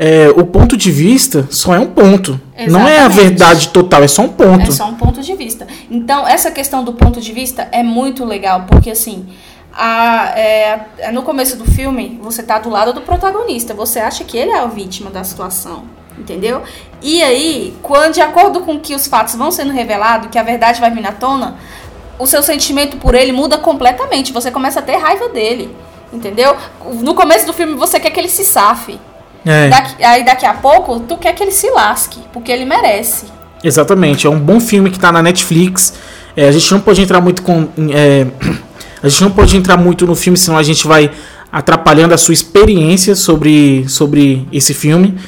é, 0.04 0.28
o 0.30 0.44
ponto 0.44 0.76
de 0.76 0.90
vista 0.90 1.46
só 1.48 1.76
é 1.76 1.78
um 1.78 1.86
ponto. 1.86 2.32
Exatamente. 2.58 2.70
Não 2.72 2.88
é 2.88 2.98
a 2.98 3.06
verdade 3.06 3.68
total, 3.68 4.02
é 4.02 4.08
só 4.08 4.22
um 4.22 4.28
ponto. 4.28 4.68
É 4.68 4.72
só 4.72 4.86
um 4.86 4.96
ponto 4.96 5.20
de 5.20 5.32
vista. 5.36 5.64
Então, 5.88 6.26
essa 6.26 6.50
questão 6.50 6.82
do 6.82 6.92
ponto 6.92 7.20
de 7.20 7.32
vista 7.32 7.68
é 7.70 7.84
muito 7.84 8.24
legal, 8.24 8.64
porque 8.66 8.90
assim. 8.90 9.28
A, 9.72 10.32
é, 10.36 11.10
no 11.12 11.22
começo 11.22 11.56
do 11.56 11.64
filme, 11.64 12.18
você 12.20 12.42
tá 12.42 12.58
do 12.58 12.68
lado 12.68 12.92
do 12.92 13.00
protagonista. 13.02 13.72
Você 13.74 14.00
acha 14.00 14.24
que 14.24 14.36
ele 14.36 14.50
é 14.50 14.58
a 14.58 14.66
vítima 14.66 15.08
da 15.08 15.22
situação. 15.22 15.84
Entendeu? 16.18 16.62
E 17.00 17.22
aí, 17.22 17.74
quando 17.80 18.14
de 18.14 18.20
acordo 18.20 18.60
com 18.62 18.80
que 18.80 18.96
os 18.96 19.06
fatos 19.06 19.36
vão 19.36 19.52
sendo 19.52 19.72
revelados, 19.72 20.30
que 20.30 20.38
a 20.38 20.42
verdade 20.42 20.80
vai 20.80 20.90
vir 20.90 21.00
na 21.00 21.12
tona, 21.12 21.56
o 22.18 22.26
seu 22.26 22.42
sentimento 22.42 22.96
por 22.96 23.14
ele 23.14 23.30
muda 23.30 23.56
completamente. 23.56 24.32
Você 24.32 24.50
começa 24.50 24.80
a 24.80 24.82
ter 24.82 24.96
raiva 24.96 25.28
dele. 25.28 25.74
Entendeu? 26.12 26.56
No 27.00 27.14
começo 27.14 27.46
do 27.46 27.52
filme 27.52 27.74
você 27.74 28.00
quer 28.00 28.10
que 28.10 28.18
ele 28.18 28.28
se 28.28 28.44
safe. 28.44 28.98
É. 29.44 29.68
Daqui, 29.68 30.04
aí 30.04 30.24
daqui 30.24 30.46
a 30.46 30.54
pouco 30.54 31.00
tu 31.00 31.16
quer 31.16 31.34
que 31.34 31.42
ele 31.42 31.52
se 31.52 31.68
lasque, 31.70 32.20
porque 32.32 32.50
ele 32.50 32.64
merece. 32.64 33.26
Exatamente, 33.62 34.26
é 34.26 34.30
um 34.30 34.38
bom 34.38 34.60
filme 34.60 34.90
que 34.90 34.98
tá 34.98 35.12
na 35.12 35.22
Netflix. 35.22 35.94
É, 36.36 36.48
a 36.48 36.52
gente 36.52 36.70
não 36.72 36.80
pode 36.80 37.02
entrar 37.02 37.20
muito 37.20 37.42
com. 37.42 37.68
É, 37.90 38.26
a 39.02 39.08
gente 39.08 39.22
não 39.22 39.30
pode 39.30 39.56
entrar 39.56 39.76
muito 39.76 40.06
no 40.06 40.14
filme, 40.14 40.38
senão 40.38 40.56
a 40.56 40.62
gente 40.62 40.86
vai 40.86 41.10
atrapalhando 41.50 42.14
a 42.14 42.18
sua 42.18 42.32
experiência 42.32 43.14
sobre, 43.14 43.84
sobre 43.88 44.48
esse 44.52 44.72
filme. 44.72 45.18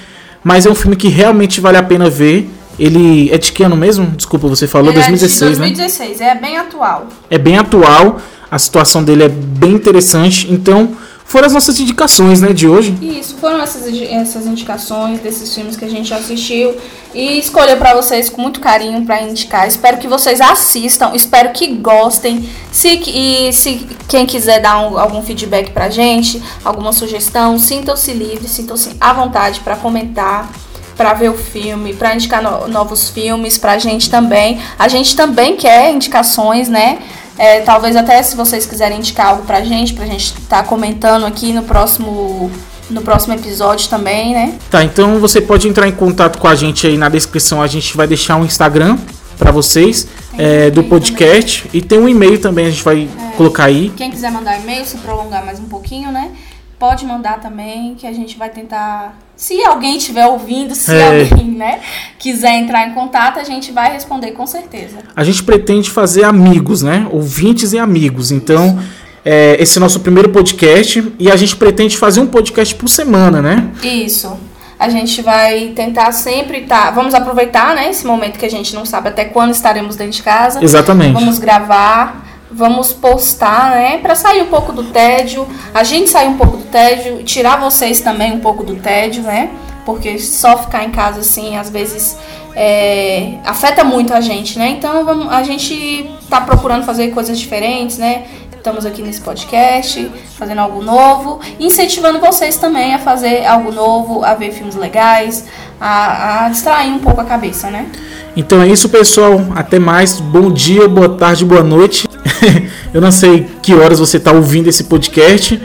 Mas 0.43 0.65
é 0.67 0.71
um 0.71 0.75
filme 0.75 0.97
que 0.97 1.09
realmente 1.09 1.61
vale 1.61 1.77
a 1.77 1.83
pena 1.83 2.09
ver. 2.09 2.51
Ele 2.79 3.31
é 3.31 3.39
de 3.39 3.53
que 3.53 3.63
ano 3.63 3.77
mesmo? 3.77 4.07
Desculpa, 4.17 4.49
você 4.49 4.67
falou 4.67 4.89
Ele 4.89 4.99
2016, 4.99 5.43
é 5.43 5.53
de 5.53 5.59
2016, 5.59 6.19
né? 6.19 6.29
é 6.29 6.35
bem 6.35 6.57
atual. 6.57 7.07
É 7.31 7.39
bem 7.39 7.57
atual, 7.57 8.21
a 8.51 8.59
situação 8.59 9.05
dele 9.05 9.25
é 9.25 9.29
bem 9.29 9.73
interessante. 9.73 10.53
Então, 10.53 10.97
foram 11.35 11.49
as 11.49 11.53
nossas 11.53 11.81
indicações, 11.81 12.41
né, 12.41 12.53
de 12.53 12.69
hoje. 12.69 12.97
Isso, 13.03 13.35
foram 13.39 13.61
essas, 13.61 13.93
essas 13.93 14.47
indicações 14.47 15.19
desses 15.19 15.53
filmes 15.53 15.77
que 15.77 15.85
a 15.85 15.89
gente 15.89 16.15
assistiu 16.15 16.77
e 17.13 17.41
escolheu 17.41 17.77
para 17.77 17.93
vocês 17.93 18.31
com 18.31 18.41
muito 18.41 18.61
carinho 18.61 19.05
para 19.05 19.21
indicar. 19.21 19.67
Espero 19.67 19.97
que 19.99 20.07
vocês 20.07 20.41
assistam, 20.41 21.11
espero 21.13 21.51
que 21.51 21.67
gostem. 21.75 22.49
Se 22.71 23.03
e 23.09 23.53
se 23.53 23.85
quem 24.07 24.27
quiser 24.27 24.61
dar 24.61 24.79
um, 24.87 24.97
algum 24.97 25.25
feedback 25.25 25.73
pra 25.73 25.91
gente, 25.91 26.41
alguma 26.65 26.93
sugestão, 26.93 27.59
sintam-se 27.59 28.13
livres, 28.13 28.53
sintam-se 28.53 28.91
à 29.01 29.13
vontade 29.13 29.59
para 29.59 29.75
comentar 29.75 30.49
para 30.97 31.15
ver 31.15 31.31
o 31.31 31.35
filme, 31.35 31.93
para 31.95 32.15
indicar 32.15 32.41
no, 32.41 32.69
novos 32.69 33.11
filmes 33.11 33.59
pra 33.59 33.77
gente 33.77 34.09
também. 34.09 34.61
A 34.79 34.87
gente 34.87 35.17
também 35.17 35.57
quer 35.57 35.93
indicações, 35.93 36.69
né? 36.69 37.01
É, 37.39 37.61
talvez 37.61 37.97
até 37.97 38.23
se 38.23 38.37
vocês 38.37 38.65
quiserem 38.67 38.99
indicar 38.99 39.29
algo 39.29 39.43
pra 39.45 39.63
gente, 39.65 39.93
pra 39.95 40.07
gente 40.07 40.35
estar 40.39 40.63
tá 40.63 40.63
comentando 40.63 41.27
aqui 41.27 41.53
no 41.53 41.63
próximo 41.63 42.51
no 42.91 43.01
próximo 43.01 43.35
episódio 43.35 43.89
também, 43.89 44.35
né? 44.35 44.59
Tá, 44.71 44.85
então 44.85 45.19
você 45.19 45.41
pode 45.41 45.67
entrar 45.67 45.89
em 45.89 45.93
contato 45.93 46.39
com 46.39 46.47
a 46.47 46.55
gente 46.55 46.87
aí 46.87 46.99
na 46.99 47.09
descrição, 47.09 47.63
a 47.63 47.67
gente 47.67 47.97
vai 47.97 48.07
deixar 48.07 48.37
um 48.37 48.45
Instagram 48.45 48.99
para 49.39 49.51
vocês 49.51 50.07
é, 50.37 50.71
do 50.71 50.85
podcast 50.85 51.63
também. 51.63 51.79
e 51.79 51.83
tem 51.83 51.99
um 51.99 52.09
e-mail 52.09 52.39
também, 52.39 52.67
a 52.67 52.71
gente 52.71 52.83
vai 52.83 53.09
é, 53.09 53.37
colocar 53.37 53.65
aí. 53.65 53.91
Quem 53.97 54.11
quiser 54.11 54.31
mandar 54.31 54.61
e-mail, 54.61 54.85
se 54.85 54.99
prolongar 54.99 55.45
mais 55.45 55.59
um 55.59 55.65
pouquinho, 55.65 56.13
né? 56.13 56.33
Pode 56.79 57.07
mandar 57.07 57.41
também, 57.41 57.95
que 57.95 58.07
a 58.07 58.13
gente 58.13 58.37
vai 58.37 58.51
tentar 58.51 59.17
se 59.37 59.63
alguém 59.65 59.97
estiver 59.97 60.27
ouvindo, 60.27 60.75
se 60.75 60.95
é. 60.95 61.23
alguém 61.23 61.51
né, 61.51 61.81
quiser 62.19 62.55
entrar 62.59 62.89
em 62.89 62.95
contato, 62.95 63.39
a 63.39 63.45
gente 63.45 63.73
vai 63.73 63.93
responder 63.93 64.33
com 64.33 64.47
certeza. 64.47 64.99
A 65.15 65.25
gente 65.25 65.43
pretende 65.43 65.91
fazer 65.91 66.25
amigos, 66.25 66.83
né? 66.83 67.07
Ouvintes 67.11 67.73
e 67.73 67.79
amigos. 67.79 68.31
Então, 68.31 68.79
é, 69.25 69.57
esse 69.61 69.77
é 69.77 69.79
o 69.79 69.81
nosso 69.81 70.01
primeiro 70.01 70.29
podcast 70.29 71.13
e 71.19 71.31
a 71.31 71.37
gente 71.37 71.57
pretende 71.57 71.97
fazer 71.97 72.21
um 72.21 72.27
podcast 72.27 72.75
por 72.75 72.89
semana, 72.89 73.43
né? 73.43 73.71
Isso. 73.83 74.39
A 74.79 74.89
gente 74.89 75.23
vai 75.23 75.73
tentar 75.75 76.13
sempre 76.13 76.59
estar. 76.59 76.87
Tá, 76.87 76.91
vamos 76.91 77.15
aproveitar, 77.15 77.75
né? 77.75 77.91
Esse 77.91 78.07
momento 78.07 78.39
que 78.39 78.47
a 78.47 78.51
gente 78.51 78.75
não 78.75 78.85
sabe 78.85 79.09
até 79.09 79.25
quando 79.25 79.53
estaremos 79.53 79.97
dentro 79.97 80.13
de 80.13 80.23
casa. 80.23 80.63
Exatamente. 80.63 81.13
Vamos 81.13 81.39
gravar 81.39 82.24
vamos 82.55 82.93
postar, 82.93 83.71
né, 83.73 83.99
para 83.99 84.15
sair 84.15 84.43
um 84.43 84.47
pouco 84.47 84.73
do 84.73 84.85
tédio, 84.85 85.47
a 85.75 85.83
gente 85.83 86.09
sair 86.09 86.29
um 86.29 86.37
pouco 86.37 86.57
do 86.57 86.65
tédio, 86.65 87.25
tirar 87.25 87.59
vocês 87.59 88.01
também 88.01 88.33
um 88.33 88.41
pouco 88.41 88.63
do 88.63 88.77
tédio, 88.77 89.23
né? 89.23 89.51
Porque 89.85 90.19
só 90.19 90.57
ficar 90.57 90.85
em 90.85 90.91
casa 90.91 91.21
assim, 91.21 91.57
às 91.57 91.69
vezes 91.69 92.17
é, 92.55 93.35
afeta 93.45 93.83
muito 93.83 94.15
a 94.15 94.21
gente, 94.21 94.59
né? 94.59 94.71
Então 94.71 95.05
vamos, 95.05 95.33
a 95.33 95.43
gente 95.43 96.09
tá 96.31 96.41
procurando 96.41 96.85
fazer 96.85 97.09
coisas 97.11 97.39
diferentes, 97.39 97.99
né? 97.99 98.25
Estamos 98.57 98.87
aqui 98.87 99.03
nesse 99.03 99.21
podcast, 99.21 100.11
fazendo 100.39 100.61
algo 100.61 100.81
novo, 100.81 101.39
incentivando 101.61 102.19
vocês 102.19 102.57
também 102.57 102.95
a 102.95 102.99
fazer 102.99 103.45
algo 103.45 103.71
novo, 103.71 104.25
a 104.25 104.33
ver 104.35 104.53
filmes 104.53 104.75
legais, 104.75 105.45
a, 105.79 106.47
a 106.47 106.49
distrair 106.49 106.91
um 106.91 107.01
pouco 107.01 107.21
a 107.21 107.25
cabeça, 107.25 107.69
né? 107.69 107.87
Então 108.35 108.63
é 108.63 108.69
isso, 108.69 108.89
pessoal. 108.89 109.39
Até 109.55 109.79
mais. 109.79 110.19
Bom 110.19 110.51
dia, 110.51 110.89
boa 110.89 111.11
tarde, 111.11 111.45
boa 111.45 111.63
noite. 111.63 112.14
Eu 112.93 113.01
não 113.01 113.11
sei 113.11 113.47
que 113.63 113.75
horas 113.75 113.99
você 113.99 114.17
está 114.17 114.33
ouvindo 114.33 114.69
esse 114.69 114.85
podcast, 114.85 115.61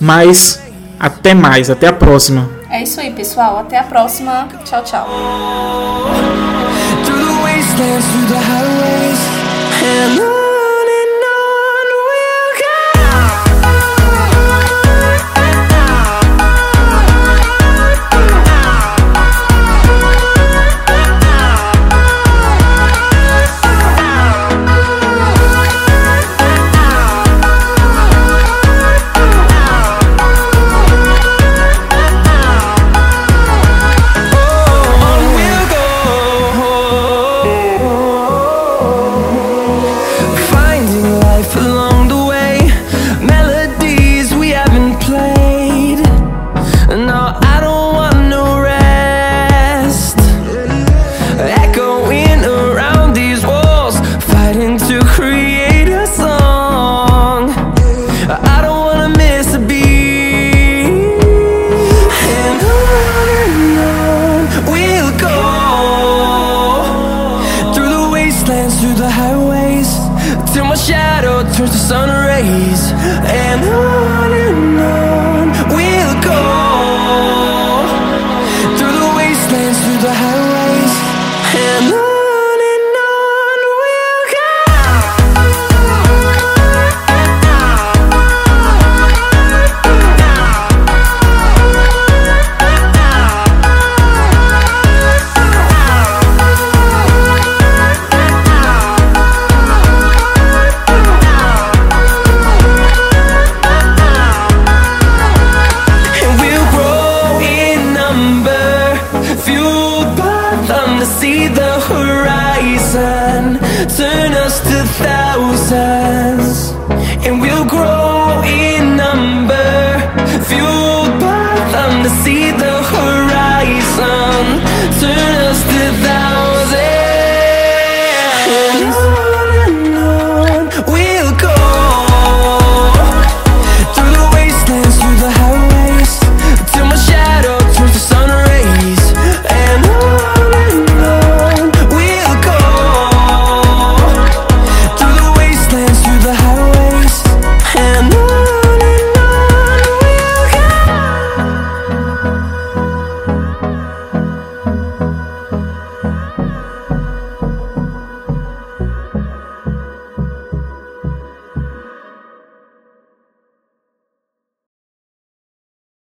mas 0.00 0.60
até 0.98 1.34
mais. 1.34 1.70
Até 1.70 1.88
a 1.88 1.92
próxima. 1.92 2.48
É 2.70 2.82
isso 2.82 3.00
aí, 3.00 3.12
pessoal. 3.12 3.58
Até 3.58 3.78
a 3.78 3.84
próxima. 3.84 4.48
Tchau, 4.64 4.82
tchau. 4.82 5.06
through 7.76 8.28
the 10.28 10.43